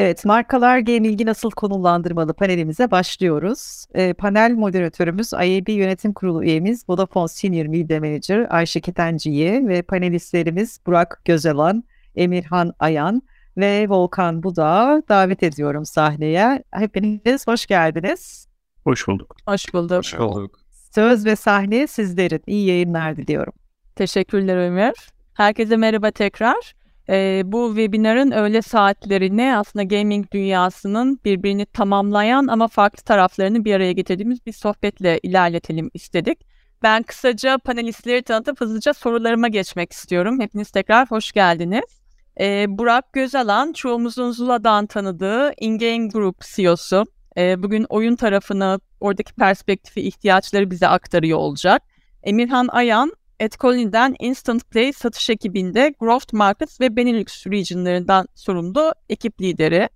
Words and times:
Evet, 0.00 0.24
markalar 0.24 0.78
gaming'i 0.78 1.26
nasıl 1.26 1.50
konumlandırmalı 1.50 2.34
panelimize 2.34 2.90
başlıyoruz. 2.90 3.84
E, 3.94 4.12
panel 4.12 4.54
moderatörümüz 4.54 5.32
IAB 5.32 5.68
Yönetim 5.68 6.12
Kurulu 6.12 6.44
üyemiz 6.44 6.88
Vodafone 6.88 7.28
Senior 7.28 7.66
Media 7.66 8.00
Manager 8.00 8.46
Ayşe 8.50 8.80
Ketenciyi 8.80 9.68
ve 9.68 9.82
panelistlerimiz 9.82 10.80
Burak 10.86 11.22
Gözalan, 11.24 11.84
Emirhan 12.16 12.72
Ayan 12.78 13.22
ve 13.56 13.88
Volkan 13.88 14.42
Buda 14.42 15.02
davet 15.08 15.42
ediyorum 15.42 15.84
sahneye. 15.84 16.64
Hepiniz 16.70 17.46
hoş 17.46 17.66
geldiniz. 17.66 18.48
Hoş 18.84 19.08
bulduk. 19.08 19.36
Hoş 19.46 19.74
bulduk. 19.74 19.98
Hoş 19.98 20.18
bulduk. 20.18 20.58
Söz 20.94 21.26
ve 21.26 21.36
sahne 21.36 21.86
sizlerin. 21.86 22.42
İyi 22.46 22.66
yayınlar 22.66 23.16
diliyorum. 23.16 23.52
Teşekkürler 23.96 24.56
Ömer. 24.56 24.94
Herkese 25.34 25.76
merhaba 25.76 26.10
tekrar. 26.10 26.79
Ee, 27.10 27.42
bu 27.44 27.68
webinarın 27.68 28.30
öğle 28.30 28.62
saatlerini 28.62 29.56
aslında 29.56 29.82
gaming 29.82 30.30
dünyasının 30.32 31.20
birbirini 31.24 31.66
tamamlayan 31.66 32.46
ama 32.46 32.68
farklı 32.68 33.02
taraflarını 33.04 33.64
bir 33.64 33.74
araya 33.74 33.92
getirdiğimiz 33.92 34.46
bir 34.46 34.52
sohbetle 34.52 35.20
ilerletelim 35.22 35.90
istedik. 35.94 36.38
Ben 36.82 37.02
kısaca 37.02 37.58
panelistleri 37.58 38.22
tanıtıp 38.22 38.60
hızlıca 38.60 38.94
sorularıma 38.94 39.48
geçmek 39.48 39.92
istiyorum. 39.92 40.40
Hepiniz 40.40 40.70
tekrar 40.70 41.10
hoş 41.10 41.32
geldiniz. 41.32 42.00
Ee, 42.40 42.66
Burak 42.68 43.12
Gözalan, 43.12 43.72
çoğumuzun 43.72 44.30
Zula'dan 44.32 44.86
tanıdığı 44.86 45.52
InGame 45.60 46.08
Group 46.08 46.40
CEO'su. 46.56 47.04
Ee, 47.36 47.62
bugün 47.62 47.86
oyun 47.88 48.16
tarafını, 48.16 48.80
oradaki 49.00 49.34
perspektifi, 49.34 50.00
ihtiyaçları 50.00 50.70
bize 50.70 50.88
aktarıyor 50.88 51.38
olacak. 51.38 51.82
Emirhan 52.22 52.68
Ayan, 52.68 53.12
Etcolin'den 53.40 54.14
Instant 54.18 54.70
Play 54.70 54.92
satış 54.92 55.30
ekibinde 55.30 55.94
Growth 56.00 56.34
Markets 56.34 56.80
ve 56.80 56.96
Benelux 56.96 57.46
regionlarından 57.46 58.26
sorumlu 58.34 58.94
ekip 59.08 59.40
lideri. 59.40 59.88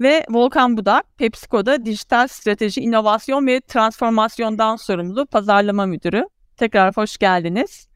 Ve 0.00 0.26
Volkan 0.30 0.76
Budak, 0.76 1.18
PepsiCo'da 1.18 1.84
dijital 1.84 2.28
strateji, 2.28 2.80
inovasyon 2.80 3.46
ve 3.46 3.60
transformasyondan 3.60 4.76
sorumlu 4.76 5.26
pazarlama 5.26 5.86
müdürü. 5.86 6.24
Tekrar 6.56 6.96
hoş 6.96 7.16
geldiniz. 7.16 7.88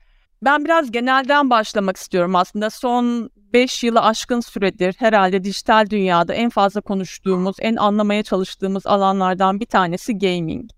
Ben 0.42 0.64
biraz 0.64 0.90
genelden 0.90 1.50
başlamak 1.50 1.96
istiyorum 1.96 2.36
aslında. 2.36 2.70
Son 2.70 3.30
5 3.36 3.84
yılı 3.84 4.00
aşkın 4.00 4.40
süredir 4.40 4.94
herhalde 4.98 5.44
dijital 5.44 5.90
dünyada 5.90 6.34
en 6.34 6.50
fazla 6.50 6.80
konuştuğumuz, 6.80 7.56
en 7.60 7.76
anlamaya 7.76 8.22
çalıştığımız 8.22 8.86
alanlardan 8.86 9.60
bir 9.60 9.66
tanesi 9.66 10.18
gaming. 10.18 10.70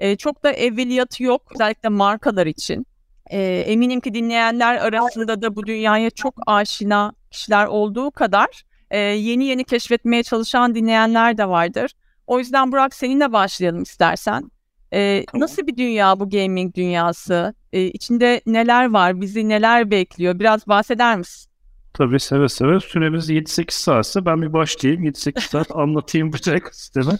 Ee, 0.00 0.16
çok 0.16 0.42
da 0.44 0.52
evveliyatı 0.52 1.22
yok 1.22 1.42
özellikle 1.54 1.88
markalar 1.88 2.46
için. 2.46 2.86
Ee, 3.30 3.64
eminim 3.66 4.00
ki 4.00 4.14
dinleyenler 4.14 4.76
arasında 4.76 5.42
da 5.42 5.56
bu 5.56 5.66
dünyaya 5.66 6.10
çok 6.10 6.34
aşina 6.46 7.12
kişiler 7.30 7.66
olduğu 7.66 8.10
kadar 8.10 8.64
e, 8.90 8.98
yeni 8.98 9.44
yeni 9.44 9.64
keşfetmeye 9.64 10.22
çalışan 10.22 10.74
dinleyenler 10.74 11.38
de 11.38 11.48
vardır. 11.48 11.92
O 12.26 12.38
yüzden 12.38 12.72
Burak 12.72 12.94
seninle 12.94 13.32
başlayalım 13.32 13.82
istersen. 13.82 14.50
Ee, 14.92 15.24
tamam. 15.26 15.42
Nasıl 15.42 15.66
bir 15.66 15.76
dünya 15.76 16.20
bu 16.20 16.30
gaming 16.30 16.74
dünyası? 16.74 17.54
Ee, 17.72 17.82
içinde 17.82 18.40
neler 18.46 18.90
var? 18.90 19.20
Bizi 19.20 19.48
neler 19.48 19.90
bekliyor? 19.90 20.38
Biraz 20.38 20.66
bahseder 20.68 21.18
misin? 21.18 21.50
Tabii 21.94 22.20
seve 22.20 22.48
seve. 22.48 22.80
Süremiz 22.80 23.30
7-8 23.30 23.70
saatse 23.70 24.26
ben 24.26 24.42
bir 24.42 24.52
başlayayım. 24.52 25.04
7-8 25.04 25.40
saat 25.40 25.66
anlatayım 25.76 26.32
bu 26.32 26.50
ekosistemi. 26.50 27.12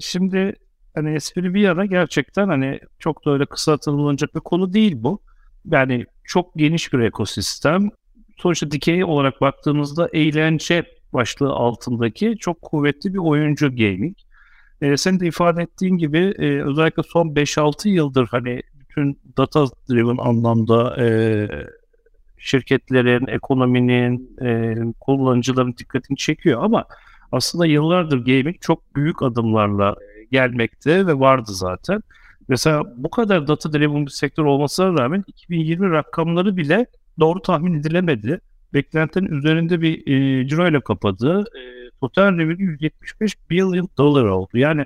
Şimdi 0.00 0.54
hani 0.94 1.14
espri 1.14 1.54
bir 1.54 1.60
yana 1.60 1.86
gerçekten 1.86 2.48
hani 2.48 2.80
çok 2.98 3.26
da 3.26 3.30
öyle 3.30 3.46
kısa 3.46 3.76
tanımlanacak 3.76 4.34
bir 4.34 4.40
konu 4.40 4.72
değil 4.72 4.94
bu. 4.96 5.22
Yani 5.64 6.06
çok 6.24 6.54
geniş 6.56 6.92
bir 6.92 6.98
ekosistem. 6.98 7.90
Sonuçta 8.36 8.70
dikey 8.70 9.04
olarak 9.04 9.40
baktığımızda 9.40 10.08
eğlence 10.12 10.84
başlığı 11.12 11.50
altındaki 11.50 12.36
çok 12.40 12.62
kuvvetli 12.62 13.14
bir 13.14 13.18
oyuncu 13.18 13.76
gaming. 13.76 14.16
E, 14.80 14.96
senin 14.96 15.20
de 15.20 15.26
ifade 15.26 15.62
ettiğin 15.62 15.96
gibi 15.96 16.18
e, 16.38 16.62
özellikle 16.62 17.02
son 17.02 17.28
5-6 17.28 17.88
yıldır 17.88 18.28
hani 18.30 18.62
bütün 18.80 19.20
data 19.36 19.66
driven 19.90 20.16
anlamda 20.16 21.04
e, 21.04 21.08
şirketlerin, 22.38 23.26
ekonominin, 23.26 24.36
e, 24.42 24.76
kullanıcıların 25.00 25.76
dikkatini 25.76 26.16
çekiyor 26.16 26.64
ama 26.64 26.84
aslında 27.32 27.66
yıllardır 27.66 28.18
gaming 28.18 28.60
çok 28.60 28.96
büyük 28.96 29.22
adımlarla 29.22 29.96
gelmekte 30.32 31.06
ve 31.06 31.18
vardı 31.18 31.52
zaten. 31.52 32.02
Mesela 32.48 32.82
bu 32.96 33.10
kadar 33.10 33.48
data 33.48 33.72
driven 33.72 34.06
bir 34.06 34.10
sektör 34.10 34.44
olmasına 34.44 35.02
rağmen 35.02 35.24
2020 35.26 35.90
rakamları 35.90 36.56
bile 36.56 36.86
doğru 37.20 37.42
tahmin 37.42 37.74
edilemedi. 37.74 38.40
Beklentinin 38.74 39.28
üzerinde 39.28 39.80
bir 39.80 40.06
e, 40.06 40.48
ciro 40.48 40.68
ile 40.68 40.80
kapadı. 40.80 41.40
E, 41.40 41.90
total 42.00 42.38
revenue 42.38 42.62
175 42.62 43.50
billion 43.50 43.88
dolar 43.98 44.24
oldu. 44.24 44.58
Yani 44.58 44.84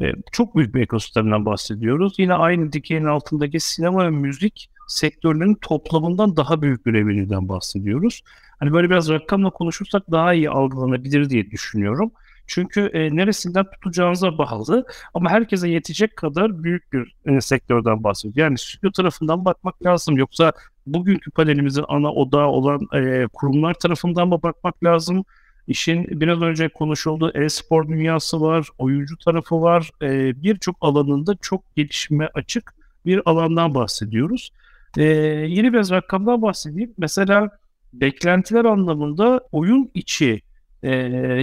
e, 0.00 0.12
çok 0.32 0.56
büyük 0.56 0.74
bir 0.74 0.80
ekosistemden 0.80 1.46
bahsediyoruz. 1.46 2.14
Yine 2.18 2.34
aynı 2.34 2.72
dikeyin 2.72 3.04
altındaki 3.04 3.60
sinema 3.60 4.04
ve 4.04 4.10
müzik 4.10 4.70
sektörlerinin 4.88 5.54
toplamından 5.54 6.36
daha 6.36 6.62
büyük 6.62 6.86
bir 6.86 6.92
revenue'den 6.92 7.48
bahsediyoruz. 7.48 8.22
Hani 8.58 8.72
böyle 8.72 8.90
biraz 8.90 9.08
rakamla 9.08 9.50
konuşursak 9.50 10.10
daha 10.10 10.34
iyi 10.34 10.50
algılanabilir 10.50 11.30
diye 11.30 11.50
düşünüyorum. 11.50 12.10
Çünkü 12.48 12.80
e, 12.80 13.16
neresinden 13.16 13.64
tutacağınıza 13.70 14.38
bağlı 14.38 14.86
ama 15.14 15.30
herkese 15.30 15.68
yetecek 15.68 16.16
kadar 16.16 16.64
büyük 16.64 16.92
bir 16.92 17.14
e, 17.26 17.40
sektörden 17.40 18.04
bahsediyoruz. 18.04 18.38
Yani 18.38 18.58
stüdyo 18.58 18.90
tarafından 18.90 19.44
bakmak 19.44 19.84
lazım 19.86 20.16
yoksa 20.16 20.52
bugünkü 20.86 21.30
panelimizin 21.30 21.84
ana 21.88 22.12
odağı 22.12 22.46
olan 22.46 22.80
e, 22.94 23.26
kurumlar 23.32 23.74
tarafından 23.74 24.28
mı 24.28 24.42
bakmak 24.42 24.84
lazım? 24.84 25.24
İşin 25.66 26.20
biraz 26.20 26.42
önce 26.42 26.68
konuşulduğu 26.68 27.30
e-spor 27.30 27.88
dünyası 27.88 28.40
var, 28.40 28.68
oyuncu 28.78 29.18
tarafı 29.18 29.62
var. 29.62 29.90
E, 30.02 30.42
Birçok 30.42 30.76
alanında 30.80 31.36
çok 31.42 31.76
gelişme 31.76 32.28
açık 32.34 32.74
bir 33.06 33.22
alandan 33.24 33.74
bahsediyoruz. 33.74 34.50
E, 34.96 35.02
yeni 35.04 35.72
biraz 35.72 35.90
rakamdan 35.90 36.42
bahsedeyim. 36.42 36.94
Mesela 36.98 37.50
beklentiler 37.92 38.64
anlamında 38.64 39.40
oyun 39.52 39.90
içi 39.94 40.42
e, 40.82 40.90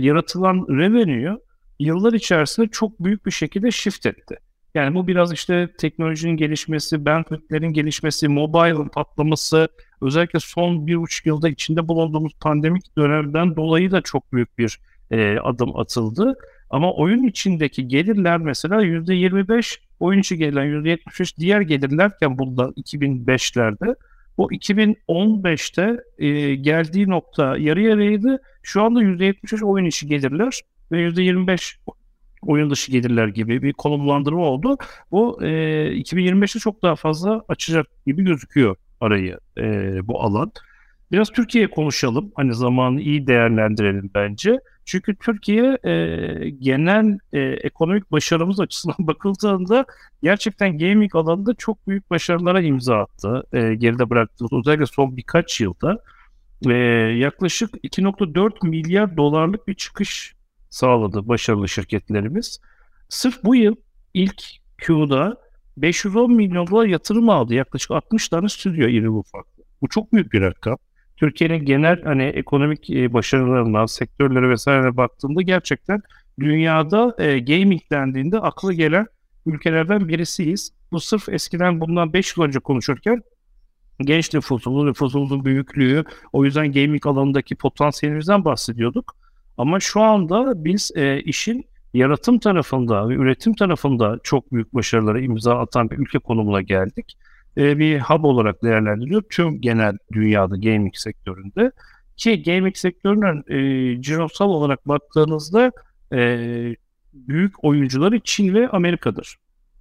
yaratılan 0.01 0.65
revenue 0.69 1.37
yıllar 1.79 2.13
içerisinde 2.13 2.67
çok 2.67 2.99
büyük 2.99 3.25
bir 3.25 3.31
şekilde 3.31 3.71
shift 3.71 4.05
etti. 4.05 4.37
Yani 4.75 4.95
bu 4.95 5.07
biraz 5.07 5.33
işte 5.33 5.69
teknolojinin 5.77 6.37
gelişmesi, 6.37 7.05
bandwidthlerin 7.05 7.73
gelişmesi, 7.73 8.27
mobile'ın 8.27 8.87
patlaması, 8.87 9.67
özellikle 10.01 10.39
son 10.39 10.87
bir 10.87 10.97
buçuk 10.97 11.25
yılda 11.25 11.49
içinde 11.49 11.87
bulunduğumuz 11.87 12.33
pandemik 12.41 12.97
dönemden 12.97 13.55
dolayı 13.55 13.91
da 13.91 14.01
çok 14.01 14.33
büyük 14.33 14.57
bir 14.57 14.79
e, 15.11 15.37
adım 15.39 15.79
atıldı. 15.79 16.35
Ama 16.69 16.93
oyun 16.93 17.23
içindeki 17.23 17.87
gelirler 17.87 18.37
mesela 18.37 18.83
%25, 18.83 19.77
oyun 19.99 20.19
içi 20.19 20.37
gelen 20.37 20.65
%75 20.65 21.37
diğer 21.39 21.61
gelirlerken 21.61 22.37
bundan 22.37 22.71
2005'lerde 22.71 23.95
o 24.37 24.49
2015'te 24.49 25.97
e, 26.17 26.55
geldiği 26.55 27.09
nokta 27.09 27.57
yarı 27.57 27.81
yarıydı. 27.81 28.41
Şu 28.63 28.83
anda 28.83 29.03
%73 29.03 29.65
oyun 29.65 29.85
içi 29.85 30.07
gelirler 30.07 30.61
ve 30.91 31.09
%25 31.09 31.77
oyun 32.41 32.69
dışı 32.69 32.91
gelirler 32.91 33.27
gibi 33.27 33.61
bir 33.61 33.73
konumlandırma 33.73 34.41
oldu. 34.41 34.77
Bu 35.11 35.43
e, 35.43 35.47
2025'te 36.01 36.59
çok 36.59 36.81
daha 36.81 36.95
fazla 36.95 37.41
açacak 37.47 37.87
gibi 38.05 38.23
gözüküyor 38.23 38.75
arayı 39.01 39.37
e, 39.57 39.63
bu 40.07 40.21
alan. 40.21 40.51
Biraz 41.11 41.29
Türkiye 41.29 41.67
konuşalım. 41.67 42.31
Hani 42.35 42.53
zamanı 42.53 43.01
iyi 43.01 43.27
değerlendirelim 43.27 44.11
bence. 44.15 44.59
Çünkü 44.85 45.15
Türkiye 45.15 45.77
e, 45.83 46.49
genel 46.49 47.17
e, 47.33 47.39
ekonomik 47.39 48.11
başarımız 48.11 48.59
açısından 48.59 48.95
bakıldığında 49.07 49.85
gerçekten 50.23 50.77
gaming 50.77 51.15
alanında 51.15 51.53
çok 51.53 51.87
büyük 51.87 52.09
başarılara 52.09 52.61
imza 52.61 52.97
attı. 52.97 53.43
E, 53.53 53.75
geride 53.75 54.09
bıraktığımız 54.09 54.53
özellikle 54.53 54.85
son 54.85 55.17
birkaç 55.17 55.61
yılda. 55.61 55.97
E, 56.65 56.73
yaklaşık 57.17 57.75
2.4 57.83 58.67
milyar 58.67 59.17
dolarlık 59.17 59.67
bir 59.67 59.73
çıkış 59.73 60.35
sağladı 60.69 61.27
başarılı 61.27 61.69
şirketlerimiz. 61.69 62.59
Sırf 63.09 63.43
bu 63.43 63.55
yıl 63.55 63.75
ilk 64.13 64.43
Q'da 64.77 65.37
510 65.77 66.33
milyon 66.33 66.67
dolar 66.67 66.85
yatırım 66.85 67.29
aldı. 67.29 67.53
Yaklaşık 67.53 67.91
60 67.91 68.29
tane 68.29 68.49
stüdyo 68.49 68.87
iri 68.87 69.09
ufaklı. 69.09 69.63
Bu 69.81 69.89
çok 69.89 70.13
büyük 70.13 70.33
bir 70.33 70.41
rakam. 70.41 70.77
Türkiye'nin 71.17 71.65
genel 71.65 72.03
hani 72.03 72.23
ekonomik 72.23 72.89
e, 72.89 73.13
başarılarına, 73.13 73.87
sektörlere 73.87 74.49
vesaire 74.49 74.97
baktığında 74.97 75.41
gerçekten 75.41 76.01
dünyada 76.39 77.15
e, 77.19 77.39
gaming 77.39 77.81
dendiğinde 77.91 78.39
aklı 78.39 78.73
gelen 78.73 79.07
ülkelerden 79.45 80.07
birisiyiz. 80.07 80.71
Bu 80.91 80.99
sırf 80.99 81.29
eskiden 81.29 81.81
bundan 81.81 82.13
5 82.13 82.37
yıl 82.37 82.43
önce 82.45 82.59
konuşurken 82.59 83.23
genç 84.01 84.33
nüfusun, 84.33 84.87
nüfusumuzun 84.87 85.45
büyüklüğü, 85.45 86.03
o 86.33 86.45
yüzden 86.45 86.71
gaming 86.71 87.07
alanındaki 87.07 87.55
potansiyelimizden 87.55 88.45
bahsediyorduk. 88.45 89.15
Ama 89.57 89.79
şu 89.79 90.01
anda 90.01 90.65
biz 90.65 90.91
e, 90.95 91.21
işin 91.21 91.65
yaratım 91.93 92.39
tarafında 92.39 93.09
ve 93.09 93.13
üretim 93.13 93.53
tarafında 93.53 94.19
çok 94.23 94.51
büyük 94.53 94.73
başarılara 94.73 95.19
imza 95.19 95.59
atan 95.59 95.89
bir 95.89 95.97
ülke 95.97 96.19
konumuna 96.19 96.61
geldik. 96.61 97.17
E, 97.57 97.79
bir 97.79 97.99
hub 97.99 98.23
olarak 98.23 98.63
değerlendiriliyor 98.63 99.23
tüm 99.29 99.61
genel 99.61 99.97
dünyada 100.13 100.55
gaming 100.55 100.95
sektöründe. 100.95 101.71
Ki 102.17 102.43
gaming 102.43 102.75
sektörünün 102.75 103.43
e, 103.47 104.01
cirosal 104.01 104.49
olarak 104.49 104.87
baktığınızda 104.87 105.71
e, 106.13 106.39
büyük 107.13 107.63
oyuncuları 107.63 108.19
Çin 108.19 108.53
ve 108.53 108.69
Amerika'dır. 108.69 109.37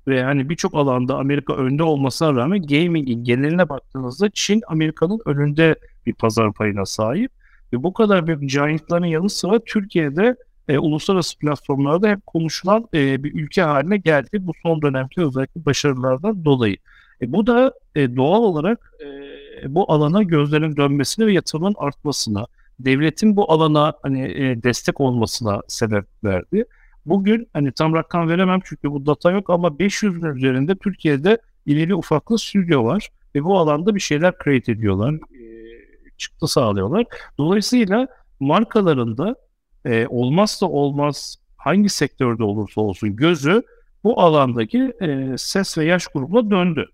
Ve 0.07 0.23
hani 0.23 0.49
birçok 0.49 0.75
alanda 0.75 1.19
Amerika 1.19 1.57
önde 1.57 1.83
olmasına 1.83 2.35
rağmen 2.35 2.63
gaming'in 2.63 3.25
geneline 3.25 3.69
baktığınızda 3.69 4.31
Çin 4.31 4.63
Amerika'nın 4.69 5.21
önünde 5.27 5.77
bir 6.07 6.13
pazar 6.13 6.53
payına 6.53 6.87
sahip. 6.87 7.31
Ve 7.73 7.83
bu 7.83 7.93
kadar 7.93 8.27
büyük 8.27 8.51
giantların 8.51 9.05
yanı 9.05 9.31
sıra 9.31 9.59
Türkiye'de 9.67 10.37
e, 10.69 10.79
uluslararası 10.79 11.39
platformlarda 11.39 12.09
hep 12.09 12.27
konuşulan 12.27 12.89
e, 12.95 13.25
bir 13.25 13.35
ülke 13.35 13.63
haline 13.63 13.97
geldi. 13.97 14.29
Bu 14.41 14.53
son 14.63 14.83
dönemki 14.83 15.21
özellikle 15.21 15.65
başarılardan 15.65 16.45
dolayı. 16.45 16.77
E, 17.23 17.33
bu 17.33 17.47
da 17.47 17.75
e, 17.95 18.17
doğal 18.17 18.43
olarak 18.43 18.93
e, 19.05 19.75
bu 19.75 19.93
alana 19.93 20.23
gözlerin 20.23 20.77
dönmesine 20.77 21.27
ve 21.27 21.33
yatırımın 21.33 21.75
artmasına, 21.79 22.47
devletin 22.81 23.37
bu 23.37 23.53
alana 23.53 23.95
hani 24.03 24.23
e, 24.23 24.63
destek 24.63 25.01
olmasına 25.01 25.61
sebep 25.69 26.05
verdi. 26.25 26.65
Bugün 27.07 27.49
hani 27.53 27.73
tam 27.73 27.95
rakam 27.95 28.29
veremem 28.29 28.61
çünkü 28.65 28.91
bu 28.91 29.07
data 29.07 29.31
yok 29.31 29.51
ama 29.51 29.69
500'ün 29.69 30.37
üzerinde 30.37 30.77
Türkiye'de 30.77 31.39
ileri 31.67 31.95
ufaklı 31.95 32.39
stüdyo 32.39 32.85
var 32.85 33.11
ve 33.35 33.45
bu 33.45 33.59
alanda 33.59 33.95
bir 33.95 34.01
şeyler 34.01 34.35
create 34.45 34.73
ediyorlar, 34.73 35.15
e, 35.15 35.45
çıktı 36.19 36.49
sağlıyorlar. 36.49 37.05
Dolayısıyla 37.39 38.09
markalarında 38.41 39.37
e, 39.85 40.07
olmazsa 40.07 40.67
olmaz 40.67 41.37
hangi 41.57 41.89
sektörde 41.89 42.45
olursa 42.45 42.81
olsun 42.81 43.17
gözü 43.17 43.63
bu 44.05 44.21
alandaki 44.21 44.93
e, 45.03 45.35
ses 45.39 45.79
ve 45.79 45.85
yaş 45.85 46.07
grubuna 46.07 46.51
döndü. 46.51 46.89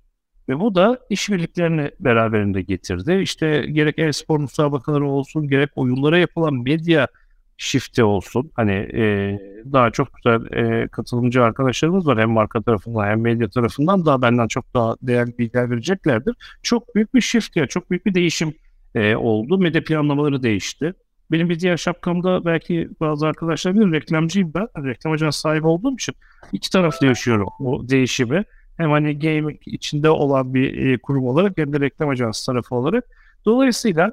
Ve 0.49 0.61
bu 0.61 0.75
da 0.75 0.99
işbirliklerini 1.11 1.91
beraberinde 2.01 2.63
getirdi. 2.63 3.21
İşte 3.23 3.67
gerek 3.73 3.99
e-spor 3.99 4.41
müsabakaları 4.41 5.07
olsun, 5.07 5.49
gerek 5.49 5.71
oyunlara 5.77 6.19
yapılan 6.19 6.55
medya 6.55 7.09
shift'e 7.57 8.05
olsun. 8.05 8.51
Hani 8.55 8.73
e, 8.73 9.39
daha 9.73 9.91
çok 9.91 10.09
güzel 10.15 10.53
e, 10.53 10.89
katılımcı 10.89 11.43
arkadaşlarımız 11.43 12.07
var 12.07 12.19
hem 12.19 12.31
marka 12.31 12.63
tarafından 12.63 13.07
hem 13.07 13.21
medya 13.21 13.49
tarafından 13.49 14.07
daha 14.07 14.23
benden 14.23 14.49
çok 14.49 14.75
daha 14.75 14.97
değerli 15.03 15.39
bilgiler 15.39 15.71
vereceklerdir. 15.71 16.35
Çok 16.63 16.95
büyük 16.95 17.15
bir 17.15 17.21
shift 17.21 17.57
ya, 17.57 17.67
çok 17.67 17.91
büyük 17.91 18.07
bir 18.07 18.15
değişim 18.15 18.55
e, 18.95 19.17
oldu. 19.17 19.59
Medya 19.59 19.85
planlamaları 19.85 20.43
değişti. 20.43 20.95
Benim 21.31 21.49
bir 21.49 21.61
diğer 21.61 21.77
şapkamda 21.77 22.45
belki 22.45 22.89
bazı 23.01 23.27
arkadaşlar 23.27 23.75
bilir 23.75 23.93
reklamcıyım 23.93 24.53
ben. 24.55 24.85
Reklam 24.85 25.13
ajansı 25.13 25.41
sahibi 25.41 25.67
olduğum 25.67 25.95
için 25.95 26.15
iki 26.53 26.71
taraflı 26.71 27.07
yaşıyorum 27.07 27.49
bu 27.59 27.89
değişimi. 27.89 28.45
Hem 28.81 28.91
hani 28.91 29.19
gaming 29.19 29.61
içinde 29.67 30.11
olan 30.11 30.55
bir 30.55 30.87
e, 30.87 30.99
kurum 30.99 31.27
olarak 31.27 31.59
hem 31.59 31.73
de 31.73 31.81
reklam 31.81 32.09
ajansı 32.09 32.47
tarafı 32.47 32.75
olarak. 32.75 33.05
Dolayısıyla 33.45 34.13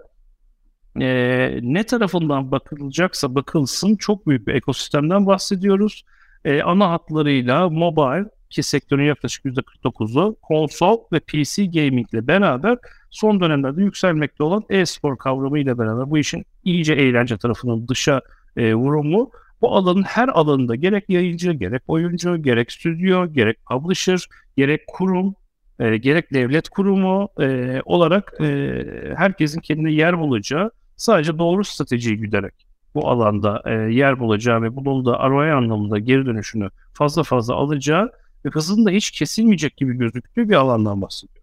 e, 1.01 1.59
ne 1.61 1.83
tarafından 1.83 2.51
bakılacaksa 2.51 3.35
bakılsın 3.35 3.95
çok 3.95 4.27
büyük 4.27 4.47
bir 4.47 4.53
ekosistemden 4.53 5.25
bahsediyoruz. 5.25 6.05
E, 6.45 6.61
ana 6.61 6.91
hatlarıyla 6.91 7.69
mobile 7.69 8.29
ki 8.49 8.63
sektörün 8.63 9.03
yaklaşık 9.03 9.45
%49'u 9.45 10.37
konsol 10.41 10.97
ve 11.11 11.19
PC 11.19 11.65
gaming 11.65 12.13
ile 12.13 12.27
beraber 12.27 12.77
son 13.09 13.39
dönemlerde 13.39 13.81
yükselmekte 13.81 14.43
olan 14.43 14.63
e-spor 14.69 15.17
kavramı 15.17 15.59
ile 15.59 15.77
beraber 15.77 16.09
bu 16.09 16.17
işin 16.17 16.45
iyice 16.63 16.93
eğlence 16.93 17.37
tarafının 17.37 17.87
dışa 17.87 18.21
e, 18.57 18.73
vurumu 18.73 19.31
bu 19.61 19.75
alanın 19.75 20.03
her 20.03 20.27
alanında 20.27 20.75
gerek 20.75 21.09
yayıncı, 21.09 21.51
gerek 21.51 21.81
oyuncu, 21.87 22.37
gerek 22.37 22.71
stüdyo, 22.71 23.25
gerek 23.33 23.57
publisher, 23.65 24.27
gerek 24.57 24.81
kurum, 24.87 25.35
e, 25.79 25.97
gerek 25.97 26.33
devlet 26.33 26.69
kurumu 26.69 27.29
e, 27.39 27.81
olarak 27.85 28.33
e, 28.41 28.83
herkesin 29.15 29.61
kendine 29.61 29.91
yer 29.91 30.19
bulacağı 30.19 30.71
sadece 30.95 31.39
doğru 31.39 31.63
stratejiyi 31.63 32.17
güderek 32.17 32.67
bu 32.95 33.09
alanda 33.09 33.63
e, 33.65 33.71
yer 33.73 34.19
bulacağı 34.19 34.61
ve 34.61 34.75
bunun 34.75 35.05
da 35.05 35.29
ROI 35.29 35.51
anlamında 35.51 35.99
geri 35.99 36.25
dönüşünü 36.25 36.69
fazla 36.93 37.23
fazla 37.23 37.55
alacağı 37.55 38.11
ve 38.45 38.49
hızın 38.49 38.85
da 38.85 38.89
hiç 38.89 39.11
kesilmeyecek 39.11 39.77
gibi 39.77 39.97
gözüktüğü 39.97 40.49
bir 40.49 40.55
alandan 40.55 41.01
bahsediyoruz. 41.01 41.36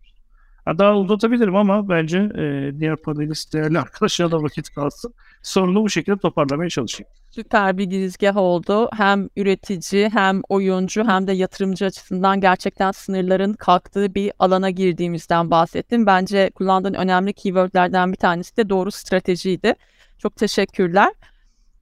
Ha, 0.64 0.78
daha 0.78 0.96
uzatabilirim 0.96 1.56
ama 1.56 1.88
bence 1.88 2.18
e, 2.18 2.72
diğer 2.80 2.96
panelist 2.96 3.52
değerli 3.54 3.78
arkadaşlara 3.78 4.30
da 4.30 4.42
vakit 4.42 4.74
kalsın. 4.74 5.14
Sorunu 5.42 5.82
bu 5.82 5.90
şekilde 5.90 6.16
toparlamaya 6.16 6.70
çalışayım. 6.70 7.10
Süper 7.30 7.78
bir 7.78 7.84
girizgah 7.84 8.36
oldu. 8.36 8.88
Hem 8.96 9.28
üretici 9.36 10.08
hem 10.08 10.42
oyuncu 10.48 11.04
hem 11.04 11.26
de 11.26 11.32
yatırımcı 11.32 11.84
açısından 11.84 12.40
gerçekten 12.40 12.92
sınırların 12.92 13.52
kalktığı 13.52 14.14
bir 14.14 14.32
alana 14.38 14.70
girdiğimizden 14.70 15.50
bahsettim. 15.50 16.06
Bence 16.06 16.50
kullandığın 16.54 16.94
önemli 16.94 17.32
keywordlerden 17.32 18.12
bir 18.12 18.16
tanesi 18.16 18.56
de 18.56 18.68
doğru 18.68 18.90
stratejiydi. 18.90 19.74
Çok 20.18 20.36
teşekkürler. 20.36 21.12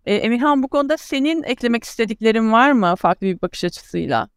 E, 0.06 0.14
Emirhan 0.14 0.62
bu 0.62 0.68
konuda 0.68 0.96
senin 0.96 1.42
eklemek 1.42 1.84
istediklerin 1.84 2.52
var 2.52 2.72
mı 2.72 2.94
farklı 2.96 3.26
bir 3.26 3.42
bakış 3.42 3.64
açısıyla? 3.64 4.28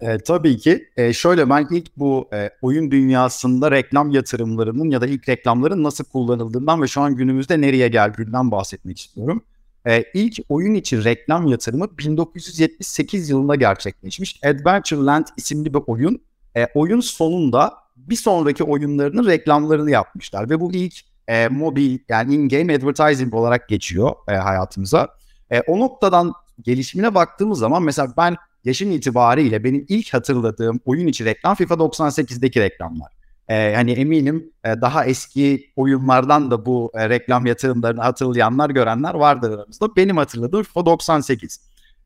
E, 0.00 0.18
tabii 0.18 0.58
ki. 0.58 0.88
E, 0.96 1.12
şöyle 1.12 1.50
ben 1.50 1.68
ilk 1.70 1.96
bu 1.96 2.28
e, 2.32 2.50
oyun 2.62 2.90
dünyasında 2.90 3.70
reklam 3.70 4.10
yatırımlarının 4.10 4.90
ya 4.90 5.00
da 5.00 5.06
ilk 5.06 5.28
reklamların 5.28 5.84
nasıl 5.84 6.04
kullanıldığından 6.04 6.82
ve 6.82 6.86
şu 6.86 7.00
an 7.00 7.16
günümüzde 7.16 7.60
nereye 7.60 7.88
geldiğinden 7.88 8.50
bahsetmek 8.50 8.98
istiyorum. 8.98 9.42
E, 9.86 10.04
ilk 10.14 10.38
oyun 10.48 10.74
için 10.74 11.04
reklam 11.04 11.46
yatırımı 11.46 11.98
1978 11.98 13.30
yılında 13.30 13.54
gerçekleşmiş. 13.54 14.40
Adventureland 14.44 15.26
isimli 15.36 15.74
bir 15.74 15.80
oyun. 15.86 16.22
E, 16.56 16.66
oyun 16.74 17.00
sonunda 17.00 17.74
bir 17.96 18.16
sonraki 18.16 18.64
oyunlarının 18.64 19.26
reklamlarını 19.26 19.90
yapmışlar 19.90 20.50
ve 20.50 20.60
bu 20.60 20.72
ilk 20.72 20.94
e, 21.28 21.48
mobil 21.48 21.98
yani 22.08 22.34
in-game 22.34 22.74
advertising 22.74 23.34
olarak 23.34 23.68
geçiyor 23.68 24.14
e, 24.28 24.32
hayatımıza. 24.32 25.08
E, 25.52 25.60
o 25.60 25.78
noktadan 25.78 26.32
gelişimine 26.62 27.14
baktığımız 27.14 27.58
zaman 27.58 27.82
mesela 27.82 28.12
ben 28.16 28.36
yaşım 28.64 28.90
itibariyle 28.90 29.64
benim 29.64 29.86
ilk 29.88 30.14
hatırladığım 30.14 30.80
oyun 30.84 31.06
içi 31.06 31.24
reklam 31.24 31.54
FIFA 31.54 31.74
98'deki 31.74 32.60
reklamlar. 32.60 33.12
Ee, 33.48 33.72
hani 33.76 33.92
eminim 33.92 34.52
e, 34.64 34.80
daha 34.80 35.04
eski 35.04 35.72
oyunlardan 35.76 36.50
da 36.50 36.66
bu 36.66 36.92
e, 36.94 37.08
reklam 37.08 37.46
yatırımlarını 37.46 38.00
hatırlayanlar 38.02 38.70
görenler 38.70 39.14
vardır 39.14 39.50
aramızda. 39.50 39.96
Benim 39.96 40.16
hatırladığım 40.16 40.62
FIFA 40.62 40.86
98. 40.86 41.60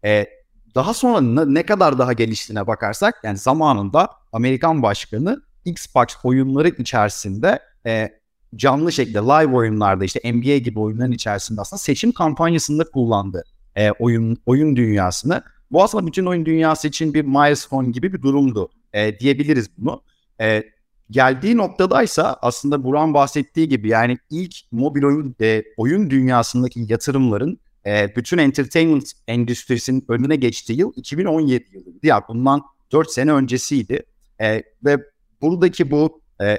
Ee, 0.05 0.27
daha 0.75 0.95
sonra 0.95 1.45
ne, 1.45 1.67
kadar 1.67 1.99
daha 1.99 2.13
geliştiğine 2.13 2.67
bakarsak 2.67 3.15
yani 3.23 3.39
zamanında 3.39 4.11
Amerikan 4.33 4.83
başkanı 4.83 5.43
Xbox 5.65 6.07
oyunları 6.25 6.69
içerisinde 6.69 7.59
e, 7.87 8.09
canlı 8.57 8.93
şekilde 8.93 9.19
live 9.19 9.57
oyunlarda 9.57 10.05
işte 10.05 10.33
NBA 10.33 10.57
gibi 10.57 10.81
oyunların 10.81 11.13
içerisinde 11.13 11.61
aslında 11.61 11.79
seçim 11.79 12.13
kampanyasında 12.13 12.85
kullandı 12.85 13.45
e, 13.77 13.91
oyun 13.91 14.37
oyun 14.47 14.77
dünyasını. 14.77 15.43
Bu 15.71 15.83
aslında 15.83 16.07
bütün 16.07 16.27
oyun 16.27 16.47
dünyası 16.47 16.89
için 16.89 17.15
bir 17.15 17.25
milestone 17.25 17.91
gibi 17.91 18.13
bir 18.13 18.23
durumdu 18.23 18.69
e, 18.93 19.19
diyebiliriz 19.19 19.71
bunu. 19.79 20.03
E, 20.41 20.63
geldiği 21.11 21.57
noktadaysa 21.57 22.39
aslında 22.43 22.85
Buran 22.85 23.15
bahsettiği 23.15 23.69
gibi 23.69 23.89
yani 23.89 24.19
ilk 24.31 24.55
mobil 24.73 25.03
oyun 25.03 25.35
e, 25.41 25.65
oyun 25.77 26.11
dünyasındaki 26.11 26.87
yatırımların 26.89 27.59
e, 27.87 28.17
bütün 28.17 28.39
entertainment 28.39 29.13
endüstrisinin 29.29 30.05
önüne 30.09 30.37
geçtiği 30.37 30.79
yıl 30.79 30.93
2017 30.97 31.65
yılıydı. 31.73 32.07
Yani 32.07 32.23
bundan 32.29 32.63
4 32.93 33.11
sene 33.11 33.33
öncesiydi. 33.33 34.03
E, 34.41 34.63
ve 34.85 34.99
buradaki 35.43 35.91
bu 35.91 36.21
e, 36.43 36.59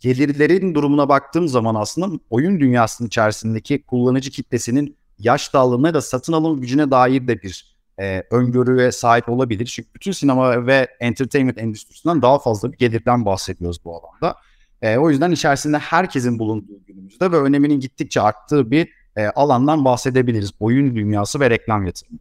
gelirlerin 0.00 0.74
durumuna 0.74 1.08
baktığım 1.08 1.48
zaman 1.48 1.74
aslında 1.74 2.20
oyun 2.30 2.60
dünyasının 2.60 3.08
içerisindeki 3.08 3.82
kullanıcı 3.82 4.30
kitlesinin 4.30 4.96
yaş 5.18 5.54
dağılımına 5.54 5.94
da 5.94 6.00
satın 6.00 6.32
alım 6.32 6.60
gücüne 6.60 6.90
dair 6.90 7.28
de 7.28 7.42
bir 7.42 7.73
e, 8.00 8.22
öngörüye 8.30 8.92
sahip 8.92 9.28
olabilir. 9.28 9.66
Çünkü 9.66 9.88
bütün 9.94 10.12
sinema 10.12 10.66
ve 10.66 10.88
entertainment 11.00 11.58
endüstrisinden 11.58 12.22
daha 12.22 12.38
fazla 12.38 12.72
bir 12.72 12.78
gelirden 12.78 13.24
bahsediyoruz 13.24 13.84
bu 13.84 13.96
alanda. 13.96 14.36
E, 14.82 14.96
o 14.96 15.10
yüzden 15.10 15.30
içerisinde 15.30 15.78
herkesin 15.78 16.38
bulunduğu 16.38 16.84
günümüzde 16.86 17.32
ve 17.32 17.36
öneminin 17.36 17.80
gittikçe 17.80 18.20
arttığı 18.20 18.70
bir 18.70 18.88
e, 19.16 19.26
alandan 19.26 19.84
bahsedebiliriz. 19.84 20.52
Oyun 20.60 20.96
dünyası 20.96 21.40
ve 21.40 21.50
reklam 21.50 21.86
yatırımı. 21.86 22.18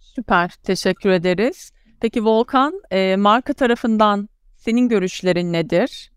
Süper, 0.00 0.50
teşekkür 0.62 1.10
ederiz. 1.10 1.72
Peki 2.00 2.24
Volkan, 2.24 2.82
e, 2.90 3.16
marka 3.16 3.52
tarafından 3.52 4.28
senin 4.56 4.88
görüşlerin 4.88 5.52
nedir? 5.52 6.10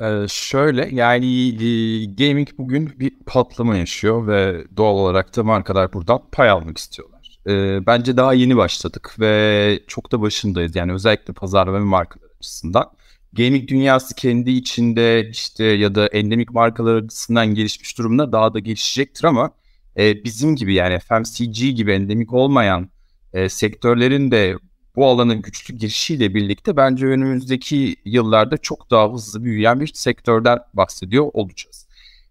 Ee, 0.00 0.26
şöyle 0.28 0.88
yani 0.94 1.48
e, 1.48 2.04
gaming 2.04 2.48
bugün 2.58 3.00
bir 3.00 3.12
patlama 3.26 3.76
yaşıyor 3.76 4.26
ve 4.26 4.64
doğal 4.76 4.94
olarak 4.94 5.36
da 5.36 5.44
markalar 5.44 5.92
buradan 5.92 6.22
pay 6.32 6.50
almak 6.50 6.78
istiyorlar. 6.78 7.15
E, 7.46 7.86
bence 7.86 8.16
daha 8.16 8.34
yeni 8.34 8.56
başladık 8.56 9.16
ve 9.20 9.80
çok 9.86 10.12
da 10.12 10.20
başındayız. 10.20 10.76
Yani 10.76 10.92
özellikle 10.92 11.34
pazarlama 11.34 11.78
ve 11.78 11.84
markalar 11.84 12.28
açısından. 12.38 12.90
Gaming 13.32 13.68
dünyası 13.68 14.14
kendi 14.14 14.50
içinde 14.50 15.28
işte 15.30 15.64
ya 15.64 15.94
da 15.94 16.06
endemik 16.06 16.50
markalar 16.50 16.96
açısından 17.02 17.46
gelişmiş 17.46 17.98
durumda 17.98 18.32
daha 18.32 18.54
da 18.54 18.58
gelişecektir 18.58 19.24
ama 19.24 19.50
e, 19.96 20.24
bizim 20.24 20.56
gibi 20.56 20.74
yani 20.74 20.98
FMCG 20.98 21.76
gibi 21.76 21.92
endemik 21.92 22.32
olmayan 22.32 22.88
e, 23.32 23.48
sektörlerin 23.48 24.30
de 24.30 24.56
bu 24.96 25.06
alanın 25.06 25.42
güçlü 25.42 25.74
girişiyle 25.74 26.34
birlikte 26.34 26.76
bence 26.76 27.06
önümüzdeki 27.06 27.96
yıllarda 28.04 28.56
çok 28.56 28.90
daha 28.90 29.12
hızlı 29.12 29.44
büyüyen 29.44 29.80
bir 29.80 29.90
sektörden 29.94 30.58
bahsediyor 30.74 31.30
olacağız. 31.32 31.85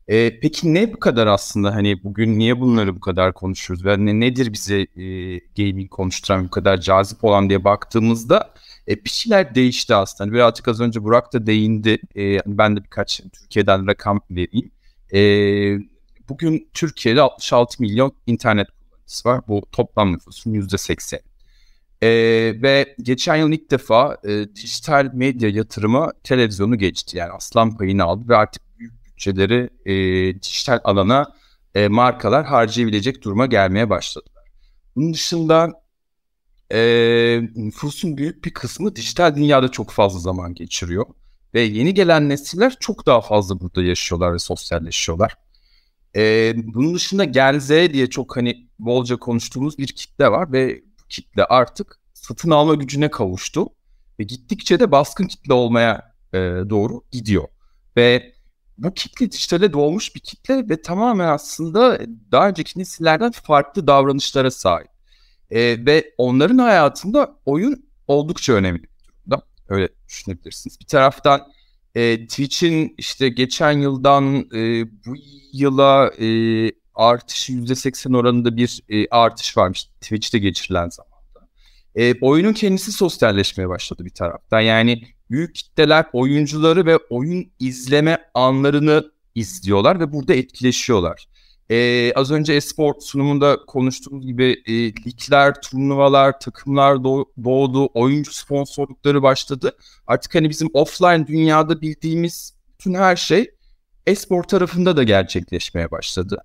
E, 0.07 0.39
peki 0.39 0.74
ne 0.74 0.93
bu 0.93 1.00
kadar 1.00 1.27
aslında 1.27 1.75
hani 1.75 2.03
bugün 2.03 2.39
niye 2.39 2.59
bunları 2.59 2.95
bu 2.95 3.00
kadar 3.00 3.33
konuşuyoruz 3.33 3.85
ne, 3.85 4.19
nedir 4.19 4.53
bize 4.53 4.79
e, 4.81 5.38
gaming 5.39 5.89
konuşturan 5.89 6.45
bu 6.45 6.50
kadar 6.50 6.81
cazip 6.81 7.24
olan 7.24 7.50
diye 7.50 7.63
baktığımızda 7.63 8.53
e, 8.88 9.05
bir 9.05 9.09
şeyler 9.09 9.55
değişti 9.55 9.95
aslında. 9.95 10.27
Hani 10.27 10.33
birazcık 10.33 10.67
az 10.67 10.81
önce 10.81 11.03
Burak 11.03 11.33
da 11.33 11.47
değindi. 11.47 12.00
E, 12.15 12.38
ben 12.45 12.77
de 12.77 12.83
birkaç 12.83 13.21
Türkiye'den 13.33 13.88
rakam 13.88 14.21
vereyim. 14.31 14.71
E, 15.13 15.19
bugün 16.29 16.69
Türkiye'de 16.74 17.21
66 17.21 17.83
milyon 17.83 18.13
internet 18.27 18.67
kullanıcısı 18.71 19.29
var. 19.29 19.41
Bu 19.47 19.62
toplam 19.71 20.13
nüfusun 20.13 20.53
%80. 20.53 21.19
E, 22.01 22.09
ve 22.62 22.95
geçen 23.01 23.35
yıl 23.35 23.51
ilk 23.51 23.71
defa 23.71 24.17
e, 24.27 24.55
dijital 24.55 25.09
medya 25.13 25.50
yatırımı 25.50 26.12
televizyonu 26.24 26.77
geçti. 26.77 27.17
Yani 27.17 27.31
aslan 27.31 27.77
payını 27.77 28.03
aldı 28.03 28.29
ve 28.29 28.35
artık 28.35 28.64
bütçeleri 29.15 29.69
e, 29.86 29.93
dijital 30.41 30.79
alana 30.84 31.34
e, 31.75 31.88
markalar 31.88 32.45
harcayabilecek 32.45 33.24
duruma 33.24 33.45
gelmeye 33.45 33.89
başladılar. 33.89 34.43
Bunun 34.95 35.13
dışında 35.13 35.81
e, 36.72 36.79
nüfusun 37.55 38.17
büyük 38.17 38.45
bir 38.45 38.53
kısmı 38.53 38.95
dijital 38.95 39.36
dünyada 39.36 39.72
çok 39.72 39.91
fazla 39.91 40.19
zaman 40.19 40.53
geçiriyor. 40.53 41.05
Ve 41.53 41.62
yeni 41.62 41.93
gelen 41.93 42.29
nesiller 42.29 42.77
çok 42.79 43.05
daha 43.05 43.22
fazla 43.22 43.60
burada 43.60 43.84
yaşıyorlar 43.84 44.34
ve 44.34 44.39
sosyalleşiyorlar. 44.39 45.36
E, 46.15 46.53
bunun 46.55 46.95
dışında 46.95 47.24
Gen 47.24 47.60
Z 47.60 47.69
diye 47.69 48.10
çok 48.10 48.38
hani 48.38 48.67
bolca 48.79 49.15
konuştuğumuz 49.15 49.77
bir 49.77 49.88
kitle 49.88 50.31
var 50.31 50.51
ve 50.51 50.81
bu 51.00 51.07
kitle 51.10 51.45
artık 51.45 52.00
satın 52.13 52.50
alma 52.50 52.75
gücüne 52.75 53.12
kavuştu. 53.12 53.67
Ve 54.19 54.24
gittikçe 54.24 54.79
de 54.79 54.91
baskın 54.91 55.27
kitle 55.27 55.53
olmaya 55.53 56.15
e, 56.34 56.38
doğru 56.69 57.01
gidiyor. 57.12 57.48
Ve 57.98 58.34
bu 58.77 58.94
kitle 58.94 59.32
dijitale 59.32 59.74
doğmuş 59.74 60.15
bir 60.15 60.20
kitle 60.20 60.70
ve 60.70 60.82
tamamen 60.82 61.27
aslında 61.27 62.00
daha 62.32 62.50
önceki 62.50 62.79
nesillerden 62.79 63.32
farklı 63.32 63.88
davranışlara 63.88 64.51
sahip. 64.51 64.88
E, 65.51 65.86
ve 65.86 66.13
onların 66.17 66.58
hayatında 66.58 67.36
oyun 67.46 67.86
oldukça 68.08 68.53
önemli 68.53 68.84
bir 68.84 68.89
durumda. 69.08 69.46
Öyle 69.70 69.89
düşünebilirsiniz. 70.08 70.79
Bir 70.79 70.86
taraftan 70.86 71.41
e, 71.96 72.27
Twitch'in 72.27 72.96
işte 72.98 73.29
geçen 73.29 73.72
yıldan 73.72 74.36
e, 74.53 74.86
bu 75.05 75.15
yıla 75.53 76.12
e, 76.20 76.27
artışı 76.96 77.53
%80 77.53 78.17
oranında 78.17 78.58
bir 78.58 78.82
e, 78.89 79.08
artış 79.08 79.58
varmış 79.58 79.86
Twitch'te 79.86 80.39
geçirilen 80.39 80.89
zamanda. 80.89 81.50
E, 81.96 82.20
oyunun 82.22 82.53
kendisi 82.53 82.91
sosyalleşmeye 82.91 83.70
başladı 83.70 84.05
bir 84.05 84.13
taraftan. 84.13 84.62
Yani 84.62 85.03
büyük 85.32 85.55
kitleler 85.55 86.05
oyuncuları 86.13 86.86
ve 86.86 86.98
oyun 86.98 87.51
izleme 87.60 88.17
anlarını 88.34 89.12
izliyorlar 89.36 90.00
ve 90.00 90.13
burada 90.13 90.34
etkileşiyorlar. 90.34 91.27
Ee, 91.70 92.13
az 92.13 92.32
önce 92.32 92.53
esport 92.53 93.03
sunumunda 93.03 93.58
konuştuğumuz 93.67 94.25
gibi 94.25 94.63
e, 94.65 94.74
ligler, 94.74 95.62
turnuvalar, 95.62 96.39
takımlar 96.39 97.03
doğdu, 97.03 97.89
oyuncu 97.94 98.34
sponsorlukları 98.34 99.24
başladı. 99.24 99.77
Artık 100.08 100.36
hani 100.36 100.50
bizim 100.50 100.70
offline 100.74 101.27
dünyada 101.27 101.82
bildiğimiz 101.82 102.53
bütün 102.79 102.94
her 102.94 103.15
şey 103.15 103.51
esport 104.08 104.50
tarafında 104.50 104.98
da 104.98 105.03
gerçekleşmeye 105.03 105.91
başladı. 105.91 106.38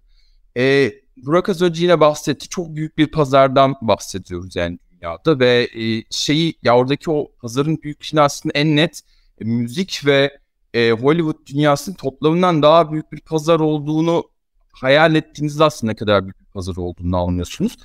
Ee, 0.57 0.93
Burak 1.17 1.49
az 1.49 1.63
önce 1.63 1.83
yine 1.83 2.01
bahsetti. 2.01 2.49
Çok 2.49 2.75
büyük 2.77 2.99
bir 2.99 3.07
pazardan 3.07 3.75
bahsediyoruz 3.83 4.57
yani 4.57 4.79
dünyada 5.01 5.39
ve 5.39 5.69
e, 5.75 6.03
şeyi 6.11 6.55
ya 6.63 6.77
oradaki 6.77 7.11
o 7.11 7.33
pazarın 7.41 7.83
büyüklüğünü 7.83 8.21
aslında 8.21 8.53
en 8.59 8.77
net 8.77 9.01
e, 9.41 9.45
müzik 9.45 10.03
ve 10.07 10.39
e, 10.75 10.91
Hollywood 10.91 11.47
dünyasının 11.47 11.97
toplamından 11.97 12.63
daha 12.63 12.93
büyük 12.93 13.13
bir 13.13 13.21
pazar 13.21 13.61
olduğunu 13.61 14.25
hayal 14.73 15.15
ettiğinizde 15.15 15.65
aslında 15.65 15.93
ne 15.93 15.97
kadar 15.97 16.25
büyük 16.25 16.41
bir 16.41 16.45
pazar 16.47 16.77
olduğunu 16.77 17.17
anlıyorsunuz. 17.17 17.77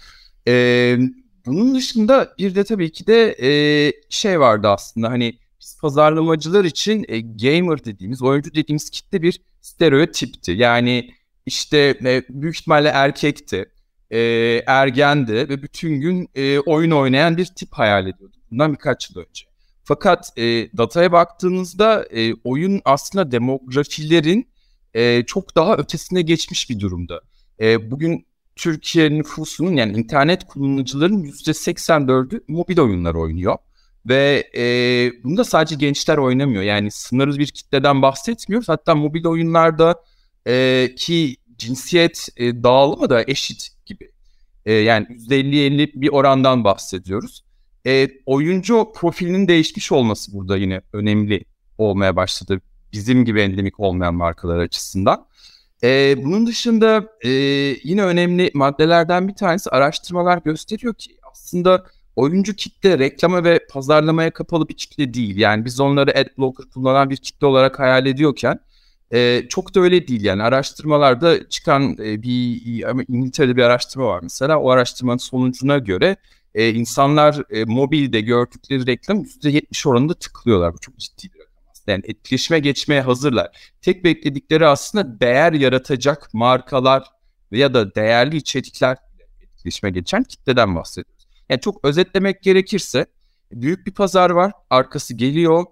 E, 0.47 0.97
bunun 1.45 1.75
dışında 1.75 2.33
bir 2.37 2.55
de 2.55 2.63
tabii 2.63 2.91
ki 2.91 3.07
de 3.07 3.35
e, 3.41 3.91
şey 4.09 4.39
vardı 4.39 4.67
aslında 4.67 5.09
hani 5.09 5.39
biz 5.61 5.77
pazarlamacılar 5.81 6.65
için 6.65 7.05
e, 7.07 7.21
gamer 7.21 7.85
dediğimiz, 7.85 8.21
oyuncu 8.21 8.53
dediğimiz 8.53 8.89
kitle 8.89 9.21
bir 9.21 9.41
stereotipti. 9.61 10.51
Yani 10.51 11.11
işte 11.45 11.77
e, 12.05 12.23
büyük 12.29 12.55
ihtimalle 12.59 12.89
erkekti, 12.89 13.65
e, 14.11 14.19
ergendi 14.67 15.33
ve 15.33 15.63
bütün 15.63 16.01
gün 16.01 16.29
e, 16.35 16.59
oyun 16.59 16.91
oynayan 16.91 17.37
bir 17.37 17.45
tip 17.45 17.69
hayal 17.71 18.07
ediyorduk. 18.07 18.41
Bundan 18.51 18.73
birkaç 18.73 19.09
yıl 19.09 19.21
önce. 19.21 19.45
Fakat 19.83 20.37
e, 20.37 20.43
dataya 20.77 21.11
baktığınızda 21.11 22.05
e, 22.11 22.33
oyun 22.33 22.81
aslında 22.85 23.31
demografilerin 23.31 24.49
e, 24.93 25.23
çok 25.25 25.55
daha 25.55 25.77
ötesine 25.77 26.21
geçmiş 26.21 26.69
bir 26.69 26.79
durumda. 26.79 27.21
E, 27.59 27.91
bugün 27.91 28.25
Türkiye 28.55 29.09
nüfusunun 29.09 29.75
yani 29.75 29.97
internet 29.97 30.43
kullanıcıların 30.47 31.23
%84'ü 31.23 32.43
mobil 32.47 32.79
oyunlar 32.79 33.15
oynuyor. 33.15 33.57
Ve 34.05 34.49
e, 34.57 34.63
bunu 35.23 35.37
da 35.37 35.43
sadece 35.43 35.75
gençler 35.75 36.17
oynamıyor. 36.17 36.63
Yani 36.63 36.91
sınırlı 36.91 37.39
bir 37.39 37.47
kitleden 37.47 38.01
bahsetmiyoruz. 38.01 38.69
Hatta 38.69 38.95
mobil 38.95 39.25
oyunlarda 39.25 39.95
e, 40.47 40.87
ki 40.97 41.35
cinsiyet 41.57 42.29
e, 42.37 42.63
dağılımı 42.63 43.09
da 43.09 43.23
eşit. 43.27 43.74
E, 44.65 44.73
yani 44.73 45.05
%50-50 45.05 46.01
bir 46.01 46.09
orandan 46.09 46.63
bahsediyoruz. 46.63 47.43
E, 47.87 48.09
oyuncu 48.25 48.91
profilinin 48.95 49.47
değişmiş 49.47 49.91
olması 49.91 50.33
burada 50.33 50.57
yine 50.57 50.81
önemli 50.93 51.45
olmaya 51.77 52.15
başladı 52.15 52.61
bizim 52.93 53.25
gibi 53.25 53.41
endemik 53.41 53.79
olmayan 53.79 54.15
markalar 54.15 54.59
açısından. 54.59 55.27
Ee, 55.83 56.15
bunun 56.17 56.47
dışında 56.47 57.09
e, 57.21 57.29
yine 57.83 58.03
önemli 58.03 58.51
maddelerden 58.53 59.27
bir 59.27 59.35
tanesi 59.35 59.69
araştırmalar 59.69 60.37
gösteriyor 60.37 60.93
ki 60.93 61.17
aslında 61.31 61.85
oyuncu 62.15 62.55
kitle 62.55 62.99
reklama 62.99 63.43
ve 63.43 63.59
pazarlamaya 63.69 64.31
kapalı 64.31 64.69
bir 64.69 64.73
kitle 64.73 65.13
değil. 65.13 65.37
Yani 65.37 65.65
biz 65.65 65.79
onları 65.79 66.11
adblocker 66.19 66.65
kullanan 66.73 67.09
bir 67.09 67.17
kitle 67.17 67.47
olarak 67.47 67.79
hayal 67.79 68.05
ediyorken 68.05 68.59
e, 69.13 69.45
çok 69.49 69.75
da 69.75 69.79
öyle 69.79 70.07
değil. 70.07 70.23
Yani 70.23 70.43
araştırmalarda 70.43 71.49
çıkan 71.49 71.93
e, 71.93 72.21
bir 72.21 72.61
İngiltere'de 73.07 73.57
bir 73.57 73.63
araştırma 73.63 74.05
var 74.05 74.19
mesela. 74.23 74.59
O 74.59 74.69
araştırmanın 74.69 75.17
sonucuna 75.17 75.77
göre 75.77 76.15
e, 76.55 76.69
insanlar 76.69 77.41
e, 77.49 77.65
mobilde 77.65 78.21
gördükleri 78.21 78.87
reklam 78.87 79.17
%70 79.17 79.89
oranında 79.89 80.13
tıklıyorlar. 80.13 80.73
Bu 80.73 80.77
çok 80.77 80.97
ciddi 80.97 81.33
bir 81.33 81.45
yani 81.87 82.01
etkileşime 82.05 82.59
geçmeye 82.59 83.01
hazırlar. 83.01 83.71
Tek 83.81 84.03
bekledikleri 84.03 84.67
aslında 84.67 85.19
değer 85.19 85.53
yaratacak 85.53 86.33
markalar 86.33 87.03
ya 87.51 87.73
da 87.73 87.95
değerli 87.95 88.37
içerikler 88.37 88.97
etkileşime 89.41 89.89
geçen 89.89 90.23
kitleden 90.23 90.75
bahsediyoruz. 90.75 91.27
Yani 91.49 91.61
çok 91.61 91.85
özetlemek 91.85 92.43
gerekirse 92.43 93.05
büyük 93.51 93.87
bir 93.87 93.93
pazar 93.93 94.29
var, 94.29 94.51
arkası 94.69 95.13
geliyor. 95.13 95.65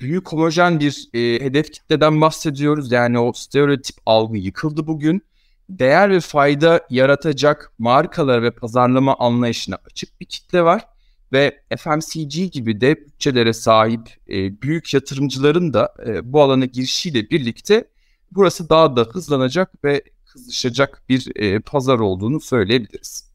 Büyük 0.00 0.32
homojen 0.32 0.80
bir 0.80 1.08
e, 1.14 1.44
hedef 1.44 1.72
kitleden 1.72 2.20
bahsediyoruz. 2.20 2.92
Yani 2.92 3.18
o 3.18 3.32
stereotip 3.32 3.96
algı 4.06 4.36
yıkıldı 4.36 4.86
bugün. 4.86 5.22
Değer 5.68 6.10
ve 6.10 6.20
fayda 6.20 6.86
yaratacak 6.90 7.72
markalar 7.78 8.42
ve 8.42 8.50
pazarlama 8.50 9.16
anlayışına 9.18 9.78
açık 9.86 10.20
bir 10.20 10.26
kitle 10.26 10.62
var 10.62 10.84
ve 11.32 11.62
FMCG 11.78 12.52
gibi 12.52 12.80
de 12.80 12.96
bütçelere 12.96 13.52
sahip 13.52 14.16
e, 14.28 14.62
büyük 14.62 14.94
yatırımcıların 14.94 15.72
da 15.72 15.94
e, 16.06 16.32
bu 16.32 16.42
alana 16.42 16.64
girişiyle 16.64 17.30
birlikte 17.30 17.88
burası 18.32 18.68
daha 18.68 18.96
da 18.96 19.00
hızlanacak 19.02 19.84
ve 19.84 20.02
kızışacak 20.26 21.02
bir 21.08 21.36
e, 21.36 21.60
pazar 21.60 21.98
olduğunu 21.98 22.40
söyleyebiliriz. 22.40 23.30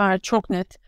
Evet, 0.00 0.24
çok 0.24 0.50
net. 0.50 0.78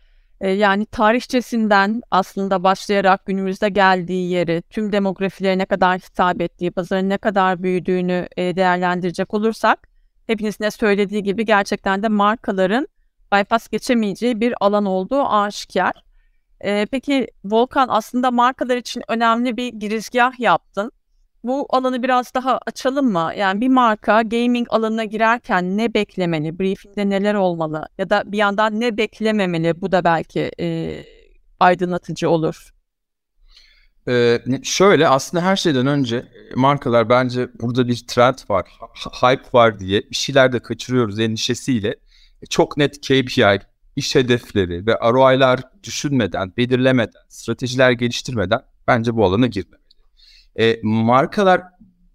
E, 0.41 0.49
yani 0.49 0.85
tarihçesinden 0.85 2.01
aslında 2.11 2.63
başlayarak 2.63 3.25
günümüzde 3.25 3.69
geldiği 3.69 4.31
yeri, 4.31 4.63
tüm 4.69 4.91
demografileri 4.91 5.57
ne 5.57 5.65
kadar 5.65 5.99
hitap 5.99 6.41
ettiği, 6.41 6.71
pazarın 6.71 7.09
ne 7.09 7.17
kadar 7.17 7.63
büyüdüğünü 7.63 8.27
e, 8.37 8.55
değerlendirecek 8.55 9.33
olursak, 9.33 9.87
hepinizin 10.27 10.63
de 10.63 10.71
söylediği 10.71 11.23
gibi 11.23 11.45
gerçekten 11.45 12.03
de 12.03 12.07
markaların 12.07 12.87
bypass 13.33 13.67
geçemeyeceği 13.67 14.41
bir 14.41 14.53
alan 14.59 14.85
olduğu 14.85 15.23
aşikar. 15.23 16.05
Ee, 16.63 16.87
peki 16.91 17.27
Volkan 17.45 17.87
aslında 17.89 18.31
markalar 18.31 18.77
için 18.77 19.03
önemli 19.07 19.57
bir 19.57 19.67
girizgah 19.67 20.39
yaptın. 20.39 20.91
Bu 21.45 21.65
alanı 21.69 22.03
biraz 22.03 22.33
daha 22.33 22.59
açalım 22.65 23.11
mı? 23.11 23.31
Yani 23.37 23.61
bir 23.61 23.67
marka 23.67 24.21
gaming 24.21 24.67
alanına 24.69 25.03
girerken 25.03 25.77
ne 25.77 25.93
beklemeli? 25.93 26.59
Briefingde 26.59 27.09
neler 27.09 27.33
olmalı? 27.33 27.87
Ya 27.97 28.09
da 28.09 28.23
bir 28.25 28.37
yandan 28.37 28.79
ne 28.79 28.97
beklememeli? 28.97 29.81
Bu 29.81 29.91
da 29.91 30.03
belki 30.03 30.51
e, 30.59 30.99
aydınlatıcı 31.59 32.29
olur. 32.29 32.71
Ee, 34.07 34.39
şöyle 34.63 35.07
aslında 35.07 35.43
her 35.43 35.55
şeyden 35.55 35.87
önce 35.87 36.25
markalar 36.55 37.09
bence 37.09 37.49
burada 37.61 37.87
bir 37.87 38.07
trend 38.07 38.37
var, 38.49 38.79
hype 39.21 39.49
var 39.53 39.79
diye 39.79 40.01
bir 40.01 40.15
şeyler 40.15 40.53
de 40.53 40.59
kaçırıyoruz 40.59 41.19
endişesiyle 41.19 41.95
çok 42.49 42.77
net 42.77 43.01
KPI, 43.01 43.59
iş 43.95 44.15
hedefleri 44.15 44.87
ve 44.87 44.93
ROI'lar 44.93 45.59
düşünmeden, 45.83 46.53
belirlemeden, 46.57 47.21
stratejiler 47.29 47.91
geliştirmeden 47.91 48.61
bence 48.87 49.15
bu 49.15 49.25
alana 49.25 49.47
girmemeli. 49.47 49.84
E, 50.59 50.79
markalar 50.83 51.61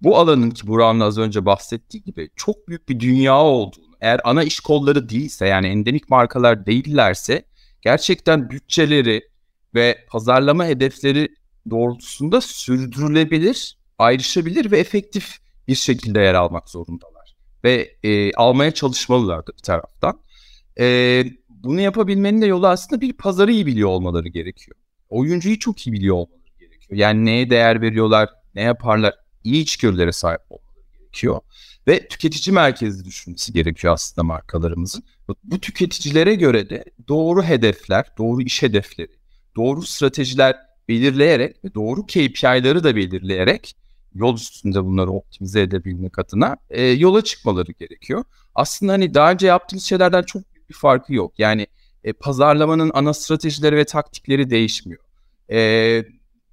bu 0.03 0.19
alanın 0.19 0.51
ki 0.51 0.67
Burak'ın 0.67 1.01
az 1.01 1.19
önce 1.19 1.45
bahsettiği 1.47 2.03
gibi 2.03 2.31
çok 2.37 2.69
büyük 2.69 2.89
bir 2.89 3.01
dünya 3.01 3.43
olduğunu, 3.43 3.95
eğer 4.01 4.21
ana 4.25 4.43
iş 4.43 4.61
kolları 4.61 5.09
değilse 5.09 5.47
yani 5.47 5.67
endemik 5.67 6.11
markalar 6.11 6.67
değillerse 6.67 7.45
gerçekten 7.83 8.51
bütçeleri 8.51 9.29
ve 9.75 9.99
pazarlama 10.09 10.67
hedefleri 10.67 11.29
doğrultusunda 11.71 12.41
sürdürülebilir, 12.41 13.79
ayrışabilir 13.99 14.71
ve 14.71 14.79
efektif 14.79 15.39
bir 15.69 15.75
şekilde 15.75 16.21
yer 16.21 16.35
almak 16.35 16.69
zorundalar. 16.69 17.37
Ve 17.65 17.97
e, 18.03 18.33
almaya 18.33 18.75
çalışmalılar 18.75 19.47
bir 19.47 19.63
taraftan. 19.63 20.21
E, 20.79 21.25
bunu 21.49 21.81
yapabilmenin 21.81 22.43
de 22.43 22.47
yolu 22.47 22.69
aslında 22.69 23.01
bir 23.01 23.13
pazarı 23.13 23.53
iyi 23.53 23.67
biliyor 23.67 23.89
olmaları 23.89 24.29
gerekiyor. 24.29 24.77
Oyuncuyu 25.09 25.59
çok 25.59 25.87
iyi 25.87 25.93
biliyor 25.93 26.17
olmaları 26.17 26.40
gerekiyor. 26.91 27.09
Yani 27.09 27.25
neye 27.25 27.51
değer 27.51 27.81
veriyorlar, 27.81 28.29
ne 28.55 28.63
yaparlar, 28.63 29.15
iyi 29.45 29.63
içgörülere 29.63 30.13
sahip 30.13 30.41
olmaları 30.51 30.99
gerekiyor. 30.99 31.41
Ve 31.89 32.09
tüketici 32.09 32.55
merkezli 32.55 33.05
düşünmesi 33.05 33.53
gerekiyor 33.53 33.95
aslında 33.95 34.27
markalarımızın. 34.27 35.03
Bu 35.45 35.61
tüketicilere 35.61 36.35
göre 36.35 36.71
de 36.71 36.85
doğru 37.09 37.43
hedefler, 37.43 38.05
doğru 38.19 38.43
iş 38.43 38.63
hedefleri, 38.63 39.13
doğru 39.57 39.83
stratejiler 39.83 40.57
belirleyerek 40.89 41.65
ve 41.65 41.75
doğru 41.75 42.07
KPI'ları 42.07 42.85
da 42.85 42.97
belirleyerek 42.97 43.77
yol 44.15 44.37
üstünde 44.37 44.85
bunları 44.85 45.11
optimize 45.11 45.61
edebilmek 45.61 46.19
adına 46.19 46.57
e, 46.71 46.83
yola 46.83 47.25
çıkmaları 47.25 47.73
gerekiyor. 47.73 48.25
Aslında 48.55 48.93
hani 48.93 49.15
daha 49.15 49.33
önce 49.33 49.47
yaptığımız 49.47 49.85
şeylerden 49.85 50.23
çok 50.23 50.55
büyük 50.55 50.69
bir 50.69 50.75
farkı 50.75 51.15
yok. 51.15 51.39
Yani 51.39 51.67
e, 52.05 52.13
pazarlamanın 52.13 52.91
ana 52.95 53.15
stratejileri 53.15 53.77
ve 53.77 53.85
taktikleri 53.85 54.51
değişmiyor. 54.51 55.03
E, 55.51 56.05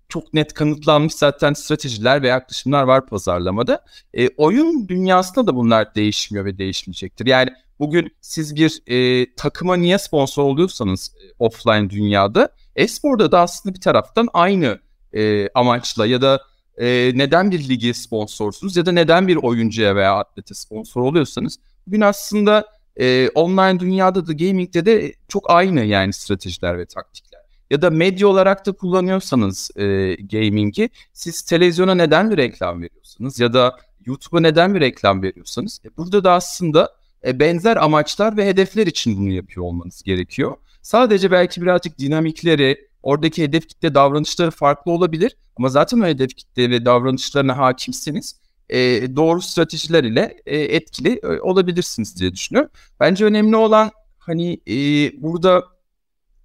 çok 0.09 0.33
net 0.33 0.53
kanıtlanmış 0.53 1.13
zaten 1.13 1.53
stratejiler 1.53 2.21
ve 2.21 2.27
yaklaşımlar 2.27 2.83
var 2.83 3.05
pazarlamada. 3.05 3.85
E, 4.13 4.29
oyun 4.29 4.87
dünyasında 4.87 5.47
da 5.47 5.55
bunlar 5.55 5.95
değişmiyor 5.95 6.45
ve 6.45 6.57
değişmeyecektir. 6.57 7.25
Yani 7.25 7.49
bugün 7.79 8.15
siz 8.21 8.55
bir 8.55 8.81
e, 8.87 9.27
takıma 9.35 9.75
niye 9.75 9.97
sponsor 9.97 10.43
oluyorsanız 10.43 11.15
e, 11.23 11.25
offline 11.39 11.89
dünyada, 11.89 12.49
esporda 12.75 13.31
da 13.31 13.39
aslında 13.39 13.75
bir 13.75 13.81
taraftan 13.81 14.27
aynı 14.33 14.79
e, 15.13 15.49
amaçla 15.49 16.05
ya 16.05 16.21
da 16.21 16.41
e, 16.77 17.11
neden 17.15 17.51
bir 17.51 17.69
ligi 17.69 17.93
sponsorsunuz 17.93 18.77
ya 18.77 18.85
da 18.85 18.91
neden 18.91 19.27
bir 19.27 19.35
oyuncuya 19.35 19.95
veya 19.95 20.17
atlete 20.17 20.53
sponsor 20.53 21.01
oluyorsanız 21.01 21.57
bugün 21.87 22.01
aslında 22.01 22.65
e, 22.95 23.29
online 23.29 23.79
dünyada 23.79 24.27
da 24.27 24.33
gaming'de 24.33 24.85
de 24.85 25.13
çok 25.27 25.49
aynı 25.49 25.83
yani 25.83 26.13
stratejiler 26.13 26.77
ve 26.77 26.85
taktikler. 26.85 27.26
Ya 27.69 27.81
da 27.81 27.89
medya 27.89 28.27
olarak 28.27 28.65
da 28.65 28.71
kullanıyorsanız 28.71 29.71
e, 29.75 30.15
gaming'i 30.15 30.89
siz 31.13 31.41
televizyona 31.41 31.95
neden 31.95 32.31
bir 32.31 32.37
reklam 32.37 32.81
veriyorsunuz 32.81 33.39
ya 33.39 33.53
da 33.53 33.77
YouTube'a 34.05 34.39
neden 34.39 34.75
bir 34.75 34.79
reklam 34.79 35.23
veriyorsanız 35.23 35.81
e, 35.85 35.97
burada 35.97 36.23
da 36.23 36.31
aslında 36.33 36.95
e, 37.25 37.39
benzer 37.39 37.77
amaçlar 37.77 38.37
ve 38.37 38.47
hedefler 38.47 38.87
için 38.87 39.17
bunu 39.17 39.31
yapıyor 39.31 39.65
olmanız 39.65 40.03
gerekiyor. 40.03 40.55
Sadece 40.81 41.31
belki 41.31 41.61
birazcık 41.61 41.99
dinamikleri, 41.99 42.87
oradaki 43.03 43.43
hedef 43.43 43.67
kitle 43.67 43.93
davranışları 43.93 44.51
farklı 44.51 44.91
olabilir 44.91 45.37
ama 45.57 45.69
zaten 45.69 45.99
o 45.99 46.05
hedef 46.05 46.35
kitle 46.35 46.69
ve 46.69 46.85
davranışlarına 46.85 47.57
hakimsiniz. 47.57 48.39
E, 48.69 48.77
doğru 49.15 49.41
stratejiler 49.41 50.03
ile 50.03 50.37
e, 50.45 50.57
etkili 50.59 51.19
e, 51.23 51.27
olabilirsiniz 51.27 52.19
diye 52.19 52.33
düşünüyorum. 52.33 52.71
Bence 52.99 53.25
önemli 53.25 53.55
olan 53.55 53.91
hani 54.17 54.59
e, 54.67 54.75
burada 55.21 55.63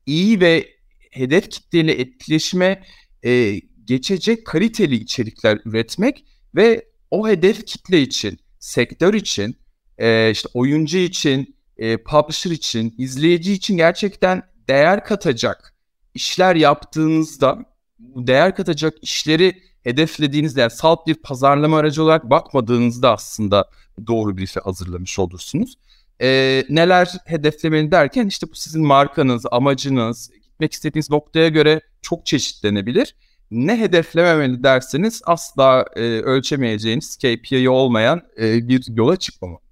iyi 0.06 0.40
ve 0.40 0.68
hedef 1.12 1.50
kitleyle 1.50 1.92
etkileşime 1.92 2.82
e, 3.24 3.60
geçecek 3.84 4.46
kaliteli 4.46 4.94
içerikler 4.94 5.58
üretmek 5.64 6.24
ve 6.54 6.84
o 7.10 7.28
hedef 7.28 7.66
kitle 7.66 8.02
için, 8.02 8.38
sektör 8.58 9.14
için, 9.14 9.56
e, 9.98 10.30
işte 10.30 10.48
oyuncu 10.54 10.98
için, 10.98 11.56
e, 11.76 11.96
publisher 11.96 12.50
için, 12.50 12.94
izleyici 12.98 13.52
için 13.52 13.76
gerçekten 13.76 14.42
değer 14.68 15.04
katacak 15.04 15.74
işler 16.14 16.56
yaptığınızda 16.56 17.58
değer 17.98 18.56
katacak 18.56 18.94
işleri 19.02 19.62
hedeflediğinizde 19.84 20.60
yani 20.60 20.70
salt 20.70 21.06
bir 21.06 21.14
pazarlama 21.14 21.78
aracı 21.78 22.02
olarak 22.02 22.30
bakmadığınızda 22.30 23.12
aslında 23.12 23.70
doğru 24.06 24.36
bir 24.36 24.46
şey 24.46 24.62
hazırlamış 24.62 25.18
olursunuz. 25.18 25.74
Ee, 26.20 26.64
neler 26.68 27.12
hedeflemeli 27.26 27.90
derken 27.90 28.26
işte 28.26 28.46
bu 28.50 28.54
sizin 28.54 28.86
markanız, 28.86 29.44
amacınız, 29.50 30.30
gitmek 30.62 30.72
istediğiniz 30.72 31.10
noktaya 31.10 31.48
göre 31.48 31.80
çok 32.02 32.26
çeşitlenebilir. 32.26 33.14
Ne 33.50 33.80
hedeflememeli 33.80 34.62
derseniz 34.62 35.22
asla 35.26 35.84
e, 35.96 36.00
ölçemeyeceğiniz 36.02 37.16
KPI 37.16 37.68
olmayan 37.68 38.22
e, 38.40 38.68
bir 38.68 38.84
yola 38.96 39.16
çıkmamak. 39.16 39.62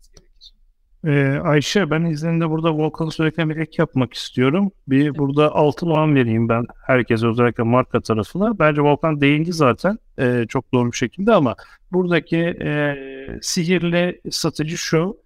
Ee, 1.04 1.38
Ayşe 1.44 1.90
ben 1.90 2.04
izninle 2.04 2.50
burada 2.50 2.72
Volkan'ı 2.72 3.10
sürekli 3.10 3.48
bir 3.48 3.56
ek 3.56 3.72
yapmak 3.78 4.14
istiyorum. 4.14 4.70
Bir 4.88 5.18
burada 5.18 5.54
altı 5.54 5.86
puan 5.86 6.14
vereyim 6.14 6.48
ben 6.48 6.66
herkese 6.86 7.26
özellikle 7.26 7.62
marka 7.62 8.00
tarafına. 8.00 8.58
Bence 8.58 8.80
Volkan 8.82 9.20
değindi 9.20 9.52
zaten 9.52 9.98
e, 10.18 10.44
çok 10.48 10.72
doğru 10.72 10.92
bir 10.92 10.96
şekilde 10.96 11.34
ama 11.34 11.54
buradaki 11.92 12.36
e, 12.38 12.94
sihirli 13.42 14.20
strateji 14.30 14.76
şu. 14.76 15.16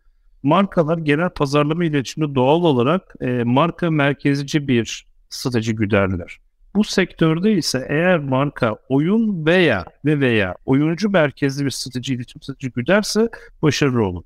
Markalar 0.43 0.99
genel 0.99 1.31
pazarlama 1.31 1.85
iletişiminde 1.85 2.35
doğal 2.35 2.65
olarak 2.65 3.15
e, 3.21 3.45
marka 3.45 3.91
merkezci 3.91 4.69
bir 4.69 5.14
strateji 5.35 5.75
güderler. 5.75 6.39
Bu 6.75 6.85
sektörde 6.85 7.53
ise 7.53 7.87
eğer 7.89 8.19
marka 8.19 8.77
oyun 8.89 9.47
veya 9.47 9.85
ve 10.05 10.21
veya 10.21 10.55
oyuncu 10.65 11.11
merkezli 11.11 11.65
bir 11.65 11.71
strateji 11.71 12.15
iletişim 12.15 12.43
strateji 12.43 12.73
güderse 12.73 13.29
başarılı 13.63 14.07
olur. 14.07 14.25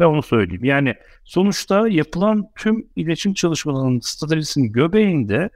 Ve 0.00 0.06
onu 0.06 0.22
söyleyeyim. 0.22 0.64
Yani 0.64 0.94
sonuçta 1.24 1.88
yapılan 1.88 2.44
tüm 2.58 2.86
iletişim 2.96 3.34
çalışmalarının 3.34 4.00
stratejisinin 4.00 4.72
göbeğinde 4.72 5.50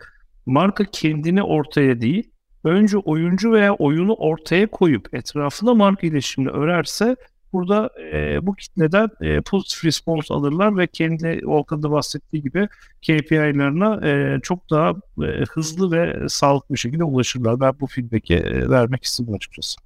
marka 0.46 0.84
kendini 0.84 1.42
ortaya 1.42 2.00
değil, 2.00 2.30
önce 2.64 2.98
oyuncu 2.98 3.52
veya 3.52 3.74
oyunu 3.74 4.14
ortaya 4.14 4.66
koyup 4.66 5.14
etrafına 5.14 5.74
marka 5.74 6.06
iletişimini 6.06 6.50
örerse 6.50 7.16
burada 7.56 7.90
e, 8.12 8.46
bu 8.46 8.54
kitleden 8.54 9.08
e, 9.20 9.40
pozitif 9.40 9.84
response 9.84 10.34
alırlar 10.34 10.78
ve 10.78 10.86
kendi 10.86 11.40
Volkan'da 11.44 11.90
bahsettiği 11.90 12.42
gibi 12.42 12.68
KPI'lerine 13.02 14.08
e, 14.10 14.40
çok 14.40 14.70
daha 14.70 14.90
e, 15.22 15.44
hızlı 15.50 15.92
ve 15.92 16.28
sağlıklı 16.28 16.74
bir 16.74 16.78
şekilde 16.78 17.04
ulaşırlar. 17.04 17.60
Ben 17.60 17.80
bu 17.80 17.86
feedback'i 17.86 18.34
e, 18.34 18.70
vermek 18.70 19.04
istedim 19.04 19.34
açıkçası 19.34 19.76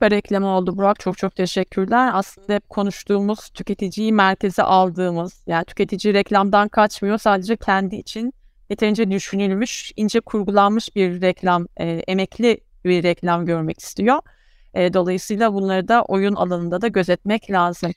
süper 0.00 0.12
ekleme 0.12 0.46
oldu 0.46 0.76
Burak. 0.76 1.00
Çok 1.00 1.18
çok 1.18 1.36
teşekkürler. 1.36 2.10
Aslında 2.14 2.54
hep 2.54 2.68
konuştuğumuz 2.68 3.48
tüketiciyi 3.48 4.12
merkeze 4.12 4.62
aldığımız 4.62 5.42
yani 5.46 5.64
tüketici 5.64 6.14
reklamdan 6.14 6.68
kaçmıyor. 6.68 7.18
Sadece 7.18 7.56
kendi 7.56 7.96
için 7.96 8.34
yeterince 8.70 9.10
düşünülmüş, 9.10 9.92
ince 9.96 10.20
kurgulanmış 10.20 10.96
bir 10.96 11.20
reklam, 11.20 11.66
e, 11.76 11.86
emekli 11.86 12.60
bir 12.84 13.02
reklam 13.02 13.46
görmek 13.46 13.80
istiyor. 13.80 14.18
E, 14.74 14.94
dolayısıyla 14.94 15.54
bunları 15.54 15.88
da 15.88 16.02
oyun 16.02 16.34
alanında 16.34 16.80
da 16.80 16.88
gözetmek 16.88 17.50
lazım. 17.50 17.92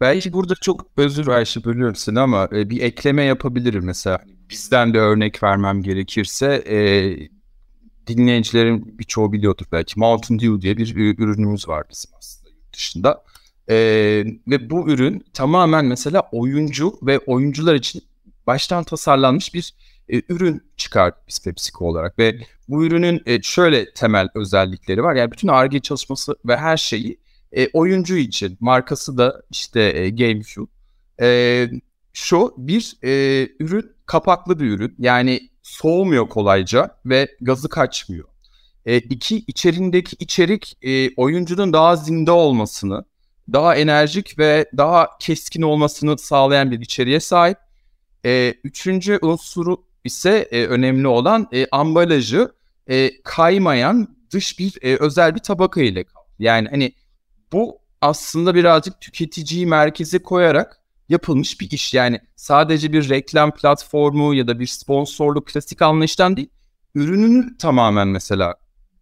Belki 0.00 0.32
burada 0.32 0.54
çok 0.54 0.86
özür 0.96 1.28
Ayşe 1.28 1.64
bölüyorum 1.64 1.94
seni 1.96 2.20
ama 2.20 2.48
e, 2.52 2.70
bir 2.70 2.82
ekleme 2.82 3.24
yapabilirim 3.24 3.84
mesela. 3.84 4.18
Bizden 4.50 4.94
de 4.94 4.98
örnek 4.98 5.42
vermem 5.42 5.82
gerekirse 5.82 6.64
e, 6.68 6.78
dinleyicilerin 8.06 8.98
birçoğu 8.98 9.32
biliyordur 9.32 9.66
belki. 9.72 9.98
Mountain 10.00 10.38
Dew 10.38 10.60
diye 10.60 10.76
bir 10.76 10.96
ürünümüz 10.96 11.68
var 11.68 11.84
bizim 11.90 12.10
aslında 12.18 12.50
yurt 12.50 12.72
dışında. 12.74 13.24
Ee, 13.70 14.24
ve 14.48 14.70
bu 14.70 14.90
ürün 14.90 15.24
tamamen 15.32 15.84
mesela 15.84 16.28
oyuncu 16.32 16.98
ve 17.02 17.18
oyuncular 17.18 17.74
için 17.74 18.02
baştan 18.46 18.84
tasarlanmış 18.84 19.54
bir 19.54 19.74
e, 20.08 20.22
ürün 20.28 20.62
çıkar 20.76 21.14
biz 21.28 21.42
PepsiCo 21.44 21.84
olarak 21.84 22.18
ve 22.18 22.40
bu 22.68 22.84
ürünün 22.84 23.22
e, 23.26 23.42
şöyle 23.42 23.92
temel 23.92 24.28
özellikleri 24.34 25.02
var. 25.02 25.14
Yani 25.14 25.32
bütün 25.32 25.48
ARGE 25.48 25.80
çalışması 25.80 26.36
ve 26.46 26.56
her 26.56 26.76
şeyi 26.76 27.20
e, 27.52 27.68
oyuncu 27.72 28.16
için 28.16 28.56
markası 28.60 29.18
da 29.18 29.42
işte 29.50 29.80
e, 29.80 30.10
GameCube. 30.10 30.70
E, 31.20 31.70
şu 32.12 32.54
bir 32.58 32.96
e, 33.04 33.48
ürün 33.60 33.92
kapaklı 34.06 34.60
bir 34.60 34.70
ürün. 34.70 34.94
Yani 34.98 35.50
soğumuyor 35.62 36.28
kolayca 36.28 36.98
ve 37.06 37.36
gazı 37.40 37.68
kaçmıyor. 37.68 38.28
E, 38.86 38.98
iki 38.98 39.36
içerindeki 39.36 40.16
içerik 40.18 40.78
e, 40.82 41.14
oyuncunun 41.14 41.72
daha 41.72 41.96
zinde 41.96 42.30
olmasını, 42.30 43.04
daha 43.52 43.76
enerjik 43.76 44.38
ve 44.38 44.70
daha 44.76 45.18
keskin 45.20 45.62
olmasını 45.62 46.18
sağlayan 46.18 46.70
bir 46.70 46.80
içeriğe 46.80 47.20
sahip. 47.20 47.58
E, 48.24 48.54
üçüncü 48.64 49.18
unsuru 49.22 49.87
ise 50.04 50.48
e, 50.50 50.66
önemli 50.66 51.08
olan 51.08 51.48
e, 51.52 51.66
ambalajı 51.72 52.52
e, 52.86 53.22
kaymayan 53.22 54.16
dış 54.30 54.58
bir 54.58 54.78
e, 54.82 54.96
özel 54.96 55.34
bir 55.34 55.40
tabaka 55.40 55.82
ile 55.82 56.04
Yani 56.38 56.68
hani 56.68 56.92
bu 57.52 57.78
aslında 58.00 58.54
birazcık 58.54 59.00
tüketiciyi 59.00 59.66
merkeze 59.66 60.18
koyarak 60.18 60.80
yapılmış 61.08 61.60
bir 61.60 61.70
iş. 61.70 61.94
Yani 61.94 62.20
sadece 62.36 62.92
bir 62.92 63.08
reklam 63.08 63.54
platformu 63.54 64.34
ya 64.34 64.46
da 64.46 64.60
bir 64.60 64.66
sponsorluk 64.66 65.46
klasik 65.46 65.82
anlayıştan 65.82 66.36
değil, 66.36 66.50
ürününü 66.94 67.56
tamamen 67.56 68.08
mesela 68.08 68.54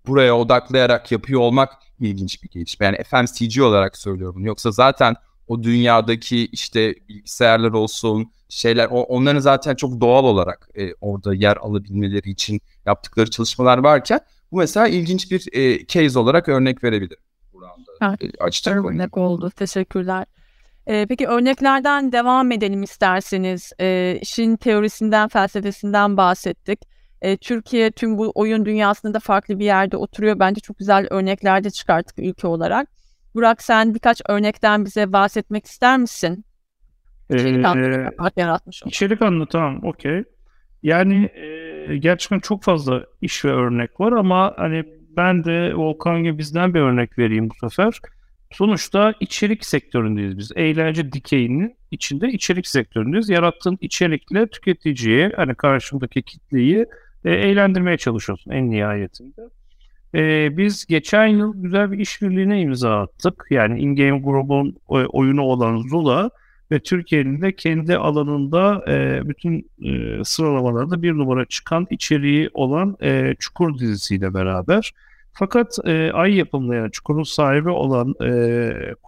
buraya 0.07 0.37
odaklayarak 0.37 1.13
yapıyor 1.13 1.41
olmak 1.41 1.73
ilginç 2.01 2.43
bir 2.43 2.49
gelişme. 2.49 2.87
Yani 2.87 2.99
FMCG 3.05 3.63
olarak 3.63 3.97
söylüyorum. 3.97 4.45
Yoksa 4.45 4.71
zaten 4.71 5.15
o 5.49 5.63
dünyadaki 5.63 6.47
işte 6.47 6.95
bilgisayarlar 7.09 7.71
olsun 7.73 8.33
şeyler 8.49 8.89
o, 8.91 9.03
onların 9.03 9.41
zaten 9.41 9.75
çok 9.75 10.01
doğal 10.01 10.25
olarak 10.25 10.69
e, 10.75 10.95
orada 10.95 11.35
yer 11.35 11.57
alabilmeleri 11.57 12.31
için 12.31 12.61
yaptıkları 12.87 13.31
çalışmalar 13.31 13.79
varken 13.79 14.21
bu 14.53 14.57
mesela 14.57 14.89
ilginç 14.89 15.31
bir 15.31 15.49
e, 15.53 15.87
case 15.87 16.19
olarak 16.19 16.49
örnek 16.49 16.85
verebilirim. 16.85 17.23
Evet. 18.03 18.23
E, 18.67 18.71
örnek 18.71 19.17
oldu. 19.17 19.51
Teşekkürler. 19.51 20.27
Ee, 20.89 21.07
peki 21.09 21.27
örneklerden 21.27 22.13
devam 22.13 22.53
edelim 22.53 22.83
isterseniz. 22.83 23.73
Ee, 23.81 24.19
işin 24.23 24.57
teorisinden, 24.57 25.29
felsefesinden 25.29 26.17
bahsettik. 26.17 26.81
Ee, 27.23 27.37
Türkiye 27.37 27.91
tüm 27.91 28.19
bu 28.19 28.33
oyun 28.35 28.65
dünyasında 28.65 29.21
farklı 29.21 29.59
bir 29.59 29.65
yerde 29.65 29.97
oturuyor. 29.97 30.39
Bence 30.39 30.61
çok 30.61 30.79
güzel 30.79 31.07
örnekler 31.11 31.65
de 31.65 31.71
çıkarttık 31.71 32.19
ülke 32.19 32.47
olarak. 32.47 32.89
Burak 33.35 33.63
sen 33.63 33.95
birkaç 33.95 34.23
örnekten 34.29 34.85
bize 34.85 35.13
bahsetmek 35.13 35.67
ister 35.67 35.99
misin? 35.99 36.45
İçerik 37.31 37.67
ee, 37.67 38.41
yaratmış 38.41 38.83
olan. 38.83 38.89
İçerik 38.89 39.23
anlatamam, 39.23 39.85
okey. 39.85 40.25
Yani 40.83 41.25
e, 41.25 41.97
gerçekten 41.97 42.39
çok 42.39 42.63
fazla 42.63 43.05
iş 43.23 43.45
ve 43.45 43.51
örnek 43.51 44.01
var 44.01 44.13
ama 44.13 44.55
hani 44.57 44.85
ben 45.17 45.45
de 45.45 45.75
Volkan 45.75 46.23
gibi 46.23 46.39
bizden 46.39 46.75
bir 46.75 46.81
örnek 46.81 47.19
vereyim 47.19 47.51
bu 47.51 47.69
sefer. 47.69 48.01
Sonuçta 48.53 49.15
içerik 49.21 49.65
sektöründeyiz 49.65 50.39
biz. 50.39 50.53
Eğlence 50.57 51.13
dikeyinin 51.13 51.77
içinde 51.91 52.29
içerik 52.29 52.67
sektöründeyiz. 52.67 53.29
Yarattığın 53.29 53.79
içerikle 53.81 54.47
tüketiciye 54.47 55.33
hani 55.37 55.55
karşımdaki 55.55 56.23
kitleyi 56.23 56.87
e, 57.25 57.31
eğlendirmeye 57.31 57.97
çalışıyorsun 57.97 58.51
en 58.51 58.71
nihayetinde. 58.71 59.43
E, 60.15 60.57
biz 60.57 60.87
geçen 60.87 61.27
yıl 61.27 61.63
güzel 61.63 61.93
bir 61.93 61.99
işbirliğine 61.99 62.61
imza 62.61 63.01
attık. 63.01 63.47
Yani 63.51 63.81
InGame 63.81 64.21
grubun 64.21 64.77
oyunu 64.89 65.43
olan 65.43 65.79
Zula 65.79 66.31
ve 66.71 66.81
Türkiye'nin 66.81 67.43
de 67.43 67.57
kendi 67.57 67.97
alanında 67.97 68.85
e, 68.89 69.21
bütün 69.29 69.71
e, 69.83 70.25
sıralamalarda 70.25 71.03
bir 71.03 71.13
numara 71.13 71.45
çıkan 71.45 71.87
içeriği 71.91 72.51
olan 72.55 72.97
e, 73.03 73.35
Çukur 73.39 73.79
dizisiyle 73.79 74.35
beraber. 74.35 74.95
Fakat 75.33 75.79
e, 75.85 76.11
ay 76.13 76.35
yapımlı 76.35 76.75
yani 76.75 76.91
Çukur'un 76.93 77.23
sahibi 77.23 77.71
olan 77.71 78.15
e, 78.23 78.31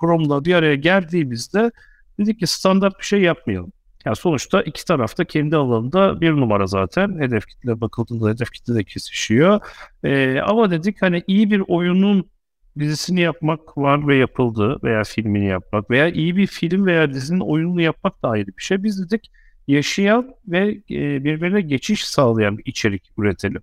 Chrome'la 0.00 0.44
bir 0.44 0.54
araya 0.54 0.74
geldiğimizde 0.74 1.70
dedik 2.18 2.40
ki 2.40 2.46
standart 2.46 2.98
bir 2.98 3.04
şey 3.04 3.20
yapmayalım. 3.20 3.72
Yani 4.04 4.16
sonuçta 4.16 4.62
iki 4.62 4.84
tarafta 4.84 5.24
kendi 5.24 5.56
alanında 5.56 6.20
bir 6.20 6.30
numara 6.30 6.66
zaten. 6.66 7.20
Hedef 7.20 7.46
kitle 7.46 7.80
bakıldığında 7.80 8.28
hedef 8.28 8.52
kitle 8.52 8.74
de 8.74 8.84
kesişiyor. 8.84 9.60
E, 10.04 10.40
ama 10.40 10.70
dedik 10.70 11.02
hani 11.02 11.22
iyi 11.26 11.50
bir 11.50 11.62
oyunun 11.68 12.30
dizisini 12.78 13.20
yapmak 13.20 13.78
var 13.78 14.08
ve 14.08 14.16
yapıldı 14.16 14.78
veya 14.82 15.04
filmini 15.04 15.46
yapmak 15.46 15.90
veya 15.90 16.08
iyi 16.08 16.36
bir 16.36 16.46
film 16.46 16.86
veya 16.86 17.14
dizinin 17.14 17.40
oyununu 17.40 17.80
yapmak 17.80 18.22
da 18.22 18.28
ayrı 18.28 18.46
bir 18.46 18.62
şey. 18.62 18.82
Biz 18.82 19.04
dedik 19.04 19.30
yaşayan 19.68 20.34
ve 20.46 20.68
e, 20.90 21.24
birbirine 21.24 21.60
geçiş 21.60 22.04
sağlayan 22.04 22.58
bir 22.58 22.64
içerik 22.66 23.10
üretelim. 23.18 23.62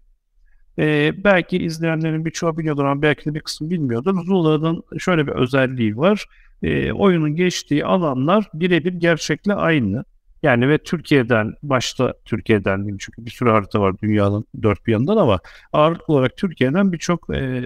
E, 0.79 1.13
belki 1.23 1.57
izleyenlerin 1.57 2.25
birçoğu 2.25 2.57
biliyordur 2.57 2.85
ama 2.85 3.01
belki 3.01 3.25
de 3.25 3.35
bir 3.35 3.39
kısmı 3.39 3.69
bilmiyordur. 3.69 4.25
Zula'nın 4.25 4.83
şöyle 4.99 5.27
bir 5.27 5.31
özelliği 5.31 5.97
var. 5.97 6.25
E, 6.63 6.91
oyunun 6.91 7.35
geçtiği 7.35 7.85
alanlar 7.85 8.49
birebir 8.53 8.93
gerçekle 8.93 9.53
aynı. 9.53 10.05
Yani 10.43 10.69
ve 10.69 10.77
Türkiye'den 10.77 11.53
başta 11.63 12.13
Türkiye'den 12.25 12.77
diyeyim 12.77 12.97
çünkü 12.99 13.25
bir 13.25 13.31
sürü 13.31 13.49
harita 13.49 13.81
var 13.81 13.95
dünyanın 14.01 14.45
dört 14.63 14.87
bir 14.87 14.91
yanından 14.91 15.17
ama 15.17 15.39
ağırlıklı 15.73 16.13
olarak 16.13 16.37
Türkiye'den 16.37 16.91
birçok 16.91 17.35
e, 17.35 17.63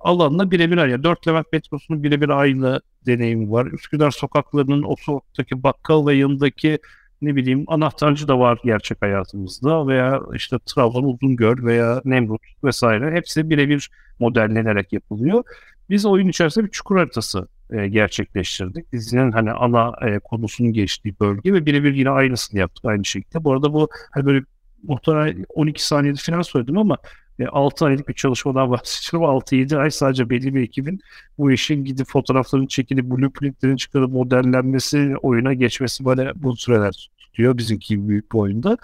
alanla 0.00 0.50
birebir 0.50 0.78
aynı. 0.78 1.02
Dört 1.02 1.28
Levent 1.28 1.52
metrosunun 1.52 2.02
birebir 2.02 2.28
aynı 2.28 2.80
deneyimi 3.06 3.50
var. 3.50 3.66
Üsküdar 3.66 4.10
sokaklarının 4.10 4.82
o 4.82 4.94
sokaktaki 4.96 5.62
bakkal 5.62 6.06
ve 6.06 6.14
yanındaki 6.14 6.78
ne 7.22 7.36
bileyim 7.36 7.64
anahtarcı 7.66 8.28
da 8.28 8.38
var 8.38 8.58
gerçek 8.64 9.02
hayatımızda 9.02 9.86
veya 9.86 10.20
işte 10.34 10.56
Trabzon 10.66 11.04
Uzungöl 11.04 11.64
veya 11.64 12.02
Nemrut 12.04 12.42
vesaire 12.64 13.12
hepsi 13.14 13.50
birebir 13.50 13.90
modellenerek 14.18 14.92
yapılıyor. 14.92 15.44
Biz 15.90 16.06
oyun 16.06 16.28
içerisinde 16.28 16.64
bir 16.66 16.70
çukur 16.70 16.96
haritası 16.96 17.48
e, 17.70 17.88
gerçekleştirdik. 17.88 18.92
Dizinin 18.92 19.32
hani 19.32 19.52
ana 19.52 19.92
e, 20.06 20.18
konusunun 20.18 20.72
geçtiği 20.72 21.14
bölge 21.20 21.52
ve 21.52 21.66
birebir 21.66 21.94
yine 21.94 22.10
aynısını 22.10 22.60
yaptık 22.60 22.84
aynı 22.84 23.04
şekilde. 23.04 23.44
Bu 23.44 23.52
arada 23.52 23.72
bu 23.72 23.88
hani 24.10 24.26
böyle 24.26 24.44
muhtemelen 24.82 25.46
12 25.48 25.86
saniyede 25.86 26.18
falan 26.26 26.42
söyledim 26.42 26.78
ama 26.78 26.98
e, 27.38 27.46
6 27.46 27.86
aylık 27.86 28.08
bir 28.08 28.14
çalışmadan 28.14 28.70
bahsediyorum. 28.70 29.30
6-7 29.38 29.76
ay 29.76 29.90
sadece 29.90 30.30
belli 30.30 30.54
bir 30.54 30.62
ekibin 30.62 31.00
bu 31.38 31.52
işin 31.52 31.84
gidip 31.84 32.06
fotoğrafların 32.06 32.66
çekilip 32.66 33.04
blueprintlerin 33.04 33.76
çıkarıp 33.76 34.12
modellenmesi, 34.12 35.14
oyuna 35.22 35.54
geçmesi 35.54 36.04
böyle 36.04 36.32
bu 36.36 36.56
süreler 36.56 37.10
tutuyor 37.18 37.58
bizimki 37.58 38.08
büyük 38.08 38.32
bir 38.32 38.38
oyunda. 38.38 38.76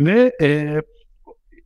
Ve 0.00 0.32
e, 0.42 0.80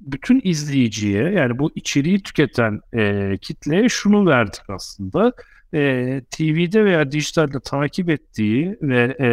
bütün 0.00 0.40
izleyiciye 0.44 1.30
yani 1.30 1.58
bu 1.58 1.70
içeriği 1.74 2.22
tüketen 2.22 2.80
e, 2.94 3.32
kitleye 3.40 3.88
şunu 3.88 4.26
verdik 4.26 4.70
aslında. 4.70 5.32
E, 5.74 6.20
TV'de 6.30 6.84
veya 6.84 7.12
dijitalde 7.12 7.60
takip 7.60 8.10
ettiği 8.10 8.78
ve 8.82 9.16
e, 9.20 9.28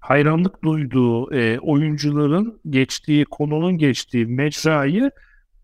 hayranlık 0.00 0.64
duyduğu 0.64 1.34
e, 1.34 1.58
oyuncuların 1.58 2.60
geçtiği, 2.70 3.24
konunun 3.24 3.78
geçtiği 3.78 4.26
mecrayı 4.26 5.10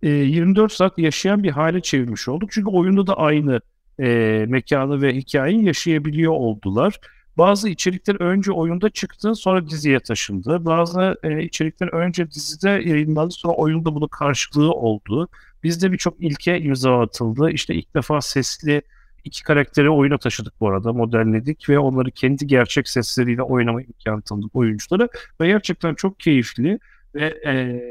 e, 0.03 0.09
24 0.09 0.73
saat 0.73 0.99
yaşayan 0.99 1.43
bir 1.43 1.51
hale 1.51 1.81
çevirmiş 1.81 2.29
olduk. 2.29 2.53
Çünkü 2.53 2.71
oyunda 2.71 3.07
da 3.07 3.17
aynı 3.17 3.61
e, 4.01 4.45
mekanı 4.49 5.03
ve 5.03 5.15
hikayeyi 5.15 5.65
yaşayabiliyor 5.65 6.33
oldular. 6.33 7.01
Bazı 7.39 7.69
içerikler 7.69 8.21
önce 8.21 8.53
oyunda 8.53 8.91
çıktı 8.91 9.35
sonra 9.35 9.69
diziye 9.69 10.01
taşındı. 10.01 10.65
Bazı 10.65 11.17
e, 11.23 11.43
içerikler 11.43 11.89
önce 11.89 12.31
dizide 12.31 12.71
yayınlandı 12.71 13.35
sonra 13.35 13.55
oyunda 13.55 13.95
bunun 13.95 14.09
karşılığı 14.09 14.73
oldu. 14.73 15.29
Bizde 15.63 15.93
birçok 15.93 16.21
ilke 16.21 16.61
imza 16.61 17.01
atıldı. 17.01 17.51
İşte 17.51 17.75
ilk 17.75 17.95
defa 17.95 18.21
sesli 18.21 18.83
iki 19.25 19.43
karakteri 19.43 19.91
oyuna 19.91 20.19
taşıdık 20.19 20.61
bu 20.61 20.69
arada. 20.69 20.93
Modelledik 20.93 21.69
ve 21.69 21.79
onları 21.79 22.11
kendi 22.11 22.47
gerçek 22.47 22.89
sesleriyle 22.89 23.43
oynama 23.43 23.83
imkanı 23.83 24.23
tanıdık 24.23 24.57
oyunculara. 24.57 25.09
Ve 25.41 25.47
gerçekten 25.47 25.95
çok 25.95 26.21
keyifli 26.21 26.79
ve 27.15 27.35
e, 27.47 27.83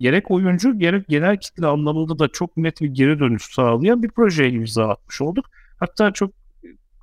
gerek 0.00 0.30
oyuncu 0.30 0.78
gerek 0.78 1.08
genel 1.08 1.36
kitle 1.36 1.66
anlamında 1.66 2.18
da 2.18 2.28
çok 2.28 2.56
net 2.56 2.80
bir 2.80 2.88
geri 2.88 3.20
dönüş 3.20 3.42
sağlayan 3.42 4.02
bir 4.02 4.08
projeye 4.08 4.50
imza 4.50 4.88
atmış 4.88 5.20
olduk. 5.20 5.46
Hatta 5.80 6.12
çok 6.12 6.30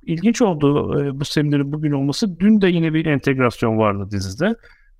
ilginç 0.06 0.42
oldu 0.42 1.00
e, 1.00 1.20
bu 1.20 1.24
seminerin 1.24 1.72
bugün 1.72 1.92
olması. 1.92 2.40
Dün 2.40 2.60
de 2.60 2.68
yine 2.68 2.94
bir 2.94 3.06
entegrasyon 3.06 3.78
vardı 3.78 4.08
dizide. 4.10 4.54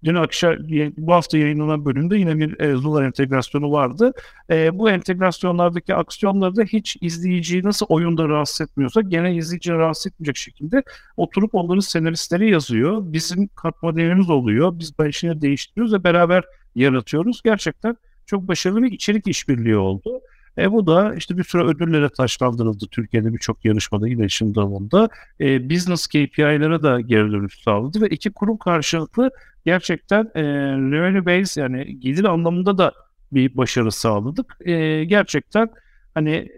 Dün 0.05 0.15
akşam 0.15 0.57
bu 0.97 1.13
hafta 1.13 1.39
yayınlanan 1.39 1.85
bölümde 1.85 2.19
yine 2.19 2.39
bir 2.39 2.61
e, 2.61 2.77
Zula 2.77 3.05
entegrasyonu 3.05 3.73
vardı. 3.73 4.13
E, 4.51 4.79
bu 4.79 4.91
entegrasyonlardaki 4.91 5.95
aksiyonları 5.95 6.57
da 6.57 6.63
hiç 6.63 6.97
izleyiciyi 7.01 7.63
nasıl 7.63 7.87
oyunda 7.89 8.29
rahatsız 8.29 8.61
etmiyorsa 8.61 9.01
gene 9.01 9.37
izleyiciyi 9.37 9.77
rahatsız 9.79 10.07
etmeyecek 10.07 10.37
şekilde 10.37 10.83
oturup 11.17 11.55
onların 11.55 11.81
senaristleri 11.81 12.51
yazıyor. 12.51 12.99
Bizim 13.03 13.49
katma 13.49 13.97
değerimiz 13.97 14.31
oluyor. 14.31 14.79
Biz 14.79 14.99
başını 14.99 15.41
değiştiriyoruz 15.43 15.93
ve 15.93 16.05
beraber 16.05 16.45
yaratıyoruz. 16.75 17.43
Gerçekten 17.45 17.97
çok 18.27 18.49
başarılı 18.49 18.83
bir 18.83 18.93
içerik 18.93 19.27
işbirliği 19.27 19.77
oldu. 19.77 20.21
E 20.59 20.73
bu 20.73 20.87
da 20.87 21.15
işte 21.15 21.39
bir 21.39 21.45
sürü 21.45 21.63
ödüllere 21.63 22.09
taşlandırıldı 22.09 22.87
Türkiye'de 22.91 23.33
birçok 23.33 23.65
yarışmada 23.65 24.09
iletişim 24.09 24.55
dalında. 24.55 25.09
E, 25.41 25.71
business 25.71 26.07
KPI'lere 26.07 26.83
de 26.83 27.03
geri 27.03 27.33
dönüş 27.33 27.63
sağladı 27.63 28.01
ve 28.01 28.09
iki 28.09 28.33
kurum 28.33 28.57
karşılıklı 28.57 29.31
gerçekten 29.67 30.31
e, 30.35 30.43
revenue 30.73 31.27
base 31.27 31.61
yani 31.61 32.01
gelir 32.01 32.25
anlamında 32.25 32.79
da 32.79 32.93
bir 33.33 33.57
başarı 33.57 33.93
sağladık. 33.93 34.57
E, 34.61 35.05
gerçekten 35.05 35.69
hani 36.15 36.49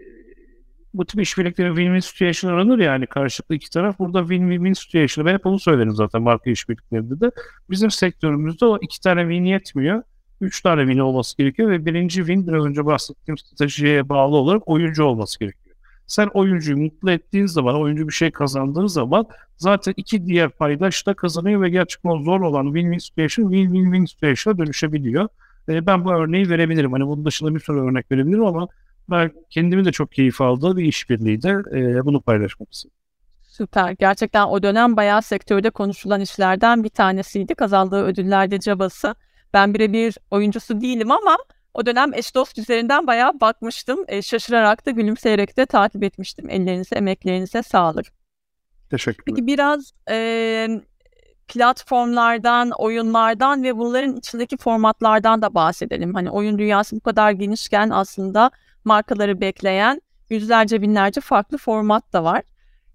bu 0.93 1.05
tip 1.05 1.21
işbirlikleri 1.21 1.69
win-win 1.69 2.01
situation 2.01 2.51
aranır 2.51 2.79
yani 2.79 3.07
karşılıklı 3.07 3.55
iki 3.55 3.69
taraf. 3.69 3.99
Burada 3.99 4.19
win-win 4.19 4.75
situation. 4.75 5.25
Ben 5.25 5.33
hep 5.33 5.45
onu 5.45 5.59
söylerim 5.59 5.91
zaten 5.91 6.21
marka 6.21 6.49
işbirliklerinde 6.49 7.19
de. 7.21 7.31
Bizim 7.69 7.91
sektörümüzde 7.91 8.65
o 8.65 8.77
iki 8.81 9.01
tane 9.01 9.21
win 9.21 9.45
yetmiyor 9.45 10.03
üç 10.41 10.61
tane 10.61 10.81
win 10.81 10.99
olması 10.99 11.37
gerekiyor 11.37 11.69
ve 11.69 11.85
birinci 11.85 12.15
win 12.15 12.47
biraz 12.47 12.65
önce 12.65 12.85
bahsettiğim 12.85 13.37
stratejiye 13.37 14.09
bağlı 14.09 14.35
olarak 14.35 14.67
oyuncu 14.67 15.03
olması 15.03 15.39
gerekiyor. 15.39 15.75
Sen 16.07 16.29
oyuncuyu 16.33 16.77
mutlu 16.77 17.11
ettiğin 17.11 17.45
zaman, 17.45 17.81
oyuncu 17.81 18.07
bir 18.07 18.13
şey 18.13 18.31
kazandığı 18.31 18.89
zaman 18.89 19.25
zaten 19.57 19.93
iki 19.97 20.25
diğer 20.25 20.49
paydaş 20.49 21.07
da 21.07 21.13
kazanıyor 21.13 21.61
ve 21.61 21.69
gerçekten 21.69 22.23
zor 22.23 22.41
olan 22.41 22.65
win-win 22.65 22.99
situation 22.99 23.51
win-win-win 23.51 24.05
situation'a 24.05 24.57
dönüşebiliyor. 24.57 25.27
E, 25.69 25.85
ben 25.85 26.05
bu 26.05 26.13
örneği 26.13 26.49
verebilirim. 26.49 26.91
Hani 26.91 27.07
bunun 27.07 27.25
dışında 27.25 27.55
bir 27.55 27.59
sürü 27.59 27.79
örnek 27.79 28.11
verebilirim 28.11 28.45
ama 28.45 28.67
ben 29.09 29.31
kendimi 29.49 29.85
de 29.85 29.91
çok 29.91 30.11
keyif 30.11 30.41
aldığı 30.41 30.77
bir 30.77 30.85
işbirliği 30.85 31.41
de 31.41 31.49
e, 31.49 32.05
bunu 32.05 32.21
paylaşmak 32.21 32.73
istedim. 32.73 32.95
Süper. 33.47 33.91
Gerçekten 33.91 34.47
o 34.47 34.63
dönem 34.63 34.97
bayağı 34.97 35.21
sektörde 35.21 35.69
konuşulan 35.69 36.21
işlerden 36.21 36.83
bir 36.83 36.89
tanesiydi. 36.89 37.55
Kazandığı 37.55 38.03
ödüllerde 38.03 38.59
cabası. 38.59 39.15
Ben 39.53 39.73
birebir 39.73 40.17
oyuncusu 40.31 40.81
değilim 40.81 41.11
ama 41.11 41.37
O 41.73 41.85
dönem 41.85 42.13
eş 42.13 42.31
üzerinden 42.57 43.07
bayağı 43.07 43.39
bakmıştım. 43.39 44.05
E, 44.07 44.21
şaşırarak 44.21 44.85
da 44.85 44.91
gülümseyerek 44.91 45.57
de 45.57 45.65
takip 45.65 46.03
etmiştim. 46.03 46.49
Ellerinize, 46.49 46.95
emeklerinize 46.95 47.63
sağlık. 47.63 48.05
Teşekkürler. 48.89 49.23
Peki 49.25 49.47
biraz 49.47 49.91
e, 50.09 50.67
platformlardan, 51.47 52.71
oyunlardan 52.71 53.63
ve 53.63 53.77
bunların 53.77 54.15
içindeki 54.15 54.57
formatlardan 54.57 55.41
da 55.41 55.53
bahsedelim. 55.53 56.13
Hani 56.13 56.29
oyun 56.29 56.57
dünyası 56.57 56.95
bu 56.95 56.99
kadar 56.99 57.31
genişken 57.31 57.89
aslında 57.89 58.51
markaları 58.85 59.41
bekleyen 59.41 60.01
yüzlerce 60.29 60.81
binlerce 60.81 61.21
farklı 61.21 61.57
format 61.57 62.13
da 62.13 62.23
var. 62.23 62.43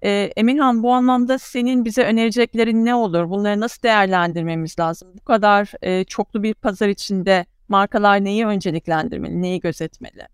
E, 0.05 0.33
Emirhan 0.37 0.83
bu 0.83 0.93
anlamda 0.93 1.38
senin 1.38 1.85
bize 1.85 2.05
önereceklerin 2.05 2.85
ne 2.85 2.95
olur? 2.95 3.31
Bunları 3.31 3.61
nasıl 3.61 3.83
değerlendirmemiz 3.83 4.79
lazım? 4.79 5.09
Bu 5.15 5.25
kadar 5.25 5.73
e, 5.83 6.05
çoklu 6.05 6.43
bir 6.43 6.55
pazar 6.55 6.88
içinde 6.88 7.47
markalar 7.69 8.25
neyi 8.25 8.47
önceliklendirmeli, 8.47 9.43
neyi 9.43 9.61
gözetmeli? 9.61 10.27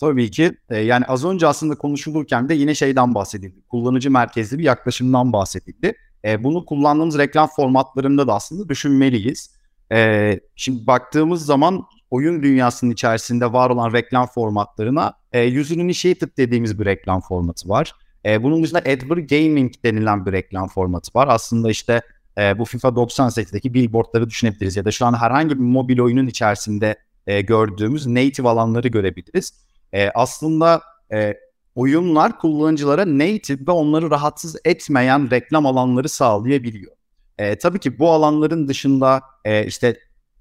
Tabii 0.00 0.30
ki. 0.30 0.52
E, 0.70 0.78
yani 0.78 1.04
az 1.04 1.24
önce 1.24 1.46
aslında 1.46 1.74
konuşulurken 1.74 2.48
de 2.48 2.54
yine 2.54 2.74
şeyden 2.74 3.14
bahsedildi. 3.14 3.62
Kullanıcı 3.68 4.10
merkezli 4.10 4.58
bir 4.58 4.64
yaklaşımdan 4.64 5.32
bahsedildi. 5.32 5.94
E, 6.24 6.44
bunu 6.44 6.64
kullandığımız 6.64 7.18
reklam 7.18 7.48
formatlarında 7.56 8.26
da 8.26 8.34
aslında 8.34 8.68
düşünmeliyiz. 8.68 9.54
E, 9.92 10.40
şimdi 10.56 10.86
baktığımız 10.86 11.46
zaman 11.46 11.84
oyun 12.10 12.42
dünyasının 12.42 12.90
içerisinde 12.90 13.52
var 13.52 13.70
olan 13.70 13.92
reklam 13.92 14.26
formatlarına 14.26 15.14
e, 15.32 15.60
user 15.60 15.76
initiated 15.76 16.36
dediğimiz 16.36 16.78
bir 16.78 16.84
reklam 16.84 17.20
formatı 17.20 17.68
var. 17.68 17.94
E, 18.26 18.42
bunun 18.42 18.62
dışında 18.62 18.82
Edward 18.84 19.30
Gaming 19.30 19.72
denilen 19.84 20.26
bir 20.26 20.32
reklam 20.32 20.68
formatı 20.68 21.18
var. 21.18 21.28
Aslında 21.30 21.70
işte 21.70 22.02
e, 22.38 22.58
bu 22.58 22.64
FIFA 22.64 22.88
98'deki 22.88 23.74
billboardları 23.74 24.30
düşünebiliriz 24.30 24.76
ya 24.76 24.84
da 24.84 24.90
şu 24.90 25.06
an 25.06 25.14
herhangi 25.14 25.50
bir 25.50 25.64
mobil 25.64 26.00
oyunun 26.00 26.26
içerisinde 26.26 26.96
e, 27.26 27.40
gördüğümüz 27.40 28.06
native 28.06 28.48
alanları 28.48 28.88
görebiliriz. 28.88 29.52
E, 29.92 30.10
aslında 30.10 30.82
e, 31.12 31.34
oyunlar 31.74 32.38
kullanıcılara 32.38 33.18
native 33.18 33.66
ve 33.66 33.70
onları 33.70 34.10
rahatsız 34.10 34.56
etmeyen 34.64 35.30
reklam 35.30 35.66
alanları 35.66 36.08
sağlayabiliyor. 36.08 36.92
E, 37.38 37.58
tabii 37.58 37.78
ki 37.78 37.98
bu 37.98 38.10
alanların 38.10 38.68
dışında 38.68 39.22
e, 39.44 39.66
işte 39.66 39.96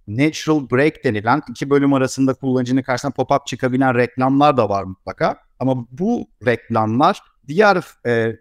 natural 0.07 0.69
break 0.71 1.03
denilen 1.03 1.41
iki 1.49 1.69
bölüm 1.69 1.93
arasında 1.93 2.33
kullanıcının 2.33 2.81
karşısına 2.81 3.11
pop-up 3.11 3.45
çıkabilen 3.45 3.95
reklamlar 3.95 4.57
da 4.57 4.69
var 4.69 4.83
mutlaka. 4.83 5.37
Ama 5.59 5.87
bu 5.91 6.27
reklamlar 6.45 7.21
diğer 7.49 7.83
e, 8.05 8.35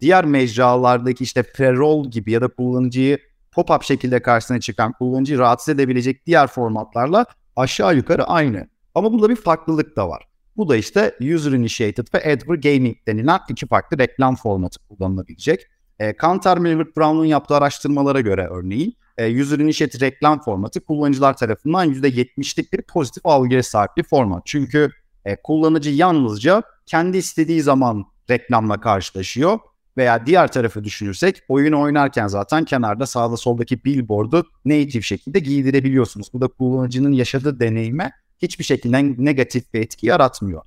diğer 0.00 0.24
mecralardaki 0.24 1.24
işte 1.24 1.40
pre-roll 1.40 2.10
gibi 2.10 2.30
ya 2.30 2.40
da 2.40 2.48
kullanıcıyı 2.48 3.18
pop-up 3.52 3.84
şekilde 3.84 4.22
karşısına 4.22 4.60
çıkan 4.60 4.92
kullanıcıyı 4.92 5.38
rahatsız 5.38 5.74
edebilecek 5.74 6.26
diğer 6.26 6.46
formatlarla 6.46 7.26
aşağı 7.56 7.96
yukarı 7.96 8.24
aynı. 8.24 8.68
Ama 8.94 9.12
burada 9.12 9.30
bir 9.30 9.36
farklılık 9.36 9.96
da 9.96 10.08
var. 10.08 10.22
Bu 10.56 10.68
da 10.68 10.76
işte 10.76 11.14
User 11.34 11.52
Initiated 11.52 12.06
ve 12.14 12.18
Adver 12.18 12.54
Gaming 12.54 12.96
denilen 13.06 13.40
iki 13.48 13.66
farklı 13.66 13.98
reklam 13.98 14.36
formatı 14.36 14.80
kullanılabilecek. 14.88 15.66
E, 15.98 16.16
Kantar 16.16 16.58
Millward 16.58 16.96
Brown'un 16.96 17.24
yaptığı 17.24 17.56
araştırmalara 17.56 18.20
göre 18.20 18.48
örneğin 18.50 18.96
e, 19.18 19.42
User 19.42 19.58
Initiated 19.58 20.00
reklam 20.00 20.40
formatı 20.42 20.80
kullanıcılar 20.80 21.36
tarafından 21.36 21.94
%70'lik 21.94 22.72
bir 22.72 22.82
pozitif 22.82 23.26
algıya 23.26 23.62
sahip 23.62 23.90
bir 23.96 24.02
format. 24.02 24.42
Çünkü 24.46 24.90
e, 25.24 25.36
kullanıcı 25.42 25.90
yalnızca 25.90 26.62
kendi 26.86 27.16
istediği 27.16 27.62
zaman 27.62 28.04
reklamla 28.30 28.80
karşılaşıyor. 28.80 29.58
Veya 29.96 30.26
diğer 30.26 30.52
tarafı 30.52 30.84
düşünürsek 30.84 31.42
oyun 31.48 31.72
oynarken 31.72 32.26
zaten 32.26 32.64
kenarda 32.64 33.06
sağda 33.06 33.36
soldaki 33.36 33.84
billboard'u 33.84 34.46
native 34.64 35.02
şekilde 35.02 35.38
giydirebiliyorsunuz. 35.38 36.32
Bu 36.32 36.40
da 36.40 36.48
kullanıcının 36.48 37.12
yaşadığı 37.12 37.60
deneyime 37.60 38.12
hiçbir 38.38 38.64
şekilde 38.64 39.24
negatif 39.24 39.74
bir 39.74 39.80
etki 39.80 40.06
yaratmıyor. 40.06 40.62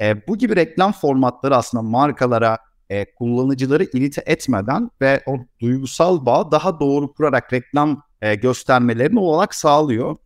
E, 0.00 0.26
bu 0.26 0.38
gibi 0.38 0.56
reklam 0.56 0.92
formatları 0.92 1.56
aslında 1.56 1.82
markalara 1.82 2.58
e, 2.90 3.14
kullanıcıları 3.14 3.84
irite 3.84 4.22
etmeden 4.26 4.90
ve 5.00 5.22
o 5.26 5.36
duygusal 5.60 6.26
bağ 6.26 6.50
daha 6.50 6.80
doğru 6.80 7.12
kurarak 7.12 7.52
reklam 7.52 8.02
e, 8.22 8.34
göstermelerini 8.34 9.18
olarak 9.18 9.54
sağlıyor. 9.54 10.16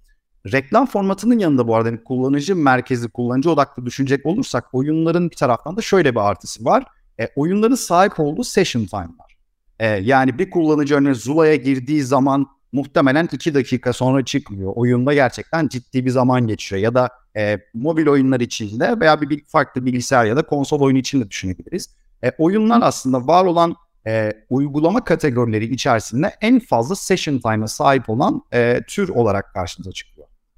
Reklam 0.53 0.87
formatının 0.87 1.39
yanında 1.39 1.69
bu 1.69 1.77
arada 1.77 1.89
hani 1.89 2.05
kullanıcı 2.05 2.57
merkezi, 2.57 3.09
kullanıcı 3.09 3.51
odaklı 3.51 3.87
düşünecek 3.87 4.27
olursak 4.27 4.65
oyunların 4.73 5.31
bir 5.31 5.37
taraftan 5.37 5.77
da 5.77 5.83
şöyle 5.83 6.15
bir 6.15 6.21
artısı 6.31 6.65
var. 6.65 6.85
E, 7.21 7.29
oyunların 7.37 7.75
sahip 7.75 8.21
olduğu 8.21 8.45
session 8.45 8.85
time 8.85 9.09
var. 9.19 9.37
E, 9.81 9.87
yani 9.87 10.39
bir 10.39 10.51
kullanıcı 10.51 10.95
örneğin 10.95 11.15
Zula'ya 11.15 11.57
girdiği 11.57 12.03
zaman 12.03 12.47
muhtemelen 12.73 13.29
2 13.33 13.55
dakika 13.55 13.93
sonra 13.93 14.25
çıkmıyor. 14.25 14.73
Oyunda 14.77 15.15
gerçekten 15.15 15.69
ciddi 15.69 16.05
bir 16.05 16.11
zaman 16.11 16.47
geçiyor. 16.47 16.83
Ya 16.83 16.95
da 16.95 17.11
e, 17.37 17.59
mobil 17.75 18.07
oyunlar 18.07 18.41
içinde 18.41 19.01
veya 19.01 19.21
bir 19.21 19.45
farklı 19.45 19.87
bilgisayar 19.87 20.25
ya 20.25 20.37
da 20.37 20.47
konsol 20.47 20.81
oyunu 20.81 20.99
için 20.99 21.21
de 21.21 21.31
düşünebiliriz. 21.31 21.97
E, 22.25 22.33
oyunlar 22.39 22.81
aslında 22.83 23.27
var 23.27 23.45
olan 23.45 23.77
e, 24.07 24.33
uygulama 24.51 25.05
kategorileri 25.05 25.65
içerisinde 25.65 26.35
en 26.41 26.61
fazla 26.61 26.95
session 26.95 27.39
time'a 27.39 27.69
sahip 27.69 28.11
olan 28.11 28.43
e, 28.53 28.81
tür 28.89 29.09
olarak 29.09 29.55
karşımıza 29.55 29.93
çıkıyor. 29.93 30.16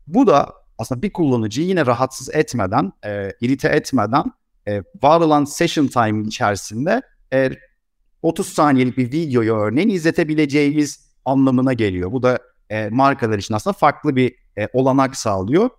Bu 0.09 0.27
da 0.27 0.55
aslında 0.79 1.03
bir 1.03 1.13
kullanıcıyı 1.13 1.69
yine 1.69 1.87
rahatsız 1.87 2.35
etmeden, 2.35 2.93
e, 3.05 3.33
irite 3.41 3.69
etmeden 3.69 4.25
e, 4.69 4.83
var 5.03 5.21
olan 5.21 5.45
session 5.45 5.87
time 5.87 6.23
içerisinde 6.23 7.03
e, 7.33 7.51
30 8.23 8.49
saniyelik 8.49 8.99
bir 8.99 9.13
videoyu 9.13 9.55
örneğin 9.55 9.89
izletebileceğimiz 9.89 11.09
anlamına 11.25 11.73
geliyor. 11.73 12.13
Bu 12.13 12.23
da 12.23 12.39
e, 12.71 12.89
markalar 12.89 13.39
için 13.39 13.55
aslında 13.55 13.75
farklı 13.75 14.17
bir 14.17 14.35
e, 14.59 14.69
olanak 14.73 15.17
sağlıyor. 15.17 15.71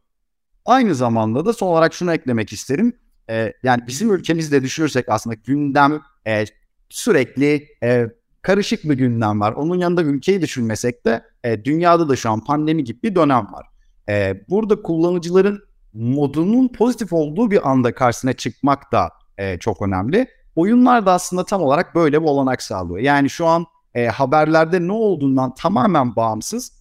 Aynı 0.66 0.96
zamanda 0.96 1.46
da 1.46 1.54
son 1.54 1.68
olarak 1.68 1.94
şunu 1.94 2.14
eklemek 2.14 2.54
isterim. 2.54 2.94
E, 3.30 3.54
yani 3.64 3.84
bizim 3.88 4.14
ülkemizde 4.14 4.64
düşünürsek 4.64 5.06
aslında 5.10 5.36
gündem 5.46 6.02
e, 6.28 6.46
sürekli 6.90 7.68
e, 7.84 8.08
karışık 8.42 8.84
bir 8.84 8.94
gündem 8.94 9.40
var. 9.40 9.54
Onun 9.54 9.78
yanında 9.78 10.04
ülkeyi 10.04 10.42
düşünmesek 10.42 11.06
de 11.06 11.24
e, 11.44 11.66
dünyada 11.66 12.10
da 12.10 12.16
şu 12.16 12.30
an 12.30 12.44
pandemi 12.44 12.84
gibi 12.84 13.04
bir 13.04 13.16
dönem 13.16 13.54
var. 13.54 13.68
E, 14.10 14.44
burada 14.50 14.82
kullanıcıların 14.82 15.64
modunun 15.94 16.68
pozitif 16.68 17.14
olduğu 17.14 17.52
bir 17.52 17.70
anda 17.70 17.96
karşısına 17.96 18.34
çıkmak 18.34 18.92
da 18.92 19.10
e, 19.38 19.60
çok 19.60 19.82
önemli. 19.82 20.28
Oyunlar 20.56 21.06
da 21.06 21.14
aslında 21.14 21.46
tam 21.46 21.62
olarak 21.62 21.96
böyle 21.96 22.22
bir 22.22 22.28
olanak 22.28 22.62
sağlıyor. 22.62 23.00
Yani 23.00 23.30
şu 23.30 23.46
an 23.46 23.66
e, 23.96 24.08
haberlerde 24.08 24.88
ne 24.88 24.92
olduğundan 24.92 25.54
tamamen 25.54 26.16
bağımsız 26.16 26.80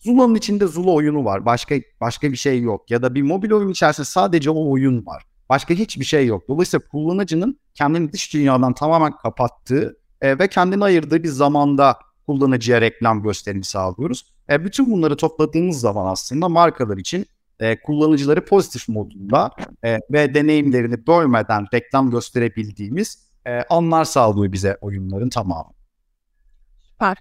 Zula'nın 0.00 0.34
içinde 0.34 0.66
Zula 0.66 0.90
oyunu 0.90 1.24
var. 1.24 1.46
Başka 1.46 1.74
başka 2.00 2.32
bir 2.32 2.36
şey 2.36 2.60
yok. 2.62 2.90
Ya 2.90 3.02
da 3.02 3.14
bir 3.14 3.22
mobil 3.22 3.52
oyun 3.52 3.68
içerisinde 3.68 4.04
sadece 4.04 4.50
o 4.50 4.70
oyun 4.70 5.06
var. 5.06 5.22
Başka 5.48 5.74
hiçbir 5.74 6.04
şey 6.04 6.26
yok. 6.26 6.48
Dolayısıyla 6.48 6.88
kullanıcının 6.88 7.58
kendini 7.74 8.12
dış 8.12 8.34
dünyadan 8.34 8.72
tamamen 8.72 9.16
kapattığı 9.16 9.98
e, 10.20 10.38
ve 10.38 10.48
kendini 10.48 10.84
ayırdığı 10.84 11.22
bir 11.22 11.28
zamanda 11.28 11.96
kullanıcıya 12.30 12.80
reklam 12.80 13.22
gösterimi 13.22 13.64
sağlıyoruz. 13.64 14.24
E, 14.50 14.64
bütün 14.64 14.92
bunları 14.92 15.16
topladığımız 15.16 15.80
zaman 15.80 16.06
aslında 16.06 16.48
markalar 16.48 16.96
için 16.96 17.26
e, 17.60 17.80
kullanıcıları 17.80 18.44
pozitif 18.44 18.88
modunda 18.88 19.50
e, 19.84 19.98
ve 20.10 20.34
deneyimlerini 20.34 21.06
bölmeden 21.06 21.66
reklam 21.74 22.10
gösterebildiğimiz 22.10 23.18
e, 23.46 23.62
anlar 23.62 24.04
sağlıyor 24.04 24.52
bize 24.52 24.78
oyunların 24.80 25.28
tamamı. 25.28 25.70
Süper. 26.82 27.16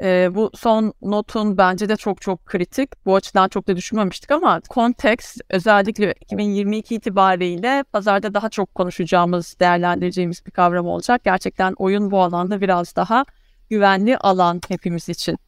E, 0.00 0.34
bu 0.34 0.50
son 0.54 0.92
notun 1.02 1.58
bence 1.58 1.88
de 1.88 1.96
çok 1.96 2.20
çok 2.20 2.46
kritik. 2.46 3.06
Bu 3.06 3.16
açıdan 3.16 3.48
çok 3.48 3.68
da 3.68 3.76
düşünmemiştik 3.76 4.30
ama 4.30 4.60
konteks 4.68 5.36
özellikle 5.50 6.14
2022 6.20 6.94
itibariyle 6.94 7.84
pazarda 7.92 8.34
daha 8.34 8.48
çok 8.48 8.74
konuşacağımız, 8.74 9.56
değerlendireceğimiz 9.60 10.46
bir 10.46 10.50
kavram 10.50 10.86
olacak. 10.86 11.24
Gerçekten 11.24 11.74
oyun 11.78 12.10
bu 12.10 12.22
alanda 12.22 12.60
biraz 12.60 12.96
daha 12.96 13.24
güvenli 13.70 14.18
alan 14.18 14.60
hepimiz 14.68 15.08
için. 15.08 15.38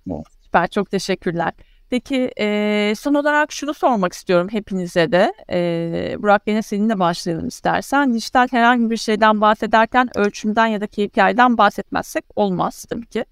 Süper, 0.42 0.68
çok 0.68 0.90
teşekkürler. 0.90 1.52
Peki 1.90 2.30
e, 2.40 2.92
son 2.98 3.14
olarak 3.14 3.52
şunu 3.52 3.74
sormak 3.74 4.12
istiyorum 4.12 4.48
hepinize 4.50 5.12
de. 5.12 5.32
E, 5.50 6.16
Burak 6.18 6.42
yine 6.46 6.62
seninle 6.62 6.98
başlayalım 6.98 7.48
istersen. 7.48 8.14
Dijital 8.14 8.48
herhangi 8.50 8.90
bir 8.90 8.96
şeyden 8.96 9.40
bahsederken 9.40 10.18
ölçümden 10.18 10.66
ya 10.66 10.80
da 10.80 10.86
KPI'den 10.86 11.58
bahsetmezsek 11.58 12.24
olmaz 12.36 12.84
tabii 12.90 13.06
ki. 13.06 13.24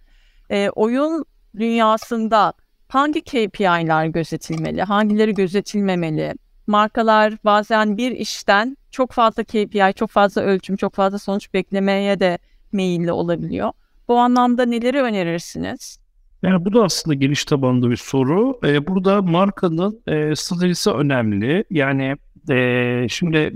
E, 0.50 0.70
oyun 0.70 1.24
dünyasında 1.56 2.52
hangi 2.88 3.20
KPI'ler 3.20 4.06
gözetilmeli, 4.06 4.82
hangileri 4.82 5.34
gözetilmemeli? 5.34 6.34
Markalar 6.66 7.34
bazen 7.44 7.96
bir 7.96 8.10
işten 8.10 8.76
çok 8.90 9.12
fazla 9.12 9.44
KPI, 9.44 9.92
çok 9.96 10.10
fazla 10.10 10.42
ölçüm, 10.42 10.76
çok 10.76 10.94
fazla 10.94 11.18
sonuç 11.18 11.54
beklemeye 11.54 12.20
de 12.20 12.38
meyilli 12.72 13.12
olabiliyor. 13.12 13.72
Bu 14.08 14.18
anlamda 14.18 14.64
neleri 14.64 15.02
önerirsiniz? 15.02 15.98
Yani 16.42 16.64
bu 16.64 16.72
da 16.72 16.84
aslında 16.84 17.14
geniş 17.14 17.44
tabanlı 17.44 17.90
bir 17.90 17.96
soru. 17.96 18.58
Ee, 18.64 18.86
burada 18.86 19.22
markanın 19.22 20.02
e, 20.06 20.36
stratejisi 20.36 20.90
önemli. 20.90 21.64
Yani 21.70 22.16
e, 22.50 23.06
şimdi 23.10 23.52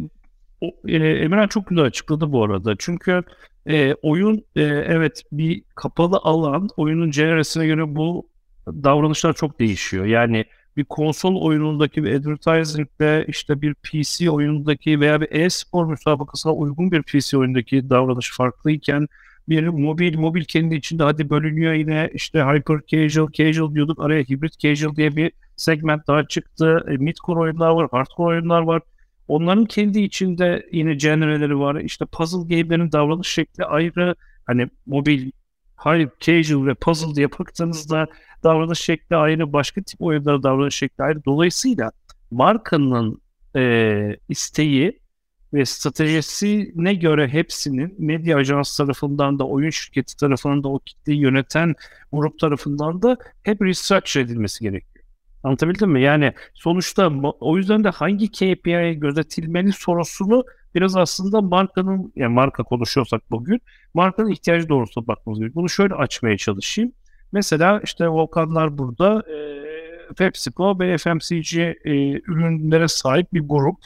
o, 0.60 0.66
e, 0.86 0.96
Emirhan 0.96 1.48
çok 1.48 1.66
güzel 1.66 1.84
açıkladı 1.84 2.32
bu 2.32 2.44
arada. 2.44 2.74
Çünkü 2.78 3.22
e, 3.66 3.94
oyun 3.94 4.44
e, 4.56 4.62
evet 4.62 5.22
bir 5.32 5.62
kapalı 5.74 6.16
alan. 6.16 6.68
Oyunun 6.76 7.12
jeneresine 7.12 7.66
göre 7.66 7.96
bu 7.96 8.28
davranışlar 8.66 9.32
çok 9.32 9.60
değişiyor. 9.60 10.04
Yani 10.04 10.44
bir 10.76 10.84
konsol 10.84 11.42
oyunundaki 11.42 12.04
bir 12.04 12.14
advertisingle 12.14 13.24
işte 13.28 13.62
bir 13.62 13.74
PC 13.74 14.30
oyunundaki 14.30 15.00
veya 15.00 15.20
bir 15.20 15.28
e-spor 15.30 15.86
müsabakasına 15.86 16.52
uygun 16.52 16.92
bir 16.92 17.02
PC 17.02 17.38
oyundaki 17.38 17.90
davranış 17.90 18.36
farklıyken 18.36 19.08
bir 19.48 19.68
mobil 19.68 20.18
mobil 20.18 20.44
kendi 20.44 20.74
içinde 20.74 21.02
hadi 21.02 21.30
bölünüyor 21.30 21.72
yine 21.72 22.10
işte 22.14 22.42
hyper 22.42 22.80
casual 22.86 23.32
casual 23.32 23.74
diyorduk 23.74 24.00
araya 24.00 24.22
hibrit 24.22 24.58
casual 24.58 24.96
diye 24.96 25.16
bir 25.16 25.32
segment 25.56 26.06
daha 26.06 26.28
çıktı. 26.28 26.84
E, 26.88 26.90
mid-core 26.90 27.38
oyunlar 27.38 27.70
var, 27.70 27.88
hardcore 27.90 28.34
oyunlar 28.34 28.62
var. 28.62 28.82
Onların 29.28 29.64
kendi 29.64 30.00
içinde 30.00 30.66
yine 30.72 30.94
genreleri 30.94 31.58
var. 31.58 31.80
İşte 31.80 32.04
puzzle 32.06 32.56
game'lerin 32.56 32.92
davranış 32.92 33.28
şekli 33.28 33.64
ayrı. 33.64 34.14
Hani 34.46 34.68
mobil, 34.86 35.30
high 35.84 36.08
casual 36.20 36.66
ve 36.66 36.74
puzzle 36.74 37.14
diye 37.14 37.30
baktığınızda 37.30 38.06
davranış 38.44 38.80
şekli 38.80 39.16
ayrı. 39.16 39.52
Başka 39.52 39.82
tip 39.82 40.02
oyunlara 40.02 40.42
davranış 40.42 40.74
şekli 40.74 41.04
ayrı. 41.04 41.24
Dolayısıyla 41.24 41.92
markanın 42.30 43.20
e, 43.56 44.16
isteği 44.28 44.98
ve 45.52 45.64
stratejisine 45.64 46.94
göre 46.94 47.28
hepsinin 47.28 47.94
medya 47.98 48.36
ajans 48.36 48.76
tarafından 48.76 49.38
da 49.38 49.44
oyun 49.44 49.70
şirketi 49.70 50.16
tarafından 50.16 50.62
da 50.62 50.68
o 50.68 50.78
kitleyi 50.78 51.20
yöneten 51.20 51.74
grup 52.12 52.38
tarafından 52.38 53.02
da 53.02 53.16
hep 53.42 53.62
restructure 53.62 54.22
edilmesi 54.22 54.64
gerekiyor. 54.64 55.04
Anlatabildim 55.42 55.90
mi? 55.90 56.02
Yani 56.02 56.32
sonuçta 56.54 57.12
o 57.40 57.56
yüzden 57.56 57.84
de 57.84 57.88
hangi 57.88 58.32
KPI'ye 58.32 58.94
gözetilmeli 58.94 59.72
sorusunu 59.72 60.44
biraz 60.74 60.96
aslında 60.96 61.40
markanın, 61.40 62.12
yani 62.16 62.34
marka 62.34 62.62
konuşuyorsak 62.62 63.30
bugün, 63.30 63.60
markanın 63.94 64.30
ihtiyacı 64.30 64.68
doğrultusunda 64.68 65.06
bakmamız 65.06 65.38
gerekiyor. 65.38 65.62
Bunu 65.62 65.68
şöyle 65.68 65.94
açmaya 65.94 66.36
çalışayım. 66.36 66.92
Mesela 67.32 67.80
işte 67.84 68.08
Volkanlar 68.08 68.78
burada 68.78 69.22
e, 69.32 69.38
PepsiCo 70.14 70.78
ve 70.78 70.98
FMCG 70.98 71.56
e, 71.58 71.74
ürünlere 72.12 72.88
sahip 72.88 73.32
bir 73.32 73.40
grup. 73.40 73.76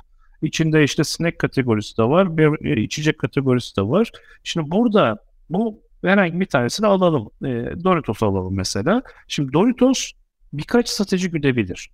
İçinde 0.43 0.85
işte 0.85 1.05
snack 1.05 1.39
kategorisi 1.39 1.99
de 1.99 2.03
var, 2.03 2.37
bir 2.37 2.67
e, 2.67 2.83
içecek 2.83 3.19
kategorisi 3.19 3.77
de 3.77 3.83
var. 3.83 4.11
Şimdi 4.45 4.71
burada 4.71 5.19
bu 5.51 5.81
herhangi 6.05 6.41
bir 6.41 6.47
tanesini 6.47 6.87
alalım. 6.87 7.31
E, 7.45 7.49
Doritos 7.85 8.23
alalım 8.23 8.57
mesela. 8.57 9.03
Şimdi 9.29 9.53
Doritos 9.53 10.13
birkaç 10.53 10.89
strateji 10.89 11.31
güdebilir. 11.31 11.91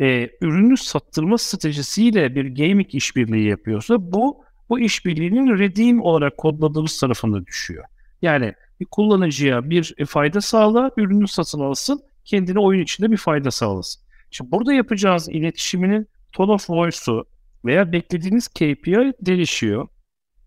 E, 0.00 0.30
ürünü 0.40 0.76
sattırma 0.76 1.38
stratejisiyle 1.38 2.34
bir 2.34 2.56
gaming 2.56 2.94
işbirliği 2.94 3.48
yapıyorsa 3.48 4.12
bu 4.12 4.44
bu 4.68 4.80
işbirliğinin 4.80 5.58
redeem 5.58 6.02
olarak 6.02 6.36
kodladığımız 6.36 7.00
tarafında 7.00 7.46
düşüyor. 7.46 7.84
Yani 8.22 8.54
bir 8.80 8.86
kullanıcıya 8.86 9.70
bir 9.70 9.94
fayda 10.06 10.40
sağla, 10.40 10.90
ürünü 10.96 11.28
satın 11.28 11.60
alsın, 11.60 12.02
kendine 12.24 12.58
oyun 12.58 12.82
içinde 12.82 13.10
bir 13.10 13.16
fayda 13.16 13.50
sağlasın. 13.50 14.02
Şimdi 14.30 14.50
burada 14.50 14.72
yapacağınız 14.72 15.28
iletişiminin 15.28 16.08
tone 16.32 16.52
of 16.52 16.70
voice'u 16.70 17.24
veya 17.64 17.92
beklediğiniz 17.92 18.48
KPI 18.48 19.12
değişiyor. 19.20 19.88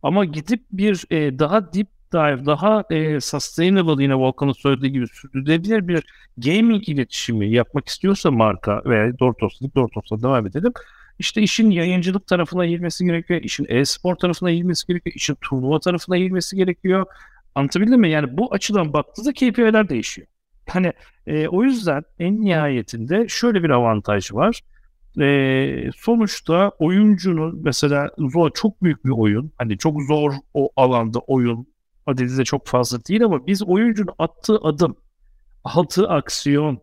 Ama 0.03 0.25
gidip 0.25 0.63
bir 0.71 1.05
e, 1.11 1.39
daha 1.39 1.73
deep 1.73 1.87
dive, 2.13 2.45
daha 2.45 2.83
e, 2.89 3.19
sustainable 3.19 4.03
yine 4.03 4.15
Volkan'ın 4.15 4.51
söylediği 4.51 4.91
gibi 4.91 5.07
sürdürülebilir 5.07 5.87
bir 5.87 6.03
gaming 6.37 6.89
iletişimi 6.89 7.51
yapmak 7.51 7.87
istiyorsa 7.87 8.31
marka 8.31 8.81
veya 8.85 9.19
Dortos 9.19 9.61
dedik, 9.61 9.75
Dortos'la 9.75 10.21
devam 10.21 10.47
edelim. 10.47 10.73
İşte 11.19 11.41
işin 11.41 11.71
yayıncılık 11.71 12.27
tarafına 12.27 12.65
eğilmesi 12.65 13.05
gerekiyor, 13.05 13.41
işin 13.41 13.65
e-spor 13.69 14.15
tarafına 14.15 14.49
eğilmesi 14.49 14.87
gerekiyor, 14.87 15.15
işin 15.15 15.37
turnuva 15.41 15.79
tarafına 15.79 16.17
eğilmesi 16.17 16.55
gerekiyor. 16.55 17.05
Anlatabildim 17.55 17.99
mi? 18.01 18.09
Yani 18.09 18.37
bu 18.37 18.53
açıdan 18.53 18.93
baktığınızda 18.93 19.33
KPI'ler 19.33 19.89
değişiyor. 19.89 20.27
Hani 20.69 20.93
e, 21.27 21.47
o 21.47 21.63
yüzden 21.63 22.03
en 22.19 22.41
nihayetinde 22.41 23.25
şöyle 23.27 23.63
bir 23.63 23.69
avantaj 23.69 24.33
var 24.33 24.61
e, 25.21 25.89
sonuçta 25.97 26.71
oyuncunun 26.79 27.61
mesela 27.63 28.09
zor 28.17 28.51
çok 28.53 28.83
büyük 28.83 29.05
bir 29.05 29.09
oyun 29.09 29.51
hani 29.57 29.77
çok 29.77 30.01
zor 30.01 30.33
o 30.53 30.69
alanda 30.75 31.19
oyun 31.19 31.67
adedi 32.05 32.37
de 32.37 32.43
çok 32.43 32.67
fazla 32.67 33.05
değil 33.05 33.23
ama 33.23 33.47
biz 33.47 33.63
oyuncunun 33.63 34.13
attığı 34.19 34.57
adım 34.57 34.95
attığı 35.63 36.09
aksiyon 36.09 36.79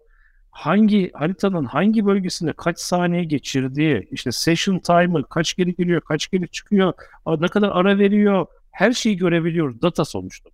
hangi 0.51 1.11
haritanın 1.15 1.65
hangi 1.65 2.07
bölgesinde 2.07 2.53
kaç 2.53 2.79
saniye 2.79 3.25
geçirdiği 3.25 4.09
işte 4.11 4.33
session 4.33 4.79
timer 4.79 5.23
kaç 5.31 5.57
geri 5.57 5.75
geliyor 5.75 6.01
kaç 6.01 6.31
geri 6.31 6.49
çıkıyor 6.49 6.93
ne 7.39 7.49
kadar 7.49 7.71
ara 7.73 7.99
veriyor 7.99 8.47
her 8.71 8.93
şeyi 8.93 9.17
görebiliyoruz 9.17 9.83
data 9.83 10.05
sonuçta. 10.05 10.51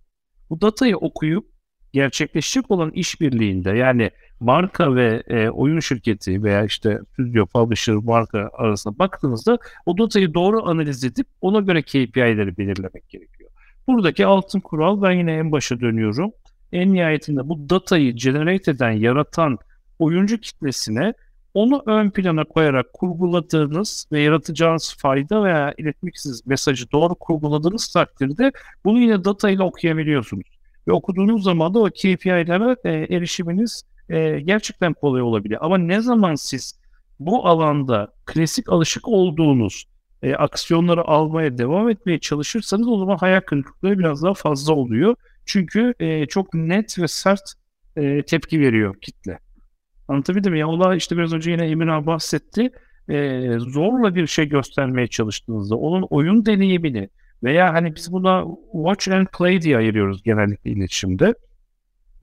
Bu 0.49 0.61
datayı 0.61 0.97
okuyup 0.97 1.45
gerçekleşecek 1.93 2.71
olan 2.71 2.91
işbirliğinde 2.91 3.69
yani 3.69 4.11
marka 4.39 4.95
ve 4.95 5.23
e, 5.27 5.49
oyun 5.49 5.79
şirketi 5.79 6.43
veya 6.43 6.65
işte 6.65 6.99
stüdyo, 7.13 7.45
publisher, 7.45 7.95
marka 7.95 8.49
arasında 8.53 8.99
baktığınızda 8.99 9.57
o 9.85 9.97
datayı 9.97 10.33
doğru 10.33 10.67
analiz 10.67 11.03
edip 11.03 11.27
ona 11.41 11.59
göre 11.59 11.81
KPI'leri 11.81 12.57
belirlemek 12.57 13.09
gerekiyor. 13.09 13.49
Buradaki 13.87 14.25
altın 14.25 14.59
kural 14.59 15.01
ben 15.01 15.11
yine 15.11 15.33
en 15.33 15.51
başa 15.51 15.79
dönüyorum. 15.79 16.31
En 16.71 16.93
nihayetinde 16.93 17.49
bu 17.49 17.69
datayı 17.69 18.15
generate 18.15 18.71
eden, 18.71 18.91
yaratan 18.91 19.57
oyuncu 19.99 20.37
kitlesine 20.37 21.13
onu 21.53 21.83
ön 21.85 22.09
plana 22.09 22.43
koyarak 22.43 22.93
kurguladığınız 22.93 24.07
ve 24.11 24.21
yaratacağınız 24.21 24.95
fayda 24.97 25.43
veya 25.43 25.73
iletmek 25.77 26.15
mesajı 26.45 26.91
doğru 26.91 27.15
kurguladığınız 27.15 27.87
takdirde 27.87 28.51
bunu 28.85 28.99
yine 28.99 29.23
data 29.23 29.49
ile 29.49 29.63
okuyabiliyorsunuz. 29.63 30.47
Ve 30.87 30.91
okuduğunuz 30.91 31.43
zaman 31.43 31.73
da 31.73 31.79
o 31.79 31.85
KPI'lere 31.85 32.75
e, 32.83 33.15
erişiminiz 33.15 33.83
e, 34.09 34.39
gerçekten 34.39 34.93
kolay 34.93 35.21
olabilir. 35.21 35.57
Ama 35.61 35.77
ne 35.77 36.01
zaman 36.01 36.35
siz 36.35 36.79
bu 37.19 37.47
alanda 37.47 38.13
klasik 38.25 38.69
alışık 38.69 39.07
olduğunuz 39.07 39.85
e, 40.23 40.35
aksiyonları 40.35 41.07
almaya 41.07 41.57
devam 41.57 41.89
etmeye 41.89 42.19
çalışırsanız 42.19 42.87
o 42.87 42.97
zaman 42.97 43.17
hayal 43.17 43.41
kırıklıkları 43.41 43.99
biraz 43.99 44.23
daha 44.23 44.33
fazla 44.33 44.73
oluyor. 44.73 45.15
Çünkü 45.45 45.93
e, 45.99 46.25
çok 46.25 46.53
net 46.53 46.99
ve 46.99 47.07
sert 47.07 47.53
e, 47.95 48.23
tepki 48.23 48.59
veriyor 48.59 48.95
kitle. 49.01 49.39
Anlatabildim? 50.07 50.55
Ya 50.55 50.67
olay 50.67 50.97
işte 50.97 51.17
biraz 51.17 51.33
önce 51.33 51.51
yine 51.51 51.91
abi 51.93 52.05
bahsetti. 52.05 52.69
E, 53.09 53.41
zorla 53.59 54.15
bir 54.15 54.27
şey 54.27 54.49
göstermeye 54.49 55.07
çalıştığınızda 55.07 55.75
onun 55.75 56.07
oyun 56.09 56.45
deneyimini 56.45 57.09
veya 57.43 57.73
hani 57.73 57.95
biz 57.95 58.11
buna 58.11 58.45
watch 58.71 59.11
and 59.11 59.27
play 59.37 59.61
diye 59.61 59.77
ayırıyoruz 59.77 60.23
genellikle 60.23 60.71
iletişimde 60.71 61.33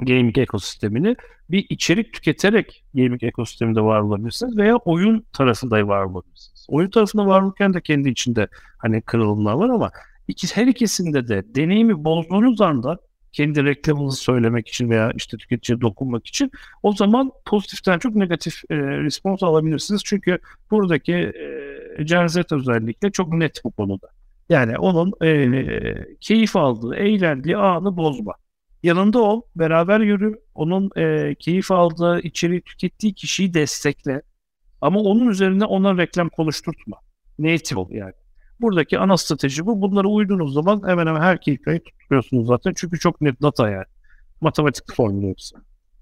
gaming 0.01 0.39
ekosistemini 0.39 1.17
bir 1.51 1.67
içerik 1.69 2.13
tüketerek 2.13 2.85
gaming 2.95 3.25
ekosisteminde 3.25 3.81
var 3.81 4.01
olabilirsiniz 4.01 4.57
veya 4.57 4.77
oyun 4.77 5.27
tarafında 5.33 5.89
var 5.89 6.05
olabilirsiniz. 6.05 6.67
Oyun 6.69 6.91
tarafında 6.91 7.27
var 7.27 7.43
olurken 7.43 7.75
de 7.75 7.81
kendi 7.81 8.09
içinde 8.09 8.49
hani 8.79 9.03
kırılımlar 9.03 9.53
var 9.53 9.69
ama 9.69 9.91
iki, 10.29 10.57
her 10.57 10.67
ikisinde 10.67 11.29
de 11.29 11.55
deneyimi 11.55 12.05
bozduğunuz 12.05 12.61
anda 12.61 12.99
kendi 13.33 13.65
reklamınızı 13.65 14.17
söylemek 14.17 14.69
için 14.69 14.91
veya 14.91 15.13
işte 15.17 15.37
tüketiciye 15.37 15.81
dokunmak 15.81 16.27
için 16.27 16.51
o 16.83 16.93
zaman 16.93 17.33
pozitiften 17.45 17.99
çok 17.99 18.15
negatif 18.15 18.63
e, 18.71 18.77
respons 18.77 19.43
alabilirsiniz. 19.43 20.03
Çünkü 20.05 20.39
buradaki 20.71 21.13
e, 21.13 22.03
Gen 22.05 22.27
Z 22.27 22.37
özellikle 22.53 23.11
çok 23.11 23.33
net 23.33 23.65
bu 23.65 23.71
konuda. 23.71 24.07
Yani 24.49 24.79
onun 24.79 25.13
e, 25.25 26.17
keyif 26.21 26.57
aldığı, 26.57 26.97
eğlendiği 26.97 27.57
anı 27.57 27.97
bozma 27.97 28.35
yanında 28.83 29.19
ol, 29.19 29.43
beraber 29.57 30.01
yürü, 30.01 30.41
onun 30.55 30.91
e, 30.97 31.35
keyif 31.35 31.71
aldığı, 31.71 32.21
içeriği 32.21 32.61
tükettiği 32.61 33.15
kişiyi 33.15 33.55
destekle. 33.55 34.23
Ama 34.81 35.01
onun 35.01 35.29
üzerine 35.29 35.65
ona 35.65 35.97
reklam 35.97 36.29
konuşturtma. 36.29 36.97
Native 37.39 37.81
ol 37.81 37.91
yani. 37.91 38.13
Buradaki 38.61 38.99
ana 38.99 39.17
strateji 39.17 39.67
bu. 39.67 39.81
Bunları 39.81 40.09
uyduğunuz 40.09 40.55
zaman 40.55 40.83
hemen 40.87 41.07
hemen 41.07 41.21
her 41.21 41.41
KPI'yi 41.41 41.81
tutuyorsunuz 42.01 42.47
zaten. 42.47 42.73
Çünkü 42.77 42.99
çok 42.99 43.21
net 43.21 43.43
data 43.43 43.71
yani. 43.71 43.85
Matematik 44.41 44.95
formülü 44.95 45.31
hepsi. 45.31 45.57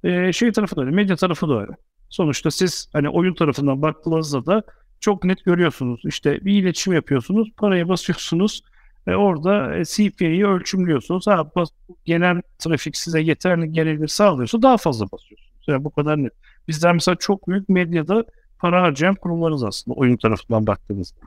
Ee, 0.04 0.32
şey 0.32 0.52
tarafı 0.52 0.76
da 0.76 0.80
öyle, 0.80 0.90
medya 0.90 1.16
tarafı 1.16 1.48
da 1.48 1.60
öyle. 1.60 1.72
Sonuçta 2.08 2.50
siz 2.50 2.88
hani 2.92 3.08
oyun 3.08 3.34
tarafından 3.34 3.82
baktığınızda 3.82 4.46
da 4.46 4.62
çok 5.00 5.24
net 5.24 5.44
görüyorsunuz. 5.44 6.02
İşte 6.04 6.44
bir 6.44 6.62
iletişim 6.62 6.92
yapıyorsunuz, 6.92 7.48
paraya 7.56 7.88
basıyorsunuz 7.88 8.62
ve 9.06 9.16
orada 9.16 9.76
e, 9.76 9.84
CPA'yı 9.84 10.46
ölçümlüyorsunuz. 10.46 11.26
Ha, 11.26 11.50
bas, 11.56 11.68
genel 12.04 12.42
trafik 12.58 12.96
size 12.96 13.20
yeterli 13.20 13.72
gerilim 13.72 14.08
sağlıyorsa 14.08 14.62
daha 14.62 14.76
fazla 14.76 15.04
basıyorsunuz. 15.12 15.64
Yani 15.66 15.84
bu 15.84 15.90
kadar 15.90 16.22
net. 16.22 16.32
Bizler 16.68 16.92
mesela 16.92 17.14
çok 17.14 17.48
büyük 17.48 17.68
medyada 17.68 18.24
para 18.58 18.82
harcayan 18.82 19.14
kurumlarız 19.14 19.64
aslında 19.64 19.94
oyun 19.94 20.16
tarafından 20.16 20.66
baktığınızda. 20.66 21.20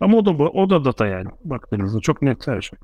Ama 0.00 0.16
o 0.16 0.26
da 0.26 0.38
bu, 0.38 0.44
o 0.44 0.70
da 0.70 0.84
data 0.84 1.06
yani 1.06 1.28
baktığınızda 1.44 2.00
çok 2.00 2.22
net 2.22 2.46
her 2.46 2.60
şey. 2.60 2.78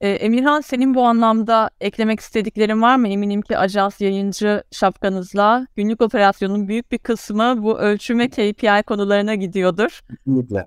E, 0.00 0.08
Emirhan 0.08 0.60
senin 0.60 0.94
bu 0.94 1.02
anlamda 1.02 1.70
eklemek 1.80 2.20
istediklerin 2.20 2.82
var 2.82 2.96
mı? 2.96 3.08
Eminim 3.08 3.42
ki 3.42 3.58
ajans 3.58 4.00
yayıncı 4.00 4.62
şapkanızla 4.70 5.66
günlük 5.76 6.02
operasyonun 6.02 6.68
büyük 6.68 6.92
bir 6.92 6.98
kısmı 6.98 7.62
bu 7.62 7.78
ölçüm 7.78 8.18
ve 8.18 8.28
KPI 8.28 8.82
konularına 8.86 9.34
gidiyordur. 9.34 10.00
Kesinlikle. 10.08 10.66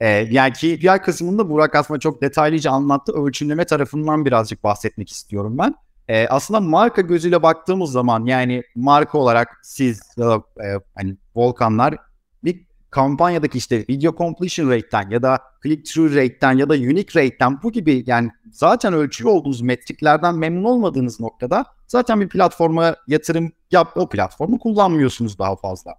Ee, 0.00 0.08
yani 0.08 0.52
KPI 0.52 1.02
kısmında 1.04 1.50
Burak 1.50 1.74
aslında 1.74 2.00
çok 2.00 2.22
detaylıca 2.22 2.70
anlattı. 2.70 3.12
Ölçümleme 3.12 3.64
tarafından 3.64 4.24
birazcık 4.24 4.64
bahsetmek 4.64 5.10
istiyorum 5.10 5.58
ben. 5.58 5.74
E, 6.08 6.28
aslında 6.28 6.60
marka 6.60 7.02
gözüyle 7.02 7.42
baktığımız 7.42 7.92
zaman 7.92 8.26
yani 8.26 8.62
marka 8.74 9.18
olarak 9.18 9.60
siz 9.62 10.00
da 10.18 10.36
e, 10.36 10.66
hani 10.94 11.16
Volkanlar 11.34 11.96
bir 12.44 12.66
kampanyadaki 12.90 13.58
işte 13.58 13.84
video 13.90 14.16
completion 14.16 14.70
rate'ten 14.70 15.10
ya 15.10 15.22
da 15.22 15.38
click 15.62 15.86
through 15.86 16.16
rate'ten 16.16 16.52
ya 16.52 16.68
da 16.68 16.74
unique 16.74 17.22
rate'ten 17.22 17.62
bu 17.62 17.72
gibi 17.72 18.04
yani 18.06 18.30
zaten 18.52 18.92
ölçülü 18.92 19.28
olduğunuz 19.28 19.60
metriklerden 19.60 20.34
memnun 20.34 20.64
olmadığınız 20.64 21.20
noktada 21.20 21.64
zaten 21.86 22.20
bir 22.20 22.28
platforma 22.28 22.96
yatırım 23.06 23.52
yap 23.70 23.92
o 23.96 24.08
platformu 24.08 24.58
kullanmıyorsunuz 24.58 25.38
daha 25.38 25.56
fazla. 25.56 25.94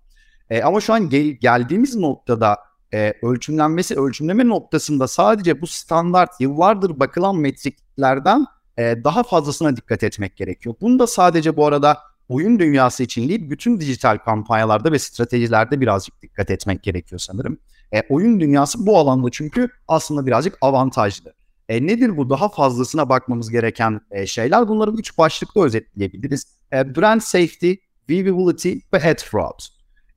E, 0.49 0.61
ama 0.63 0.81
şu 0.81 0.93
an 0.93 1.09
gel, 1.09 1.25
geldiğimiz 1.25 1.95
noktada 1.95 2.57
e, 2.93 3.13
ölçümlenmesi 3.21 3.99
ölçümleme 3.99 4.47
noktasında 4.47 5.07
sadece 5.07 5.61
bu 5.61 5.67
standart 5.67 6.41
yıllardır 6.41 6.99
bakılan 6.99 7.35
metriklerden 7.35 8.45
e, 8.77 9.03
daha 9.03 9.23
fazlasına 9.23 9.75
dikkat 9.75 10.03
etmek 10.03 10.37
gerekiyor. 10.37 10.75
Bunu 10.81 10.99
da 10.99 11.07
sadece 11.07 11.57
bu 11.57 11.65
arada 11.65 11.97
oyun 12.29 12.59
dünyası 12.59 13.03
için 13.03 13.29
değil 13.29 13.49
bütün 13.49 13.79
dijital 13.79 14.17
kampanyalarda 14.17 14.91
ve 14.91 14.99
stratejilerde 14.99 15.81
birazcık 15.81 16.21
dikkat 16.21 16.51
etmek 16.51 16.83
gerekiyor 16.83 17.19
sanırım. 17.19 17.57
E, 17.93 18.01
oyun 18.09 18.39
dünyası 18.39 18.85
bu 18.85 18.97
alanda 18.97 19.29
çünkü 19.31 19.69
aslında 19.87 20.25
birazcık 20.25 20.57
avantajlı. 20.61 21.33
E, 21.69 21.87
nedir 21.87 22.17
bu? 22.17 22.29
Daha 22.29 22.49
fazlasına 22.49 23.09
bakmamız 23.09 23.49
gereken 23.49 24.01
e, 24.11 24.27
şeyler. 24.27 24.67
Bunları 24.67 24.91
üç 24.91 25.17
başlıkta 25.17 25.63
özetleyebiliriz. 25.63 26.45
E, 26.73 26.95
brand 26.95 27.21
safety, 27.21 27.73
viewability 28.09 28.73
ve 28.93 28.97
ad 28.97 29.23
fraud. 29.23 29.59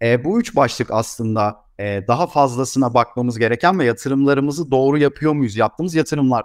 E, 0.03 0.25
bu 0.25 0.41
üç 0.41 0.57
başlık 0.57 0.91
aslında 0.91 1.62
e, 1.79 2.05
daha 2.09 2.27
fazlasına 2.27 2.95
bakmamız 2.95 3.39
gereken 3.39 3.79
ve 3.79 3.85
yatırımlarımızı 3.85 4.71
doğru 4.71 4.99
yapıyor 4.99 5.33
muyuz? 5.33 5.57
Yaptığımız 5.57 5.95
yatırımlar 5.95 6.45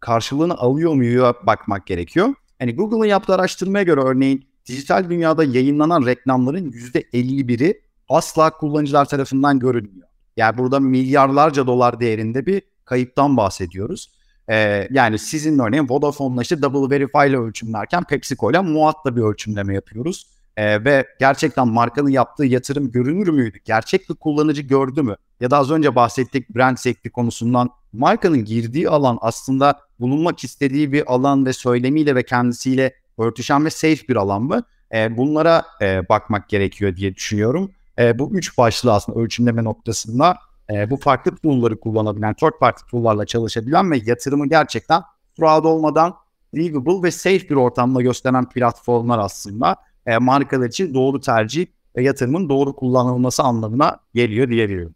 karşılığını 0.00 0.54
alıyor 0.54 0.94
muyuz 0.94 1.34
bakmak 1.46 1.86
gerekiyor. 1.86 2.34
Hani 2.58 2.76
Google'ın 2.76 3.04
yaptığı 3.04 3.34
araştırmaya 3.34 3.84
göre 3.84 4.00
örneğin 4.00 4.46
dijital 4.66 5.10
dünyada 5.10 5.44
yayınlanan 5.44 6.06
reklamların 6.06 6.72
%51'i 6.72 7.80
asla 8.08 8.50
kullanıcılar 8.50 9.04
tarafından 9.04 9.58
görülmüyor. 9.58 10.08
Yani 10.36 10.58
burada 10.58 10.80
milyarlarca 10.80 11.66
dolar 11.66 12.00
değerinde 12.00 12.46
bir 12.46 12.62
kayıptan 12.84 13.36
bahsediyoruz. 13.36 14.10
Ee, 14.50 14.88
yani 14.90 15.18
sizin 15.18 15.58
örneğin 15.58 15.86
Vodafone'la 15.88 16.42
işte 16.42 16.62
double 16.62 16.94
verify 16.94 17.28
ile 17.28 17.38
ölçümlerken 17.38 18.04
PepsiCo 18.04 18.50
ile 18.50 18.60
Muat'la 18.60 19.16
bir 19.16 19.22
ölçümleme 19.22 19.74
yapıyoruz. 19.74 20.26
Ee, 20.56 20.84
ve 20.84 21.06
gerçekten 21.20 21.68
markanın 21.68 22.10
yaptığı 22.10 22.44
yatırım 22.44 22.90
görünür 22.90 23.28
müydü? 23.28 23.58
Gerçek 23.64 24.10
bir 24.10 24.14
kullanıcı 24.14 24.62
gördü 24.62 25.02
mü? 25.02 25.16
Ya 25.40 25.50
da 25.50 25.58
az 25.58 25.70
önce 25.70 25.94
bahsettik 25.94 26.54
brand 26.54 26.76
safety 26.76 27.08
konusundan 27.08 27.70
markanın 27.92 28.44
girdiği 28.44 28.88
alan 28.88 29.18
aslında 29.20 29.80
bulunmak 30.00 30.44
istediği 30.44 30.92
bir 30.92 31.12
alan 31.12 31.46
ve 31.46 31.52
söylemiyle 31.52 32.14
ve 32.14 32.22
kendisiyle 32.22 32.94
örtüşen 33.18 33.64
ve 33.64 33.70
safe 33.70 34.08
bir 34.08 34.16
alan 34.16 34.42
mı? 34.42 34.62
E, 34.94 35.16
bunlara 35.16 35.64
e, 35.82 36.08
bakmak 36.08 36.48
gerekiyor 36.48 36.96
diye 36.96 37.14
düşünüyorum. 37.14 37.70
E, 37.98 38.18
bu 38.18 38.30
üç 38.34 38.58
başlığı 38.58 38.92
aslında 38.92 39.20
ölçümleme 39.20 39.64
noktasında 39.64 40.36
e, 40.70 40.90
bu 40.90 40.96
farklı 40.96 41.36
tool'ları 41.36 41.80
kullanabilen, 41.80 42.34
third 42.34 42.58
party 42.60 42.82
tool'larla 42.90 43.26
çalışabilen 43.26 43.90
ve 43.90 44.00
yatırımı 44.04 44.48
gerçekten 44.48 45.02
fraud 45.36 45.64
olmadan 45.64 46.14
livable 46.54 47.02
ve 47.02 47.10
safe 47.10 47.48
bir 47.48 47.54
ortamda 47.54 48.02
gösteren 48.02 48.48
platformlar 48.48 49.18
aslında 49.18 49.76
e, 50.06 50.18
markalar 50.18 50.66
için 50.66 50.94
doğru 50.94 51.20
tercih 51.20 51.66
ve 51.96 52.02
yatırımın 52.02 52.48
doğru 52.48 52.76
kullanılması 52.76 53.42
anlamına 53.42 53.96
geliyor 54.14 54.48
diyebilirim. 54.48 54.94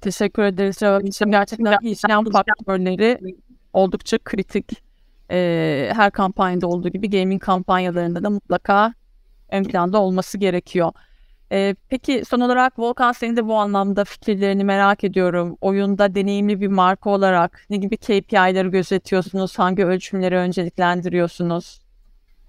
Teşekkür 0.00 0.42
ederiz 0.42 0.76
cevap. 0.76 1.02
Gerçekten 1.30 1.78
işlem 1.82 2.24
faktörleri 2.24 3.18
oldukça 3.72 4.18
kritik. 4.18 4.82
Ee, 5.30 5.90
her 5.94 6.10
kampanyada 6.10 6.66
olduğu 6.66 6.88
gibi 6.88 7.10
gaming 7.10 7.42
kampanyalarında 7.42 8.22
da 8.22 8.30
mutlaka 8.30 8.94
ön 9.50 9.64
planda 9.64 10.00
olması 10.00 10.38
gerekiyor. 10.38 10.92
Ee, 11.52 11.74
peki 11.88 12.22
son 12.28 12.40
olarak 12.40 12.78
Volkan 12.78 13.12
senin 13.12 13.36
de 13.36 13.46
bu 13.46 13.54
anlamda 13.54 14.04
fikirlerini 14.04 14.64
merak 14.64 15.04
ediyorum. 15.04 15.56
Oyunda 15.60 16.14
deneyimli 16.14 16.60
bir 16.60 16.68
marka 16.68 17.10
olarak 17.10 17.66
ne 17.70 17.76
gibi 17.76 17.96
KPI'leri 17.96 18.70
gözetiyorsunuz? 18.70 19.58
Hangi 19.58 19.84
ölçümleri 19.84 20.36
önceliklendiriyorsunuz? 20.36 21.80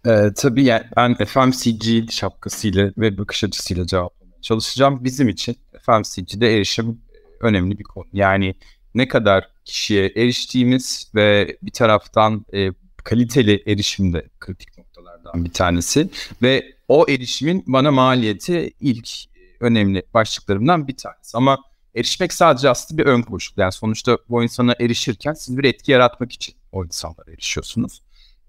Ee, 0.07 0.29
tabii 0.35 0.63
yani 0.63 0.83
ben 0.97 1.15
FMCG 1.15 2.11
şapkasıyla 2.11 2.91
ve 2.97 3.17
bakış 3.17 3.43
açısıyla 3.43 3.85
cevaplamaya 3.85 4.41
çalışacağım. 4.41 5.03
Bizim 5.03 5.29
için 5.29 5.57
FMCG'de 5.85 6.55
erişim 6.55 7.01
önemli 7.41 7.79
bir 7.79 7.83
konu. 7.83 8.07
Yani 8.13 8.55
ne 8.95 9.07
kadar 9.07 9.49
kişiye 9.65 10.05
eriştiğimiz 10.15 11.11
ve 11.15 11.57
bir 11.61 11.71
taraftan 11.71 12.45
e, 12.53 12.69
kaliteli 13.03 13.63
erişim 13.67 14.13
de 14.13 14.29
kritik 14.39 14.77
noktalardan 14.77 15.45
bir 15.45 15.53
tanesi. 15.53 16.09
Ve 16.41 16.75
o 16.87 17.05
erişimin 17.09 17.63
bana 17.67 17.91
maliyeti 17.91 18.73
ilk 18.79 19.09
önemli 19.59 20.03
başlıklarımdan 20.13 20.87
bir 20.87 20.97
tanesi. 20.97 21.37
Ama 21.37 21.57
erişmek 21.95 22.33
sadece 22.33 22.69
aslında 22.69 23.01
bir 23.01 23.07
ön 23.07 23.21
koşul. 23.21 23.53
Yani 23.57 23.71
sonuçta 23.71 24.17
bu 24.29 24.43
insana 24.43 24.75
erişirken 24.79 25.33
siz 25.33 25.57
bir 25.57 25.63
etki 25.63 25.91
yaratmak 25.91 26.31
için 26.31 26.55
o 26.71 26.85
insanlara 26.85 27.31
erişiyorsunuz. 27.31 28.01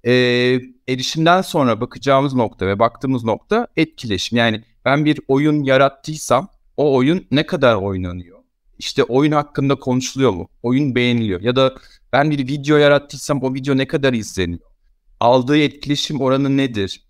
Ee, 0.06 0.60
erişimden 0.88 1.42
sonra 1.42 1.80
bakacağımız 1.80 2.34
nokta 2.34 2.66
ve 2.66 2.78
baktığımız 2.78 3.24
nokta 3.24 3.66
etkileşim. 3.76 4.38
Yani 4.38 4.64
ben 4.84 5.04
bir 5.04 5.20
oyun 5.28 5.62
yarattıysam 5.62 6.48
o 6.76 6.94
oyun 6.94 7.26
ne 7.30 7.46
kadar 7.46 7.74
oynanıyor? 7.74 8.38
İşte 8.78 9.04
oyun 9.04 9.32
hakkında 9.32 9.74
konuşuluyor 9.74 10.30
mu? 10.30 10.48
Oyun 10.62 10.94
beğeniliyor. 10.94 11.40
Ya 11.40 11.56
da 11.56 11.74
ben 12.12 12.30
bir 12.30 12.38
video 12.38 12.76
yarattıysam 12.76 13.42
o 13.42 13.54
video 13.54 13.76
ne 13.76 13.86
kadar 13.86 14.12
izleniyor? 14.12 14.60
Aldığı 15.20 15.58
etkileşim 15.58 16.20
oranı 16.20 16.56
nedir? 16.56 17.04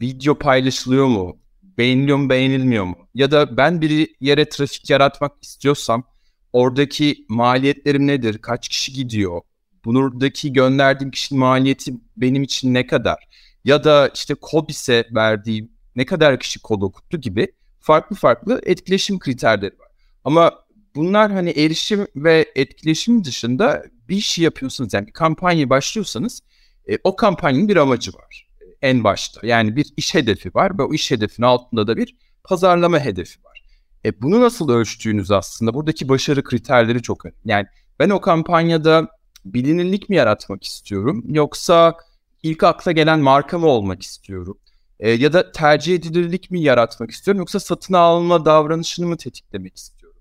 Video 0.00 0.38
paylaşılıyor 0.38 1.06
mu? 1.06 1.38
Beğeniliyor 1.78 2.18
mu, 2.18 2.30
beğenilmiyor 2.30 2.84
mu? 2.84 2.96
Ya 3.14 3.30
da 3.30 3.56
ben 3.56 3.80
bir 3.80 4.08
yere 4.20 4.48
trafik 4.48 4.90
yaratmak 4.90 5.32
istiyorsam 5.42 6.04
oradaki 6.52 7.26
maliyetlerim 7.28 8.06
nedir? 8.06 8.38
Kaç 8.38 8.68
kişi 8.68 8.92
gidiyor? 8.92 9.40
Buradaki 9.86 10.52
gönderdiğim 10.52 11.10
kişinin 11.10 11.40
maliyeti 11.40 11.94
benim 12.16 12.42
için 12.42 12.74
ne 12.74 12.86
kadar? 12.86 13.28
Ya 13.64 13.84
da 13.84 14.10
işte 14.14 14.34
kod 14.34 14.68
ise 14.68 15.08
verdiğim 15.14 15.72
ne 15.96 16.06
kadar 16.06 16.40
kişi 16.40 16.60
kod 16.60 16.82
okuttu 16.82 17.20
gibi 17.20 17.52
farklı 17.80 18.16
farklı 18.16 18.60
etkileşim 18.64 19.18
kriterleri 19.18 19.78
var. 19.78 19.88
Ama 20.24 20.52
bunlar 20.94 21.32
hani 21.32 21.50
erişim 21.50 22.06
ve 22.16 22.52
etkileşim 22.56 23.24
dışında 23.24 23.84
bir 24.08 24.20
şey 24.20 24.44
yapıyorsunuz. 24.44 24.94
Yani 24.94 25.06
bir 25.06 25.12
kampanya 25.12 25.70
başlıyorsanız 25.70 26.42
e, 26.88 26.98
o 27.04 27.16
kampanyanın 27.16 27.68
bir 27.68 27.76
amacı 27.76 28.12
var 28.12 28.48
e, 28.60 28.88
en 28.88 29.04
başta. 29.04 29.46
Yani 29.46 29.76
bir 29.76 29.86
iş 29.96 30.14
hedefi 30.14 30.54
var 30.54 30.78
ve 30.78 30.82
o 30.82 30.94
iş 30.94 31.10
hedefinin 31.10 31.46
altında 31.46 31.86
da 31.86 31.96
bir 31.96 32.16
pazarlama 32.44 33.00
hedefi 33.00 33.44
var. 33.44 33.62
E, 34.04 34.22
bunu 34.22 34.40
nasıl 34.40 34.68
ölçtüğünüz 34.68 35.30
aslında 35.30 35.74
buradaki 35.74 36.08
başarı 36.08 36.44
kriterleri 36.44 37.02
çok 37.02 37.24
önemli. 37.24 37.38
Yani 37.44 37.66
ben 37.98 38.10
o 38.10 38.20
kampanyada 38.20 39.08
bilinirlik 39.54 40.08
mi 40.08 40.16
yaratmak 40.16 40.64
istiyorum 40.64 41.24
yoksa 41.28 41.96
ilk 42.42 42.62
akla 42.62 42.92
gelen 42.92 43.20
marka 43.20 43.58
mı 43.58 43.66
olmak 43.66 44.02
istiyorum? 44.02 44.58
E, 45.00 45.10
ya 45.10 45.32
da 45.32 45.52
tercih 45.52 45.94
edilirlik 45.94 46.50
mi 46.50 46.60
yaratmak 46.62 47.10
istiyorum 47.10 47.38
yoksa 47.38 47.60
satın 47.60 47.94
alma 47.94 48.44
davranışını 48.44 49.06
mı 49.06 49.16
tetiklemek 49.16 49.76
istiyorum? 49.76 50.20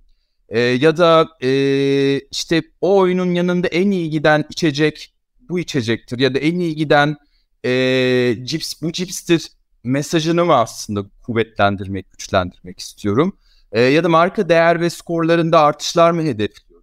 E, 0.50 0.60
ya 0.60 0.98
da 0.98 1.28
e, 1.42 2.20
işte 2.20 2.62
o 2.82 2.98
oyunun 2.98 3.34
yanında 3.34 3.68
en 3.68 3.92
iyi 3.92 4.10
giden 4.10 4.46
içecek 4.50 5.14
bu 5.50 5.60
içecektir 5.60 6.20
ya 6.20 6.36
da 6.36 6.40
en 6.40 6.60
iyi 6.60 6.76
giden 6.76 7.18
e, 7.66 8.36
cips 8.44 8.82
bu 8.82 8.92
cipstir 8.92 9.52
mesajını 9.84 10.46
mı 10.46 10.56
aslında 10.56 11.06
kuvvetlendirmek, 11.24 12.12
güçlendirmek 12.12 12.80
istiyorum? 12.80 13.38
E, 13.72 13.82
ya 13.82 14.04
da 14.04 14.10
marka 14.10 14.50
değer 14.50 14.82
ve 14.82 14.90
skorlarında 14.90 15.60
artışlar 15.60 16.12
mı 16.12 16.22
hedefliyorum? 16.22 16.75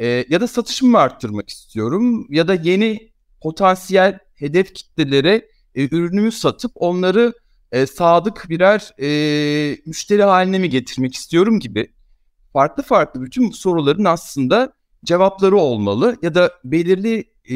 E, 0.00 0.24
ya 0.28 0.40
da 0.40 0.46
satışımı 0.46 0.90
mı 0.90 0.98
arttırmak 0.98 1.48
istiyorum? 1.48 2.26
Ya 2.30 2.48
da 2.48 2.54
yeni 2.54 3.12
potansiyel 3.40 4.18
hedef 4.34 4.74
kitlelere 4.74 5.48
e, 5.74 5.84
ürünümü 5.84 6.32
satıp 6.32 6.72
onları 6.74 7.32
e, 7.72 7.86
sadık 7.86 8.46
birer 8.48 8.94
e, 9.02 9.76
müşteri 9.86 10.22
haline 10.22 10.58
mi 10.58 10.70
getirmek 10.70 11.14
istiyorum 11.14 11.60
gibi 11.60 11.92
farklı 12.52 12.82
farklı 12.82 13.22
bütün 13.22 13.48
bu 13.48 13.52
soruların 13.52 14.04
aslında 14.04 14.72
cevapları 15.04 15.56
olmalı 15.56 16.16
ya 16.22 16.34
da 16.34 16.52
belirli 16.64 17.24
e, 17.50 17.54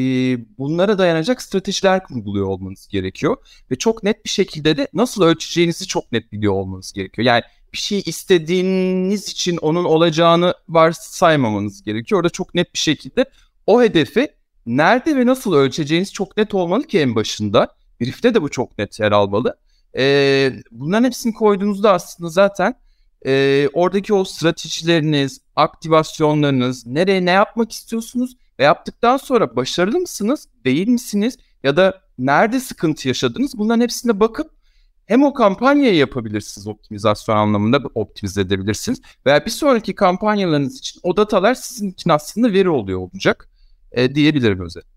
bunlara 0.57 0.97
dayanacak 0.97 1.41
stratejiler 1.41 2.03
kurguluyor 2.03 2.47
olmanız 2.47 2.87
gerekiyor. 2.87 3.37
Ve 3.71 3.75
çok 3.75 4.03
net 4.03 4.25
bir 4.25 4.29
şekilde 4.29 4.77
de 4.77 4.87
nasıl 4.93 5.23
ölçeceğinizi 5.23 5.87
çok 5.87 6.11
net 6.11 6.31
biliyor 6.31 6.53
olmanız 6.53 6.93
gerekiyor. 6.93 7.25
Yani 7.25 7.43
bir 7.75 7.79
şey 7.79 8.03
istediğiniz 8.05 9.29
için 9.29 9.57
onun 9.57 9.83
olacağını 9.83 10.53
varsaymamanız 10.69 11.83
gerekiyor. 11.83 12.19
Orada 12.19 12.29
çok 12.29 12.55
net 12.55 12.73
bir 12.73 12.79
şekilde 12.79 13.25
o 13.67 13.81
hedefi 13.81 14.27
nerede 14.65 15.15
ve 15.15 15.25
nasıl 15.25 15.53
ölçeceğiniz 15.53 16.13
çok 16.13 16.37
net 16.37 16.53
olmalı 16.53 16.83
ki 16.83 16.99
en 16.99 17.15
başında. 17.15 17.75
Brief'te 18.01 18.33
de 18.33 18.41
bu 18.41 18.49
çok 18.49 18.77
net 18.77 18.99
yer 18.99 19.11
almalı. 19.11 19.57
Ee, 19.97 20.53
bunların 20.71 21.03
hepsini 21.03 21.33
koyduğunuzda 21.33 21.93
aslında 21.93 22.29
zaten 22.29 22.75
e, 23.25 23.67
oradaki 23.73 24.13
o 24.13 24.23
stratejileriniz, 24.23 25.41
aktivasyonlarınız, 25.55 26.85
nereye 26.85 27.25
ne 27.25 27.31
yapmak 27.31 27.71
istiyorsunuz 27.71 28.37
ve 28.59 28.63
yaptıktan 28.63 29.17
sonra 29.17 29.55
başarılı 29.55 29.99
mısınız, 29.99 30.47
değil 30.65 30.87
misiniz 30.87 31.37
ya 31.63 31.77
da 31.77 32.01
nerede 32.17 32.59
sıkıntı 32.59 33.07
yaşadınız 33.07 33.57
bunların 33.57 33.81
hepsine 33.81 34.19
bakıp 34.19 34.51
hem 35.05 35.23
o 35.23 35.33
kampanyayı 35.33 35.95
yapabilirsiniz 35.95 36.67
optimizasyon 36.67 37.35
anlamında 37.37 37.81
optimize 37.95 38.41
edebilirsiniz. 38.41 39.01
Veya 39.25 39.45
bir 39.45 39.51
sonraki 39.51 39.95
kampanyalarınız 39.95 40.77
için 40.77 40.99
o 41.03 41.17
datalar 41.17 41.55
sizin 41.55 41.91
için 41.91 42.09
aslında 42.09 42.53
veri 42.53 42.69
oluyor 42.69 42.99
olacak 42.99 43.49
e, 43.91 44.15
diyebilirim 44.15 44.61
özetle. 44.61 44.95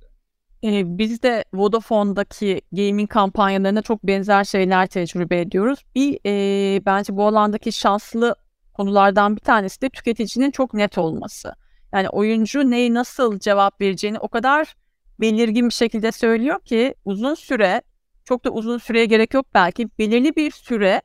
Ee, 0.64 0.98
biz 0.98 1.22
de 1.22 1.44
Vodafone'daki 1.54 2.60
gaming 2.72 3.10
kampanyalarına 3.10 3.82
çok 3.82 4.04
benzer 4.04 4.44
şeyler 4.44 4.86
tecrübe 4.86 5.40
ediyoruz. 5.40 5.84
Bir 5.94 6.18
e, 6.26 6.86
bence 6.86 7.16
bu 7.16 7.26
alandaki 7.26 7.72
şanslı 7.72 8.34
konulardan 8.74 9.36
bir 9.36 9.40
tanesi 9.40 9.80
de 9.80 9.88
tüketicinin 9.88 10.50
çok 10.50 10.74
net 10.74 10.98
olması. 10.98 11.54
Yani 11.92 12.08
oyuncu 12.08 12.70
neyi 12.70 12.94
nasıl 12.94 13.38
cevap 13.38 13.80
vereceğini 13.80 14.18
o 14.18 14.28
kadar 14.28 14.74
belirgin 15.20 15.68
bir 15.68 15.74
şekilde 15.74 16.12
söylüyor 16.12 16.60
ki 16.60 16.94
uzun 17.04 17.34
süre 17.34 17.82
çok 18.28 18.44
da 18.44 18.50
uzun 18.50 18.78
süreye 18.78 19.04
gerek 19.04 19.34
yok 19.34 19.46
belki 19.54 19.88
belirli 19.98 20.36
bir 20.36 20.50
süre 20.50 21.02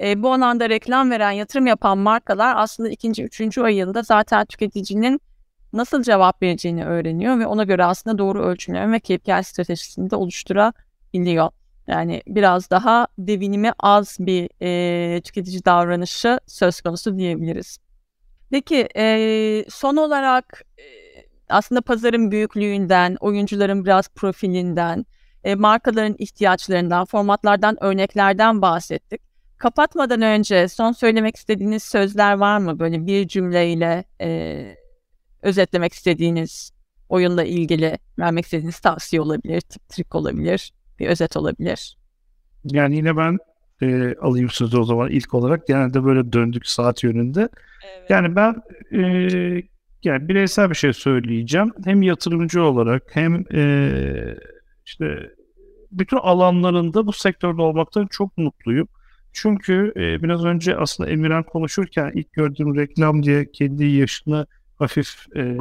e, 0.00 0.22
bu 0.22 0.32
alanda 0.32 0.68
reklam 0.68 1.10
veren 1.10 1.30
yatırım 1.30 1.66
yapan 1.66 1.98
markalar 1.98 2.54
aslında 2.56 2.88
ikinci, 2.88 3.24
üçüncü 3.24 3.60
ayında 3.60 4.02
zaten 4.02 4.44
tüketicinin 4.46 5.20
nasıl 5.72 6.02
cevap 6.02 6.42
vereceğini 6.42 6.84
öğreniyor 6.84 7.38
ve 7.38 7.46
ona 7.46 7.64
göre 7.64 7.84
aslında 7.84 8.18
doğru 8.18 8.42
ölçümleme 8.42 8.92
ve 8.92 9.00
KPI 9.00 9.44
stratejisini 9.44 10.10
de 10.10 10.16
oluşturabiliyor. 10.16 11.50
Yani 11.86 12.22
biraz 12.26 12.70
daha 12.70 13.06
devinimi 13.18 13.72
az 13.78 14.16
bir 14.20 14.48
e, 14.62 15.20
tüketici 15.20 15.64
davranışı 15.64 16.40
söz 16.46 16.80
konusu 16.80 17.18
diyebiliriz. 17.18 17.78
Peki 18.50 18.88
e, 18.96 19.64
son 19.68 19.96
olarak 19.96 20.62
e, 20.78 20.84
aslında 21.48 21.80
pazarın 21.80 22.30
büyüklüğünden, 22.30 23.16
oyuncuların 23.20 23.84
biraz 23.84 24.08
profilinden, 24.08 25.06
e, 25.46 25.54
markaların 25.54 26.16
ihtiyaçlarından, 26.18 27.04
formatlardan, 27.04 27.84
örneklerden 27.84 28.62
bahsettik. 28.62 29.20
Kapatmadan 29.58 30.22
önce 30.22 30.68
son 30.68 30.92
söylemek 30.92 31.36
istediğiniz 31.36 31.82
sözler 31.82 32.32
var 32.38 32.58
mı? 32.58 32.78
Böyle 32.78 33.06
bir 33.06 33.28
cümleyle 33.28 34.04
e, 34.20 34.76
özetlemek 35.42 35.92
istediğiniz 35.92 36.72
oyunla 37.08 37.44
ilgili 37.44 37.98
vermek 38.18 38.44
istediğiniz 38.44 38.78
tavsiye 38.78 39.22
olabilir, 39.22 39.60
tip 39.60 39.88
trik 39.88 40.14
olabilir, 40.14 40.72
bir 40.98 41.06
özet 41.06 41.36
olabilir. 41.36 41.96
Yani 42.64 42.96
yine 42.96 43.16
ben 43.16 43.38
e, 43.82 44.14
alayım 44.20 44.50
sözü 44.50 44.78
o 44.78 44.84
zaman 44.84 45.10
ilk 45.10 45.34
olarak. 45.34 45.66
Genelde 45.66 46.04
böyle 46.04 46.32
döndük 46.32 46.66
saat 46.66 47.04
yönünde. 47.04 47.48
Evet. 47.98 48.10
Yani 48.10 48.36
ben 48.36 48.62
e, 48.92 49.02
yani 50.04 50.28
bireysel 50.28 50.70
bir 50.70 50.74
şey 50.74 50.92
söyleyeceğim. 50.92 51.72
Hem 51.84 52.02
yatırımcı 52.02 52.62
olarak 52.62 53.02
hem 53.10 53.44
e, 53.54 53.90
işte 54.86 55.35
bütün 55.98 56.16
alanlarında 56.16 57.06
bu 57.06 57.12
sektörde 57.12 57.62
olmaktan 57.62 58.06
çok 58.06 58.38
mutluyum. 58.38 58.88
Çünkü 59.32 59.92
e, 59.96 60.22
biraz 60.22 60.44
önce 60.44 60.76
aslında 60.76 61.10
Emirhan 61.10 61.42
konuşurken 61.42 62.12
ilk 62.14 62.32
gördüğüm 62.32 62.76
reklam 62.76 63.22
diye 63.22 63.50
kendi 63.52 63.84
yaşını 63.84 64.46
hafif 64.78 65.36
e, 65.36 65.56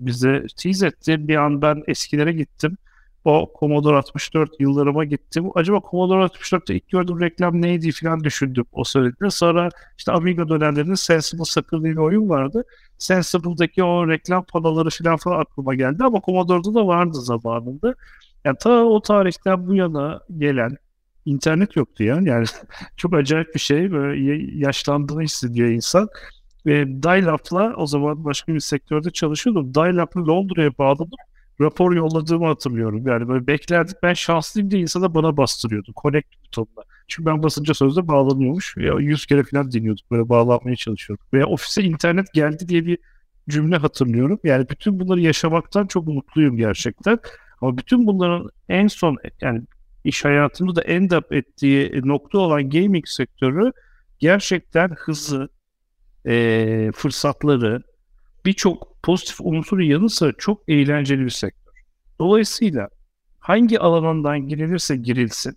bize 0.00 0.46
tease 0.56 0.86
etti. 0.86 1.28
Bir 1.28 1.36
an 1.36 1.62
ben 1.62 1.82
eskilere 1.86 2.32
gittim. 2.32 2.76
O 3.24 3.52
Commodore 3.60 3.96
64 3.96 4.60
yıllarıma 4.60 5.04
gittim. 5.04 5.50
Acaba 5.54 5.80
Commodore 5.90 6.24
64'te 6.24 6.74
ilk 6.74 6.88
gördüğüm 6.88 7.20
reklam 7.20 7.62
neydi 7.62 7.92
falan 7.92 8.24
düşündüm 8.24 8.64
o 8.72 8.84
söylediğinde. 8.84 9.30
Sonra 9.30 9.68
işte 9.98 10.12
Amiga 10.12 10.48
dönemlerinde 10.48 10.96
Sensible 10.96 11.44
Sakır 11.44 11.82
diye 11.82 11.92
bir 11.92 11.98
oyun 11.98 12.28
vardı. 12.28 12.64
Sensible'daki 12.98 13.84
o 13.84 14.08
reklam 14.08 14.44
panoları 14.44 14.88
falan 14.90 15.16
falan 15.16 15.40
aklıma 15.40 15.74
geldi 15.74 16.04
ama 16.04 16.20
Commodore'da 16.26 16.74
da 16.74 16.86
vardı 16.86 17.20
zamanında. 17.20 17.94
Yani 18.44 18.56
ta 18.60 18.84
o 18.84 19.02
tarihten 19.02 19.66
bu 19.66 19.74
yana 19.74 20.20
gelen 20.38 20.76
internet 21.24 21.76
yoktu 21.76 22.04
ya. 22.04 22.20
Yani 22.22 22.46
çok 22.96 23.14
acayip 23.14 23.54
bir 23.54 23.60
şey. 23.60 23.92
Böyle 23.92 24.44
yaşlandığını 24.58 25.22
hissediyor 25.22 25.68
insan. 25.68 26.08
Ve 26.66 27.02
dial-up'la 27.02 27.74
o 27.76 27.86
zaman 27.86 28.24
başka 28.24 28.54
bir 28.54 28.60
sektörde 28.60 29.10
çalışıyordum. 29.10 29.74
Dial-up'la 29.74 30.26
Londra'ya 30.26 30.70
bağladım. 30.78 31.18
Rapor 31.60 31.92
yolladığımı 31.92 32.46
hatırlıyorum. 32.46 33.06
Yani 33.06 33.28
böyle 33.28 33.46
beklerdik. 33.46 33.96
Ben 34.02 34.14
şanslıyım 34.14 34.70
diye 34.70 34.82
insana 34.82 35.14
bana 35.14 35.36
bastırıyordu. 35.36 35.92
Connect 36.02 36.28
butonuna. 36.44 36.84
Çünkü 37.08 37.26
ben 37.26 37.42
basınca 37.42 37.74
sözde 37.74 38.08
bağlanıyormuş. 38.08 38.74
Ya 38.76 38.94
100 38.98 39.26
kere 39.26 39.42
falan 39.44 39.72
dinliyorduk. 39.72 40.10
Böyle 40.10 40.28
bağlanmaya 40.28 40.76
çalışıyorduk. 40.76 41.34
Veya 41.34 41.46
ofise 41.46 41.82
internet 41.82 42.34
geldi 42.34 42.68
diye 42.68 42.86
bir 42.86 42.98
cümle 43.48 43.76
hatırlıyorum. 43.76 44.40
Yani 44.44 44.68
bütün 44.68 45.00
bunları 45.00 45.20
yaşamaktan 45.20 45.86
çok 45.86 46.06
mutluyum 46.06 46.56
gerçekten. 46.56 47.18
Ama 47.62 47.78
bütün 47.78 48.06
bunların 48.06 48.50
en 48.68 48.86
son 48.86 49.16
yani 49.40 49.62
iş 50.04 50.24
hayatını 50.24 50.76
da 50.76 50.82
end 50.82 51.10
up 51.10 51.32
ettiği 51.32 52.00
nokta 52.04 52.38
olan 52.38 52.70
gaming 52.70 53.06
sektörü 53.06 53.72
gerçekten 54.18 54.90
hızı, 54.98 55.48
e, 56.26 56.90
fırsatları, 56.94 57.82
birçok 58.46 59.02
pozitif 59.02 59.40
unsurun 59.40 59.82
yanı 59.82 60.10
sıra 60.10 60.32
çok 60.38 60.68
eğlenceli 60.68 61.24
bir 61.24 61.30
sektör. 61.30 61.72
Dolayısıyla 62.18 62.88
hangi 63.38 63.80
alanından 63.80 64.48
girilirse 64.48 64.96
girilsin, 64.96 65.56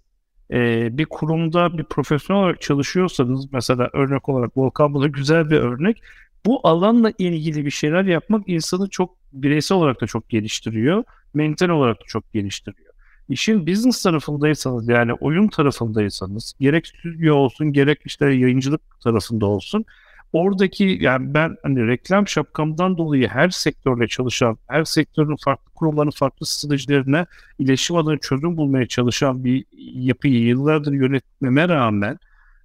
e, 0.51 0.89
bir 0.97 1.06
kurumda 1.06 1.78
bir 1.78 1.84
profesyonel 1.84 2.43
olarak 2.43 2.62
çalışıyorsanız 2.62 3.53
mesela 3.53 3.89
örnek 3.93 4.30
olarak 4.30 4.58
Volkan 4.58 4.93
bu 4.93 5.01
da 5.01 5.08
güzel 5.08 5.49
bir 5.49 5.58
örnek. 5.58 6.01
Bu 6.45 6.67
alanla 6.67 7.11
ilgili 7.17 7.65
bir 7.65 7.71
şeyler 7.71 8.03
yapmak 8.03 8.49
insanı 8.49 8.89
çok 8.89 9.15
bireysel 9.33 9.77
olarak 9.77 10.01
da 10.01 10.07
çok 10.07 10.29
geliştiriyor 10.29 11.03
mental 11.33 11.69
olarak 11.69 11.99
da 11.99 12.05
çok 12.07 12.33
geliştiriyor. 12.33 12.93
İşin 13.29 13.67
business 13.67 14.03
tarafındaysanız 14.03 14.87
yani 14.87 15.13
oyun 15.13 15.47
tarafındaysanız 15.47 16.53
gerek 16.59 16.87
stüdyo 16.87 17.35
olsun 17.35 17.73
gerek 17.73 17.99
işte 18.05 18.25
yayıncılık 18.25 18.81
tarafında 19.03 19.45
olsun 19.45 19.85
oradaki 20.33 20.97
yani 21.01 21.33
ben 21.33 21.55
hani 21.63 21.87
reklam 21.87 22.27
şapkamdan 22.27 22.97
dolayı 22.97 23.27
her 23.27 23.49
sektörde 23.49 24.07
çalışan, 24.07 24.57
her 24.67 24.83
sektörün 24.83 25.35
farklı 25.45 25.71
kurumların 25.71 26.09
farklı 26.09 26.45
stratejilerine 26.45 27.25
iletişim 27.59 27.95
adına 27.95 28.17
çözüm 28.17 28.57
bulmaya 28.57 28.87
çalışan 28.87 29.43
bir 29.43 29.65
yapıyı 29.93 30.39
yıllardır 30.39 30.93
yönetmeme 30.93 31.67
rağmen 31.67 32.19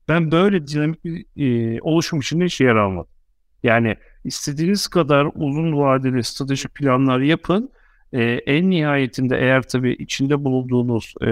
ben 0.08 0.32
böyle 0.32 0.66
dinamik 0.66 1.04
bir 1.04 1.24
e, 1.36 1.78
oluşum 1.82 2.20
içinde 2.20 2.44
hiç 2.44 2.60
yer 2.60 2.76
almadım. 2.76 3.19
Yani 3.62 3.96
istediğiniz 4.24 4.88
kadar 4.88 5.28
uzun 5.34 5.76
vadeli 5.76 6.24
strateji 6.24 6.68
planlar 6.68 7.20
yapın 7.20 7.70
e, 8.12 8.22
en 8.22 8.70
nihayetinde 8.70 9.36
eğer 9.38 9.62
tabii 9.62 9.92
içinde 9.92 10.44
bulunduğunuz 10.44 11.14
e, 11.26 11.30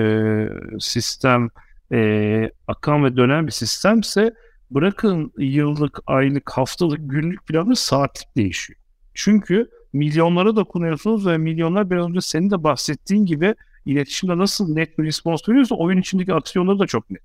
sistem 0.79 1.49
e, 1.93 2.51
akan 2.67 3.05
ve 3.05 3.17
dönen 3.17 3.47
bir 3.47 3.53
sistemse 3.53 4.35
bırakın 4.71 5.33
yıllık, 5.39 5.99
aylık, 6.07 6.51
haftalık, 6.51 6.99
günlük 7.03 7.47
planı 7.47 7.77
saatlik 7.77 8.37
değişiyor. 8.37 8.81
Çünkü 9.15 9.71
milyonlara 9.93 10.57
dokunuyorsunuz 10.57 11.27
ve 11.27 11.39
milyonlar 11.39 11.91
biraz 11.91 12.09
önce 12.09 12.21
senin 12.21 12.51
de 12.51 12.63
bahsettiğin 12.65 13.27
gibi 13.27 13.55
iletişimde 13.87 14.39
nasıl 14.39 14.75
net 14.75 14.99
bir 14.99 15.05
respons 15.05 15.49
veriyorsa 15.49 15.75
oyun 15.75 15.99
içindeki 15.99 16.35
aksiyonları 16.35 16.79
da 16.79 16.87
çok 16.87 17.11
net. 17.11 17.23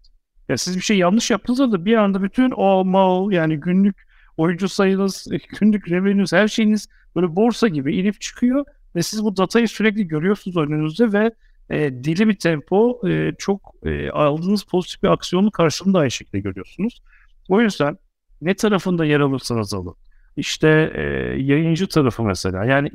Ya 0.49 0.57
siz 0.57 0.75
bir 0.75 0.81
şey 0.81 0.97
yanlış 0.97 1.31
yaptığınızda 1.31 1.71
da 1.71 1.85
bir 1.85 1.95
anda 1.95 2.23
bütün 2.23 2.51
o 2.51 2.85
mal 2.85 3.31
yani 3.31 3.59
günlük 3.59 4.12
oyuncu 4.37 4.69
sayınız, 4.69 5.27
günlük 5.59 5.91
revenues 5.91 6.33
her 6.33 6.47
şeyiniz 6.47 6.87
böyle 7.15 7.35
borsa 7.35 7.67
gibi 7.67 7.95
inip 7.95 8.21
çıkıyor 8.21 8.65
ve 8.95 9.03
siz 9.03 9.23
bu 9.23 9.37
datayı 9.37 9.67
sürekli 9.67 10.07
görüyorsunuz 10.07 10.57
önünüzde 10.57 11.13
ve 11.13 11.31
e, 11.69 12.03
dili 12.03 12.27
bir 12.27 12.35
tempo 12.35 13.01
e, 13.07 13.31
çok 13.37 13.75
e, 13.85 14.09
aldığınız 14.09 14.63
pozitif 14.63 15.03
bir 15.03 15.07
aksiyonun 15.07 15.49
karşılığında 15.49 15.99
aynı 15.99 16.11
şekilde 16.11 16.39
görüyorsunuz. 16.39 17.01
O 17.49 17.61
yüzden 17.61 17.97
ne 18.41 18.53
tarafında 18.53 19.05
yer 19.05 19.19
alırsanız 19.19 19.73
alın. 19.73 19.95
İşte 20.37 20.91
e, 20.95 21.01
yayıncı 21.41 21.87
tarafı 21.87 22.23
mesela. 22.23 22.65
Yani 22.65 22.89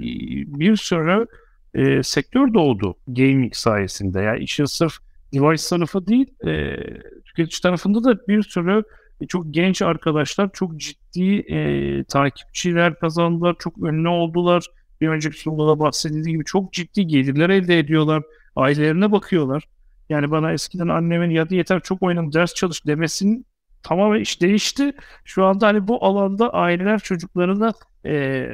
bir 0.46 0.76
sürü 0.76 1.26
e, 1.74 2.02
sektör 2.02 2.54
doğdu 2.54 2.96
gaming 3.06 3.54
sayesinde. 3.54 4.20
Yani 4.20 4.44
işin 4.44 4.64
sırf 4.64 4.92
device 5.32 5.62
tarafı 5.68 6.06
değil, 6.06 6.46
e, 6.46 6.76
tüketici 7.24 7.60
tarafında 7.62 8.04
da 8.04 8.26
bir 8.28 8.42
sürü 8.42 8.78
e, 8.78 8.82
çok 9.28 9.54
genç 9.54 9.82
arkadaşlar 9.82 10.50
çok 10.52 10.76
ciddi 10.76 11.34
e, 11.34 12.04
takipçiler 12.04 12.98
kazandılar, 12.98 13.56
çok 13.58 13.78
ünlü 13.78 14.08
oldular 14.08 14.66
bir 15.00 15.08
önceki 15.08 15.38
sunumda 15.38 15.78
bahsedildiği 15.78 16.34
gibi 16.34 16.44
çok 16.44 16.72
ciddi 16.72 17.06
gelirler 17.06 17.50
elde 17.50 17.78
ediyorlar. 17.78 18.22
Ailelerine 18.56 19.12
bakıyorlar. 19.12 19.68
Yani 20.08 20.30
bana 20.30 20.52
eskiden 20.52 20.88
annemin 20.88 21.30
ya 21.30 21.46
yeter 21.50 21.80
çok 21.80 22.02
oynadım 22.02 22.32
ders 22.32 22.54
çalış 22.54 22.86
demesinin 22.86 23.46
tamamen 23.82 24.20
iş 24.20 24.42
değişti. 24.42 24.92
Şu 25.24 25.44
anda 25.44 25.66
hani 25.66 25.88
bu 25.88 26.04
alanda 26.04 26.54
aileler 26.54 26.98
çocuklarını 26.98 27.72
e, 28.06 28.46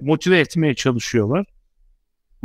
motive 0.00 0.38
etmeye 0.38 0.74
çalışıyorlar. 0.74 1.46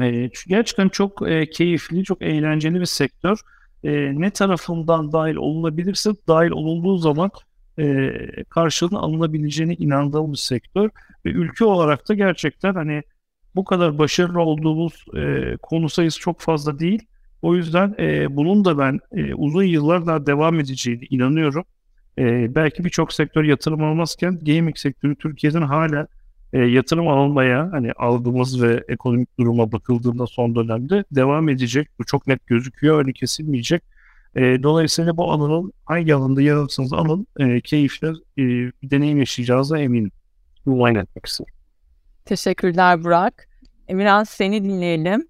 E, 0.01 0.30
gerçekten 0.47 0.89
çok 0.89 1.30
e, 1.30 1.49
keyifli, 1.49 2.03
çok 2.03 2.21
eğlenceli 2.21 2.80
bir 2.80 2.86
sektör. 2.86 3.39
E, 3.84 3.91
ne 4.21 4.30
tarafından 4.30 5.11
dahil 5.11 5.36
olunabilirse 5.36 6.11
dahil 6.28 6.51
olunduğu 6.51 6.97
zaman 6.97 7.32
e, 7.80 8.11
karşılığını 8.49 8.99
alınabileceğine 8.99 9.73
inandığım 9.73 10.32
bir 10.32 10.38
sektör. 10.38 10.89
Ve 11.25 11.30
ülke 11.30 11.65
olarak 11.65 12.09
da 12.09 12.13
gerçekten 12.13 12.73
hani 12.73 13.03
bu 13.55 13.63
kadar 13.63 13.97
başarılı 13.97 14.41
olduğumuz 14.41 15.05
e, 15.15 15.53
konu 15.61 15.89
sayısı 15.89 16.19
çok 16.19 16.41
fazla 16.41 16.80
değil. 16.80 17.07
O 17.41 17.55
yüzden 17.55 17.95
e, 17.99 18.36
bunun 18.36 18.65
da 18.65 18.78
ben 18.78 18.99
e, 19.11 19.34
uzun 19.34 19.63
yıllar 19.63 20.05
daha 20.05 20.25
devam 20.25 20.59
edeceğini 20.59 21.05
inanıyorum. 21.09 21.65
E, 22.17 22.55
belki 22.55 22.86
birçok 22.86 23.13
sektör 23.13 23.43
yatırım 23.43 23.84
almazken 23.84 24.39
gaming 24.39 24.78
sektörü 24.78 25.15
Türkiye'den 25.15 25.61
hala 25.61 26.07
e, 26.53 26.59
yatırım 26.59 27.07
almaya 27.07 27.69
hani 27.71 27.91
aldığımız 27.91 28.61
ve 28.61 28.84
ekonomik 28.88 29.39
duruma 29.39 29.71
bakıldığında 29.71 30.28
son 30.28 30.55
dönemde 30.55 31.03
devam 31.11 31.49
edecek. 31.49 31.88
Bu 31.99 32.05
çok 32.05 32.28
net 32.28 32.47
gözüküyor. 32.47 32.97
Öyle 32.97 33.13
kesilmeyecek. 33.13 33.84
E, 34.38 34.63
dolayısıyla 34.63 35.17
bu 35.17 35.31
alanın 35.31 35.73
hangi 35.85 36.15
alanda 36.15 36.41
yer 36.41 36.55
alırsanız 36.55 36.93
alın 36.93 37.27
e, 37.39 37.61
keyifli 37.61 38.07
e, 38.07 38.13
bir 38.38 38.73
deneyim 38.83 39.17
yaşayacağınıza 39.17 39.79
eminim. 39.79 40.11
Bu 40.65 40.89
etmek 40.89 41.25
istedim. 41.25 41.53
Teşekkürler 42.25 43.03
Burak. 43.03 43.49
Emirhan 43.88 44.23
seni 44.23 44.63
dinleyelim. 44.63 45.27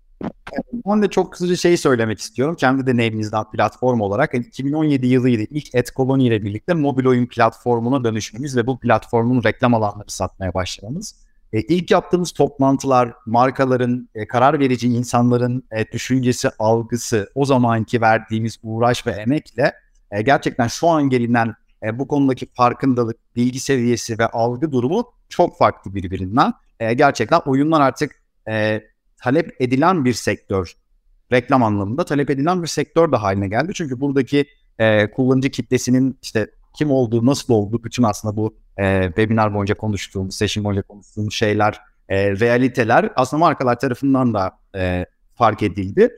Ben 0.86 1.02
de 1.02 1.10
çok 1.10 1.32
kısaca 1.32 1.56
şey 1.56 1.78
söylemek 1.78 2.20
istiyorum. 2.20 2.56
Kendi 2.56 2.88
deneyiminizden 2.88 3.52
platform 3.52 4.02
olarak 4.02 4.34
2017 4.34 5.08
yılıydı 5.08 5.42
ilk 5.50 5.76
EdColony 5.76 6.28
ile 6.28 6.44
birlikte 6.44 6.74
mobil 6.74 7.06
oyun 7.06 7.26
platformuna 7.26 8.04
dönüşmemiz 8.04 8.58
ve 8.58 8.68
bu 8.68 8.80
platformun 8.80 9.44
reklam 9.44 9.74
alanları 9.74 10.10
satmaya 10.10 10.54
başlamamız. 10.54 11.27
E, 11.58 11.62
ilk 11.62 11.92
yaptığımız 11.92 12.32
toplantılar, 12.32 13.14
markaların, 13.26 14.10
e, 14.16 14.28
karar 14.28 14.60
verici 14.60 14.88
insanların 14.88 15.64
e, 15.72 15.92
düşüncesi, 15.92 16.50
algısı, 16.60 17.30
o 17.36 17.46
zamanki 17.46 18.02
verdiğimiz 18.02 18.60
uğraş 18.64 19.08
ve 19.08 19.12
emekle 19.12 19.74
e, 20.12 20.22
gerçekten 20.22 20.68
şu 20.68 20.88
an 20.88 21.10
gelinen 21.10 21.54
e, 21.84 22.00
bu 22.00 22.08
konudaki 22.08 22.46
farkındalık, 22.54 23.36
bilgi 23.36 23.60
seviyesi 23.60 24.20
ve 24.20 24.28
algı 24.28 24.72
durumu 24.72 25.12
çok 25.30 25.58
farklı 25.58 25.96
birbirinden. 25.96 26.54
E, 26.80 26.94
gerçekten 26.94 27.40
oyunlar 27.46 27.82
artık 27.82 28.12
e, 28.50 28.84
talep 29.24 29.62
edilen 29.62 30.06
bir 30.06 30.14
sektör. 30.14 30.74
Reklam 31.32 31.64
anlamında 31.64 32.06
talep 32.06 32.30
edilen 32.30 32.62
bir 32.64 32.68
sektör 32.68 33.12
de 33.12 33.16
haline 33.16 33.48
geldi. 33.48 33.72
Çünkü 33.76 34.00
buradaki 34.02 34.46
e, 34.80 35.12
kullanıcı 35.12 35.50
kitlesinin 35.50 36.20
işte 36.22 36.52
kim 36.78 36.92
olduğu, 36.92 37.26
nasıl 37.26 37.54
olduğu 37.54 37.84
bütün 37.84 38.04
aslında 38.04 38.38
bu 38.38 38.58
e, 38.78 39.04
webinar 39.06 39.54
boyunca 39.54 39.76
konuştuğumuz, 39.76 40.36
session 40.36 40.66
boyunca 40.66 40.82
konuştuğumuz 40.82 41.34
şeyler, 41.34 41.80
e, 42.10 42.32
realiteler 42.32 43.10
aslında 43.16 43.40
markalar 43.40 43.80
tarafından 43.80 44.34
da 44.34 44.52
e, 44.76 45.06
fark 45.36 45.64
edildi. 45.64 46.10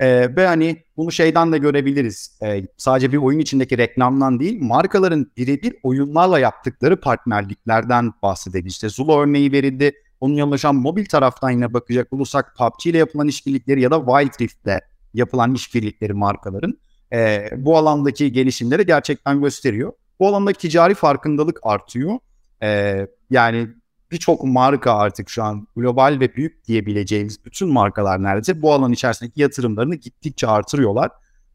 E, 0.00 0.36
ve 0.36 0.46
hani 0.46 0.82
bunu 0.96 1.12
şeyden 1.12 1.52
de 1.52 1.58
görebiliriz. 1.58 2.38
E, 2.42 2.66
sadece 2.76 3.12
bir 3.12 3.16
oyun 3.16 3.38
içindeki 3.38 3.78
reklamdan 3.78 4.40
değil, 4.40 4.62
markaların 4.62 5.30
birebir 5.36 5.74
oyunlarla 5.82 6.38
yaptıkları 6.38 7.00
partnerliklerden 7.00 8.12
bahsedelim. 8.22 8.66
İşte 8.66 8.88
Zula 8.88 9.20
örneği 9.20 9.52
verildi. 9.52 9.92
Onun 10.20 10.34
yanında 10.34 10.72
mobil 10.72 11.06
taraftan 11.06 11.50
yine 11.50 11.72
bakacak 11.72 12.12
olursak 12.12 12.56
PUBG 12.56 12.86
ile 12.86 12.98
yapılan 12.98 13.28
işbirlikleri 13.28 13.80
ya 13.80 13.90
da 13.90 13.98
Wild 13.98 14.40
Rift'le 14.40 14.80
yapılan 15.14 15.54
işbirlikleri 15.54 16.14
markaların 16.14 16.78
e, 17.12 17.50
bu 17.56 17.76
alandaki 17.76 18.32
gelişimleri 18.32 18.86
gerçekten 18.86 19.40
gösteriyor. 19.40 19.92
Bu 20.20 20.28
alandaki 20.28 20.58
ticari 20.58 20.94
farkındalık 20.94 21.60
artıyor. 21.62 22.18
E, 22.62 23.06
yani 23.30 23.68
birçok 24.10 24.44
marka 24.44 24.92
artık 24.92 25.28
şu 25.28 25.42
an 25.42 25.68
global 25.76 26.16
ve 26.20 26.36
büyük 26.36 26.64
diyebileceğimiz 26.64 27.44
bütün 27.44 27.68
markalar 27.68 28.22
neredeyse 28.22 28.62
bu 28.62 28.72
alan 28.72 28.92
içerisindeki 28.92 29.40
yatırımlarını 29.40 29.94
gittikçe 29.94 30.46
artırıyorlar. 30.46 31.10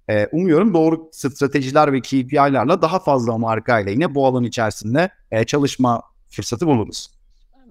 E, 0.09 0.27
umuyorum 0.31 0.73
doğru 0.73 1.09
stratejiler 1.11 1.93
ve 1.93 2.01
KPI'lerle 2.01 2.81
daha 2.81 2.99
fazla 2.99 3.37
marka 3.37 3.79
ile 3.79 3.91
yine 3.91 4.15
bu 4.15 4.27
alan 4.27 4.43
içerisinde 4.43 5.09
e, 5.31 5.43
çalışma 5.43 6.01
fırsatı 6.29 6.67
buluruz. 6.67 7.09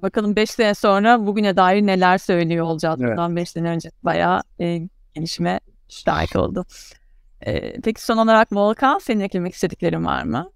Bakalım 0.03 0.36
5 0.36 0.51
sene 0.51 0.74
sonra 0.74 1.26
bugüne 1.26 1.57
dair 1.57 1.82
neler 1.82 2.18
söylüyor 2.18 2.66
olacağız. 2.66 3.01
Evet. 3.01 3.11
Bundan 3.11 3.36
5 3.36 3.51
sene 3.51 3.68
önce 3.68 3.90
bayağı 4.03 4.43
e, 4.61 4.88
gelişime 5.14 5.61
şahit 5.88 6.36
oldu. 6.36 6.64
E, 7.40 7.80
peki 7.80 8.05
son 8.05 8.16
olarak 8.16 8.53
Volkan 8.53 8.99
senin 8.99 9.20
eklemek 9.20 9.55
istediklerin 9.55 10.05
var 10.05 10.22
mı? 10.22 10.51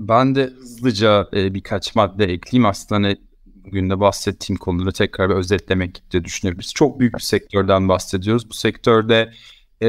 Ben 0.00 0.34
de 0.34 0.44
hızlıca 0.44 1.28
e, 1.32 1.54
birkaç 1.54 1.94
madde 1.94 2.24
ekleyeyim. 2.24 2.66
Aslında 2.66 2.94
hani 2.94 3.16
bugün 3.46 3.90
de 3.90 4.00
bahsettiğim 4.00 4.58
konuları 4.58 4.92
tekrar 4.92 5.30
bir 5.30 5.34
özetlemek 5.34 6.12
de 6.12 6.24
düşünebiliriz. 6.24 6.74
Çok 6.74 7.00
büyük 7.00 7.14
bir 7.14 7.22
sektörden 7.22 7.88
bahsediyoruz. 7.88 8.50
Bu 8.50 8.54
sektörde 8.54 9.32
e, 9.80 9.88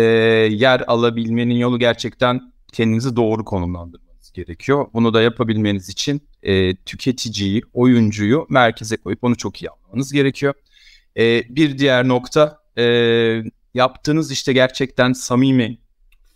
yer 0.49 0.83
alabilmenin 0.87 1.55
yolu 1.55 1.79
gerçekten 1.79 2.53
kendinizi 2.73 3.15
doğru 3.15 3.45
konumlandırmanız 3.45 4.31
gerekiyor. 4.31 4.87
Bunu 4.93 5.13
da 5.13 5.21
yapabilmeniz 5.21 5.89
için 5.89 6.21
e, 6.43 6.75
tüketiciyi, 6.75 7.61
oyuncuyu 7.73 8.47
merkeze 8.49 8.97
koyup 8.97 9.23
onu 9.23 9.35
çok 9.35 9.61
iyi 9.61 9.69
anlamanız 9.69 10.13
gerekiyor. 10.13 10.53
E, 11.17 11.43
bir 11.55 11.77
diğer 11.77 12.07
nokta 12.07 12.59
e, 12.77 12.83
yaptığınız 13.73 14.31
işte 14.31 14.53
gerçekten 14.53 15.13
samimi, 15.13 15.77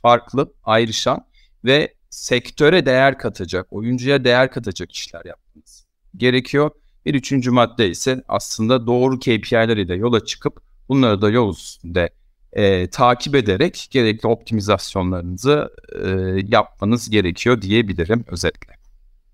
farklı, 0.02 0.54
ayrışan 0.64 1.26
ve 1.66 1.95
sektöre 2.16 2.86
değer 2.86 3.18
katacak, 3.18 3.74
oyuncuya 3.74 4.24
değer 4.24 4.52
katacak 4.52 4.92
işler 4.92 5.26
yapmanız 5.26 5.86
gerekiyor. 6.18 6.72
Bir 7.06 7.14
üçüncü 7.14 7.52
madde 7.52 7.90
ise 7.90 8.24
aslında 8.28 8.88
doğru 8.88 9.20
KPI'ler 9.20 9.78
ile 9.78 9.96
yola 9.96 10.26
çıkıp 10.26 10.62
bunları 10.90 11.22
da 11.22 11.30
yol 11.30 11.54
üstünde 11.54 12.10
e, 12.54 12.90
takip 12.90 13.36
ederek 13.36 13.88
gerekli 13.92 14.28
optimizasyonlarınızı 14.28 15.70
e, 16.04 16.10
yapmanız 16.48 17.10
gerekiyor 17.10 17.62
diyebilirim 17.62 18.26
özetle. 18.28 18.74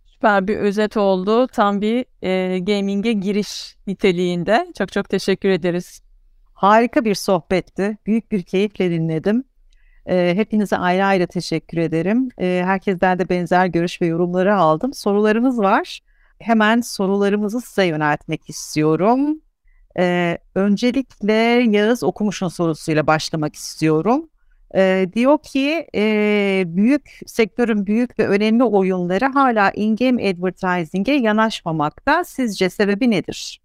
Süper 0.05 0.47
bir 0.47 0.57
özet 0.57 0.97
oldu. 0.97 1.47
Tam 1.47 1.82
bir 1.82 2.05
e, 2.21 2.59
gaming'e 2.59 3.13
giriş 3.13 3.75
niteliğinde. 3.88 4.67
Çok 4.77 4.91
çok 4.91 5.09
teşekkür 5.09 5.49
ederiz. 5.49 6.01
Harika 6.53 7.05
bir 7.05 7.15
sohbetti. 7.15 7.97
Büyük 8.05 8.32
bir 8.32 8.43
keyifle 8.43 8.91
dinledim. 8.91 9.43
Hepinize 10.06 10.78
ayrı 10.78 11.06
ayrı 11.06 11.28
teşekkür 11.28 11.78
ederim. 11.78 12.30
E, 12.38 12.62
herkesten 12.66 13.20
de 13.20 13.30
benzer 13.30 13.66
görüş 13.66 14.02
ve 14.02 14.06
yorumları 14.06 14.56
aldım. 14.56 14.93
Sorularımız 14.93 15.60
var. 15.60 15.99
Hemen 16.39 16.82
sorularımızı 16.82 17.62
size 17.62 17.86
yöneltmek 17.86 18.49
istiyorum. 18.49 19.41
Öncelikle 20.56 21.34
Yağız 21.70 22.04
Okumuş'un 22.04 22.47
sorusuyla 22.47 23.08
başlamak 23.08 23.56
istiyorum. 23.56 24.30
Diyor 25.14 25.38
ki 25.43 25.88
büyük 26.76 27.20
sektörün 27.26 27.86
büyük 27.86 28.20
ve 28.20 28.28
önemli 28.28 28.64
oyunları 28.64 29.26
hala 29.26 29.72
in-game 29.72 30.30
advertising'e 30.30 31.14
yanaşmamakta. 31.14 32.24
Sizce 32.24 32.70
sebebi 32.70 33.12
nedir? 33.12 33.62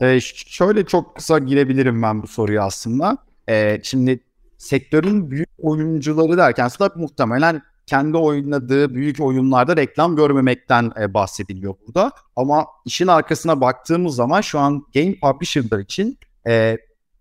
E, 0.00 0.20
şöyle 0.20 0.86
çok 0.86 1.16
kısa 1.16 1.38
girebilirim 1.38 2.02
ben 2.02 2.22
bu 2.22 2.26
soruya 2.26 2.64
aslında. 2.64 3.18
E, 3.48 3.80
şimdi 3.82 4.20
sektörün 4.58 5.30
büyük 5.30 5.48
oyuncuları 5.58 6.36
derken 6.36 6.64
aslında 6.64 6.92
muhtemelen 6.96 7.62
kendi 7.86 8.16
oynadığı 8.16 8.94
büyük 8.94 9.20
oyunlarda 9.20 9.76
reklam 9.76 10.16
görmemekten 10.16 10.92
e, 11.00 11.14
bahsediliyor 11.14 11.74
burada. 11.86 12.12
Ama 12.36 12.66
işin 12.84 13.06
arkasına 13.06 13.60
baktığımız 13.60 14.14
zaman 14.14 14.40
şu 14.40 14.58
an 14.58 14.82
game 14.94 15.14
publisher'lar 15.22 15.78
için 15.78 16.18
e, 16.48 16.76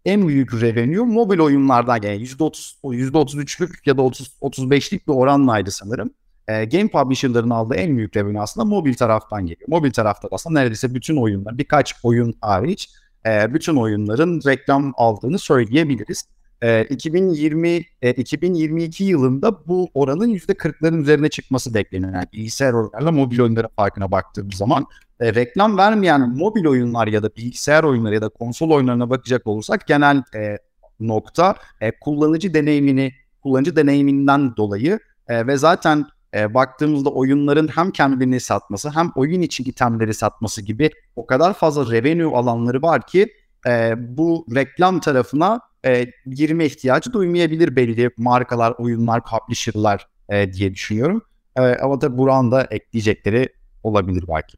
en 0.06 0.28
büyük 0.28 0.62
revenue 0.62 1.06
mobil 1.06 1.40
oyunlardan 1.40 2.02
yani 2.02 2.24
%30, 2.24 2.76
%33'lük 2.84 3.70
ya 3.86 3.98
da 3.98 4.02
30, 4.02 4.28
35'lik 4.42 5.08
bir 5.08 5.14
oranlaydı 5.14 5.72
sanırım. 5.72 6.10
E, 6.48 6.66
game 6.66 6.88
publisher'ların 6.88 7.50
aldığı 7.50 7.76
en 7.76 7.98
büyük 7.98 8.18
revenue 8.18 8.42
aslında 8.42 8.66
mobil 8.66 8.94
taraftan 8.94 9.46
geliyor. 9.46 9.70
Mobil 9.70 9.92
tarafta 9.92 10.28
aslında 10.32 10.60
neredeyse 10.60 10.94
bütün 10.94 11.18
oyunlar, 11.18 11.58
birkaç 11.58 11.96
oyun 12.04 12.34
hariç 12.42 12.90
e, 13.26 13.54
bütün 13.54 13.76
oyunların 13.76 14.42
reklam 14.46 14.94
aldığını 14.98 15.40
söyleyebiliriz. 15.40 16.24
E, 16.62 16.84
2020 16.84 17.86
e, 18.02 18.12
2022 18.12 19.04
yılında 19.04 19.68
bu 19.68 19.90
oranın 19.94 20.34
%40'ların 20.34 21.02
üzerine 21.02 21.30
çıkması 21.30 21.74
bekleniyor. 21.74 22.14
Yani 22.14 22.26
bilgisayar 22.34 22.74
oyunlarla 22.74 23.12
mobil 23.12 23.40
oyunların 23.40 23.70
farkına 23.76 24.12
baktığımız 24.12 24.56
zaman 24.56 24.86
e, 25.20 25.36
reklam 25.36 25.78
vermeyen 25.78 26.30
mobil 26.30 26.66
oyunlar 26.66 27.08
ya 27.08 27.24
da 27.24 27.36
bilgisayar 27.36 27.84
oyunları 27.84 28.16
ya 28.16 28.22
da 28.22 28.30
konsol 28.30 28.70
oyunlarına 28.70 29.10
bakacak 29.10 29.48
olursak 29.48 29.88
genel 29.88 30.24
e, 30.36 30.58
nokta 31.00 31.56
e, 31.82 32.00
kullanıcı 32.00 32.54
deneyimini 32.54 33.14
kullanıcı 33.44 33.76
deneyiminden 33.76 34.56
dolayı 34.56 35.00
e, 35.28 35.48
ve 35.48 35.58
zaten 35.58 36.06
e, 36.34 36.54
baktığımızda 36.54 37.10
oyunların 37.10 37.68
hem 37.68 37.92
kendini 37.92 38.40
satması 38.40 38.90
hem 38.90 39.12
oyun 39.16 39.42
için 39.42 39.64
itemleri 39.64 40.14
satması 40.14 40.62
gibi 40.62 40.90
o 41.16 41.26
kadar 41.26 41.54
fazla 41.54 41.92
revenue 41.92 42.36
alanları 42.36 42.82
var 42.82 43.08
ki 43.08 43.28
e, 43.68 43.94
bu 44.18 44.46
reklam 44.56 45.00
tarafına 45.00 45.60
e, 45.86 46.06
girme 46.28 46.66
ihtiyacı 46.66 47.14
duymayabilir 47.14 47.76
belli 47.76 48.10
markalar, 48.18 48.74
oyunlar, 48.78 49.22
publisher'lar 49.24 50.08
e, 50.30 50.54
diye 50.54 50.74
düşünüyorum. 50.74 51.22
E, 51.56 51.62
ama 51.62 52.00
tabii 52.00 52.18
Burak'ın 52.18 52.52
da 52.52 52.64
ekleyecekleri 52.64 53.50
olabilir 53.84 54.24
belki. 54.28 54.58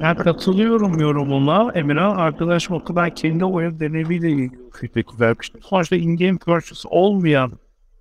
Ben 0.00 0.16
katılıyorum 0.16 1.00
yorumuna. 1.00 1.72
Emirhan 1.74 2.16
arkadaşım 2.16 2.76
o 2.76 2.84
kadar 2.84 3.14
kendi 3.14 3.44
oyun 3.44 3.80
deneyimiyle 3.80 4.30
ilgili 4.30 4.50
feedback 4.72 5.20
vermiştim. 5.20 5.60
Sonuçta 5.62 5.96
in-game 5.96 6.38
purchase 6.38 6.88
olmayan 6.88 7.52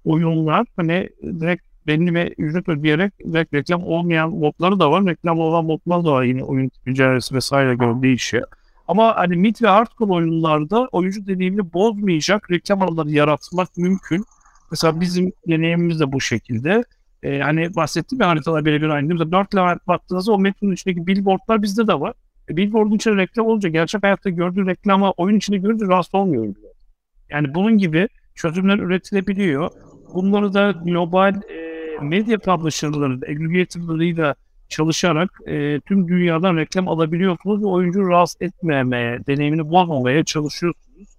oyunlar 0.05 0.67
hani 0.75 1.09
direkt 1.23 1.63
belli 1.87 2.33
ücret 2.37 2.69
ödeyerek 2.69 3.13
direkt 3.19 3.53
reklam 3.53 3.83
olmayan 3.83 4.29
modları 4.29 4.79
da 4.79 4.91
var. 4.91 5.05
Reklam 5.05 5.39
olan 5.39 5.65
modlar 5.65 6.05
da 6.05 6.11
var 6.11 6.23
yine 6.23 6.43
oyun 6.43 6.69
ticareti 6.85 7.35
vesaire 7.35 7.75
göre 7.75 8.01
değişiyor. 8.01 8.47
Ama 8.89 9.15
hani 9.15 9.35
mid 9.35 9.55
ve 9.61 9.67
hardcore 9.67 10.11
oyunlarda 10.11 10.87
oyuncu 10.91 11.27
deneyimini 11.27 11.73
bozmayacak 11.73 12.51
reklam 12.51 12.81
alanları 12.81 13.09
yaratmak 13.09 13.77
mümkün. 13.77 14.25
Mesela 14.71 14.99
bizim 14.99 15.31
deneyimimiz 15.47 15.99
de 15.99 16.11
bu 16.11 16.21
şekilde. 16.21 16.83
Ee, 17.23 17.39
hani 17.39 17.75
bahsettiğim 17.75 18.21
ya 18.21 18.29
haritalar 18.29 18.65
birebir 18.65 18.89
aynı. 18.89 19.07
Mesela 19.07 19.31
4 19.31 19.55
level 19.55 19.77
baktığınızda 19.87 20.31
o 20.31 20.39
metronun 20.39 20.73
içindeki 20.73 21.07
billboardlar 21.07 21.61
bizde 21.61 21.87
de 21.87 21.99
var. 21.99 22.13
E, 22.49 22.57
billboardun 22.57 22.95
içinde 22.95 23.15
reklam 23.17 23.47
olunca 23.47 23.69
gerçek 23.69 24.03
hayatta 24.03 24.29
gördüğü 24.29 24.65
reklama 24.65 25.11
oyun 25.11 25.37
içinde 25.37 25.57
görünce 25.57 25.85
rahatsız 25.85 26.15
olmuyor. 26.15 26.55
Yani 27.29 27.55
bunun 27.55 27.77
gibi 27.77 28.07
çözümler 28.35 28.77
üretilebiliyor. 28.77 29.71
Bunları 30.13 30.53
da 30.53 30.71
global 30.71 31.35
e, 31.35 31.97
medya 32.01 32.39
publisher'ları, 32.39 33.13
aggregator'larıyla 33.13 34.35
çalışarak 34.69 35.39
e, 35.47 35.79
tüm 35.79 36.07
dünyadan 36.07 36.57
reklam 36.57 36.87
alabiliyorsunuz 36.87 37.61
ve 37.61 37.65
oyuncu 37.65 38.07
rahatsız 38.07 38.41
etmemeye, 38.41 39.19
deneyimini 39.27 39.69
bozmamaya 39.69 40.23
çalışıyorsunuz. 40.23 41.09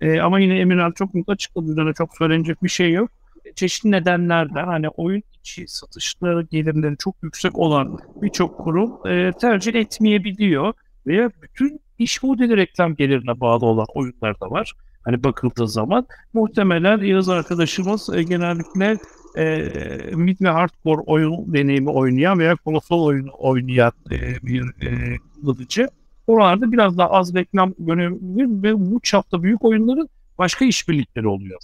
E, 0.00 0.20
ama 0.20 0.40
yine 0.40 0.58
Emirhan 0.58 0.92
çok 0.92 1.14
mutlu 1.14 1.32
açıkladı. 1.32 1.72
Üzerine 1.72 1.92
çok 1.92 2.16
söylenecek 2.16 2.62
bir 2.62 2.68
şey 2.68 2.92
yok. 2.92 3.10
Çeşitli 3.54 3.90
nedenlerden 3.90 4.64
hani 4.64 4.88
oyun 4.88 5.22
içi 5.40 5.68
satışları 5.68 6.42
gelirleri 6.42 6.96
çok 6.98 7.14
yüksek 7.22 7.58
olan 7.58 7.98
birçok 8.22 8.58
kurum 8.58 9.06
e, 9.06 9.32
tercih 9.40 9.74
etmeyebiliyor. 9.74 10.72
Veya 11.06 11.30
bütün 11.42 11.80
iş 11.98 12.22
modeli 12.22 12.56
reklam 12.56 12.94
gelirine 12.94 13.40
bağlı 13.40 13.66
olan 13.66 13.86
oyunlar 13.94 14.40
da 14.40 14.50
var. 14.50 14.72
Hani 15.04 15.24
bakıldığı 15.24 15.68
zaman 15.68 16.06
muhtemelen 16.32 16.98
Yağız 16.98 17.28
arkadaşımız 17.28 18.10
e, 18.14 18.22
genellikle 18.22 18.98
e, 19.36 19.70
mid 20.14 20.40
ve 20.40 20.48
hardcore 20.48 21.02
oyun 21.06 21.54
deneyimi 21.54 21.90
oynayan 21.90 22.38
veya 22.38 22.56
konsol 22.56 23.04
oyunu 23.04 23.30
oynayan 23.38 23.92
e, 24.10 24.18
bir 24.42 24.62
e, 24.62 25.18
kullanıcı. 25.40 25.88
Oralarda 26.26 26.72
biraz 26.72 26.98
daha 26.98 27.10
az 27.10 27.34
reklam 27.34 27.74
görebilir 27.78 28.62
ve 28.62 28.90
bu 28.92 29.00
çapta 29.00 29.42
büyük 29.42 29.64
oyunların 29.64 30.08
başka 30.38 30.64
işbirlikleri 30.64 31.28
oluyor. 31.28 31.60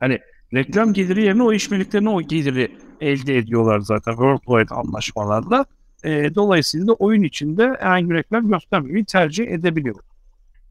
Hani 0.00 0.18
reklam 0.54 0.92
geliri 0.92 1.22
yerine 1.22 1.42
o 1.42 1.52
işbirliklerine 1.52 2.08
o 2.08 2.22
geliri 2.22 2.68
elde 3.00 3.38
ediyorlar 3.38 3.80
zaten 3.80 4.12
worldwide 4.12 4.74
anlaşmalarla. 4.74 5.64
E, 6.04 6.34
dolayısıyla 6.34 6.92
oyun 6.92 7.22
içinde 7.22 7.76
herhangi 7.80 8.10
bir 8.10 8.14
reklam 8.14 8.48
göstermeyi 8.48 9.04
tercih 9.04 9.48
edebiliyor. 9.48 9.96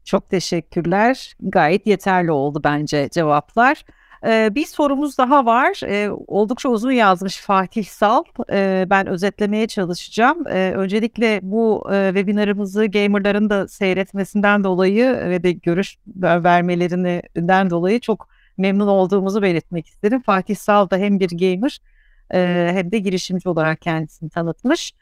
Çok 0.04 0.30
teşekkürler. 0.30 1.36
Gayet 1.40 1.86
yeterli 1.86 2.30
oldu 2.30 2.60
bence 2.64 3.08
cevaplar. 3.12 3.84
Ee, 4.26 4.54
bir 4.54 4.66
sorumuz 4.66 5.18
daha 5.18 5.46
var. 5.46 5.80
Ee, 5.84 6.10
oldukça 6.26 6.68
uzun 6.68 6.92
yazmış 6.92 7.36
Fatih 7.40 7.84
Sal. 7.84 8.24
Ee, 8.52 8.86
ben 8.90 9.06
özetlemeye 9.06 9.66
çalışacağım. 9.66 10.48
Ee, 10.48 10.72
öncelikle 10.76 11.40
bu 11.42 11.86
e, 11.92 12.08
webinarımızı 12.14 12.86
gamerların 12.86 13.50
da 13.50 13.68
seyretmesinden 13.68 14.64
dolayı 14.64 15.04
ve 15.10 15.42
de 15.42 15.52
görüş 15.52 15.96
vermelerinden 16.16 17.70
dolayı 17.70 18.00
çok 18.00 18.28
memnun 18.58 18.86
olduğumuzu 18.86 19.42
belirtmek 19.42 19.86
isterim. 19.86 20.22
Fatih 20.22 20.56
Sal 20.56 20.90
da 20.90 20.96
hem 20.96 21.20
bir 21.20 21.30
gamer 21.30 21.78
e, 22.34 22.70
hem 22.74 22.92
de 22.92 22.98
girişimci 22.98 23.48
olarak 23.48 23.80
kendisini 23.80 24.30
tanıtmış 24.30 24.92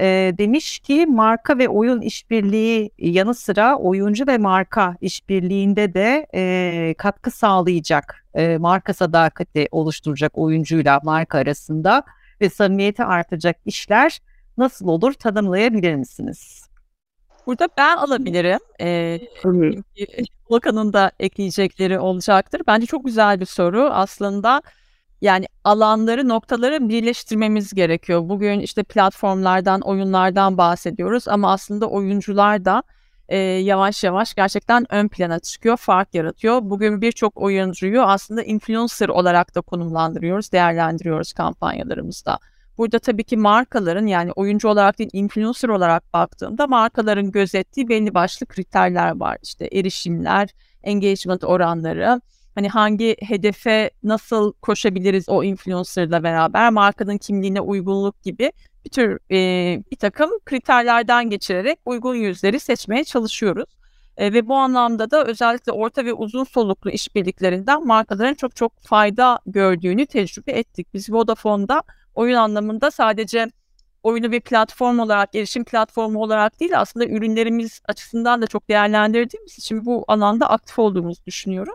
e, 0.00 0.34
demiş 0.38 0.78
ki 0.78 1.06
marka 1.06 1.58
ve 1.58 1.68
oyun 1.68 2.00
işbirliği 2.00 2.90
yanı 2.98 3.34
sıra 3.34 3.76
oyuncu 3.76 4.26
ve 4.26 4.38
marka 4.38 4.96
işbirliğinde 5.00 5.94
de 5.94 6.26
e, 6.34 6.94
katkı 6.98 7.30
sağlayacak 7.30 8.26
e, 8.34 8.58
marka 8.58 8.94
sadakati 8.94 9.68
oluşturacak 9.70 10.38
oyuncuyla 10.38 11.00
marka 11.04 11.38
arasında 11.38 12.04
ve 12.40 12.50
samimiyeti 12.50 13.04
artacak 13.04 13.56
işler 13.64 14.20
nasıl 14.58 14.88
olur 14.88 15.12
tanımlayabilir 15.12 15.94
misiniz? 15.94 16.68
Burada 17.46 17.68
ben 17.76 17.96
alabilirim. 17.96 18.60
Ee, 18.80 19.20
Volkan'ın 20.50 20.92
da 20.92 21.12
ekleyecekleri 21.20 21.98
olacaktır. 21.98 22.62
Bence 22.66 22.86
çok 22.86 23.04
güzel 23.04 23.40
bir 23.40 23.46
soru. 23.46 23.82
Aslında 23.92 24.62
yani 25.22 25.46
alanları, 25.64 26.28
noktaları 26.28 26.88
birleştirmemiz 26.88 27.74
gerekiyor. 27.74 28.28
Bugün 28.28 28.60
işte 28.60 28.82
platformlardan, 28.82 29.80
oyunlardan 29.80 30.58
bahsediyoruz 30.58 31.28
ama 31.28 31.52
aslında 31.52 31.86
oyuncular 31.86 32.64
da 32.64 32.82
e, 33.28 33.38
yavaş 33.38 34.04
yavaş 34.04 34.34
gerçekten 34.34 34.86
ön 34.94 35.08
plana 35.08 35.38
çıkıyor, 35.38 35.76
fark 35.76 36.14
yaratıyor. 36.14 36.60
Bugün 36.62 37.00
birçok 37.00 37.36
oyuncuyu 37.36 38.02
aslında 38.02 38.42
influencer 38.42 39.08
olarak 39.08 39.54
da 39.54 39.60
konumlandırıyoruz, 39.60 40.52
değerlendiriyoruz 40.52 41.32
kampanyalarımızda. 41.32 42.38
Burada 42.78 42.98
tabii 42.98 43.24
ki 43.24 43.36
markaların 43.36 44.06
yani 44.06 44.32
oyuncu 44.32 44.68
olarak 44.68 44.98
değil 44.98 45.10
influencer 45.12 45.68
olarak 45.68 46.12
baktığımda 46.12 46.66
markaların 46.66 47.30
gözettiği 47.30 47.88
belli 47.88 48.14
başlı 48.14 48.46
kriterler 48.46 49.20
var. 49.20 49.38
İşte 49.42 49.68
erişimler, 49.72 50.48
engagement 50.82 51.44
oranları, 51.44 52.20
hani 52.54 52.68
hangi 52.68 53.16
hedefe 53.20 53.90
nasıl 54.02 54.52
koşabiliriz 54.52 55.28
o 55.28 55.44
influencerla 55.44 56.22
beraber 56.22 56.70
markanın 56.70 57.18
kimliğine 57.18 57.60
uygunluk 57.60 58.22
gibi 58.22 58.52
bir 58.84 58.90
tür 58.90 59.18
e, 59.30 59.36
bir 59.90 59.96
takım 59.96 60.30
kriterlerden 60.44 61.30
geçirerek 61.30 61.78
uygun 61.84 62.14
yüzleri 62.14 62.60
seçmeye 62.60 63.04
çalışıyoruz. 63.04 63.66
E, 64.16 64.32
ve 64.32 64.48
bu 64.48 64.54
anlamda 64.54 65.10
da 65.10 65.24
özellikle 65.24 65.72
orta 65.72 66.04
ve 66.04 66.12
uzun 66.12 66.44
soluklu 66.44 66.90
işbirliklerinden 66.90 67.86
markaların 67.86 68.34
çok 68.34 68.56
çok 68.56 68.80
fayda 68.80 69.38
gördüğünü 69.46 70.06
tecrübe 70.06 70.52
ettik. 70.52 70.94
Biz 70.94 71.12
Vodafone'da 71.12 71.82
oyun 72.14 72.34
anlamında 72.36 72.90
sadece 72.90 73.50
oyunu 74.02 74.32
bir 74.32 74.40
platform 74.40 74.98
olarak, 74.98 75.34
erişim 75.34 75.64
platformu 75.64 76.22
olarak 76.22 76.60
değil 76.60 76.80
aslında 76.80 77.06
ürünlerimiz 77.06 77.80
açısından 77.88 78.42
da 78.42 78.46
çok 78.46 78.68
değerlendirdiğimiz 78.68 79.58
için 79.58 79.86
bu 79.86 80.04
alanda 80.08 80.50
aktif 80.50 80.78
olduğumuzu 80.78 81.26
düşünüyorum. 81.26 81.74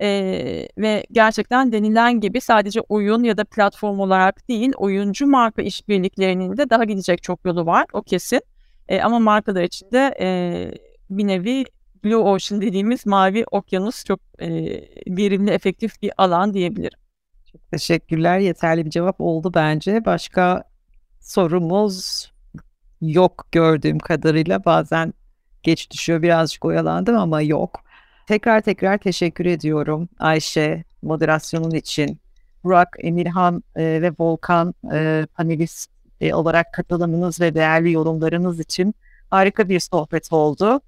Ee, 0.00 0.68
ve 0.78 1.04
gerçekten 1.12 1.72
denilen 1.72 2.20
gibi 2.20 2.40
sadece 2.40 2.80
oyun 2.80 3.22
ya 3.22 3.36
da 3.36 3.44
platform 3.44 4.00
olarak 4.00 4.48
değil 4.48 4.72
oyuncu 4.76 5.26
marka 5.26 5.62
işbirliklerinin 5.62 6.56
de 6.56 6.70
daha 6.70 6.84
gidecek 6.84 7.22
çok 7.22 7.44
yolu 7.44 7.66
var 7.66 7.86
o 7.92 8.02
kesin. 8.02 8.40
Ee, 8.88 9.00
ama 9.00 9.18
markalar 9.18 9.62
için 9.62 9.90
de 9.90 10.14
e, 10.20 10.28
bir 11.10 11.26
nevi 11.26 11.64
Blue 12.04 12.16
Ocean 12.16 12.60
dediğimiz 12.60 13.06
mavi 13.06 13.44
okyanus 13.50 14.04
çok 14.04 14.20
e, 14.38 14.48
verimli 15.08 15.50
efektif 15.50 16.02
bir 16.02 16.12
alan 16.16 16.54
diyebilirim. 16.54 16.98
Çok 17.52 17.70
teşekkürler. 17.70 18.38
Yeterli 18.38 18.84
bir 18.84 18.90
cevap 18.90 19.20
oldu 19.20 19.52
bence. 19.54 20.04
Başka 20.04 20.64
sorumuz 21.20 22.30
yok 23.00 23.46
gördüğüm 23.52 23.98
kadarıyla. 23.98 24.64
Bazen 24.64 25.14
geç 25.62 25.90
düşüyor 25.90 26.22
birazcık 26.22 26.64
oyalandım 26.64 27.16
ama 27.16 27.42
yok. 27.42 27.80
Tekrar 28.26 28.60
tekrar 28.60 28.98
teşekkür 28.98 29.46
ediyorum 29.46 30.08
Ayşe 30.18 30.84
moderasyonun 31.02 31.70
için. 31.70 32.20
Burak, 32.64 32.96
Emirhan 32.98 33.62
e, 33.76 33.82
ve 33.82 34.12
Volkan 34.18 34.74
e, 34.92 35.26
panelist 35.34 35.90
e, 36.20 36.34
olarak 36.34 36.72
katılımınız 36.72 37.40
ve 37.40 37.54
değerli 37.54 37.92
yorumlarınız 37.92 38.60
için 38.60 38.94
harika 39.30 39.68
bir 39.68 39.80
sohbet 39.80 40.32
oldu. 40.32 40.80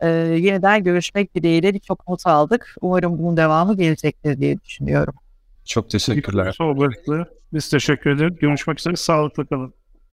E, 0.00 0.08
yeniden 0.08 0.84
görüşmek 0.84 1.34
dileğiyle 1.34 1.78
çok 1.78 2.08
not 2.08 2.26
aldık. 2.26 2.76
Umarım 2.80 3.18
bunun 3.18 3.36
devamı 3.36 3.76
gelecektir 3.76 4.38
diye 4.38 4.60
düşünüyorum. 4.60 5.14
Çok 5.64 5.90
teşekkürler. 5.90 6.52
Sohbetli. 6.52 7.24
Biz 7.52 7.68
teşekkür 7.68 8.10
ederiz. 8.10 8.36
Görüşmek 8.40 8.80
üzere. 8.80 8.96
Sağlıklı 8.96 9.46
kalın. 9.46 9.74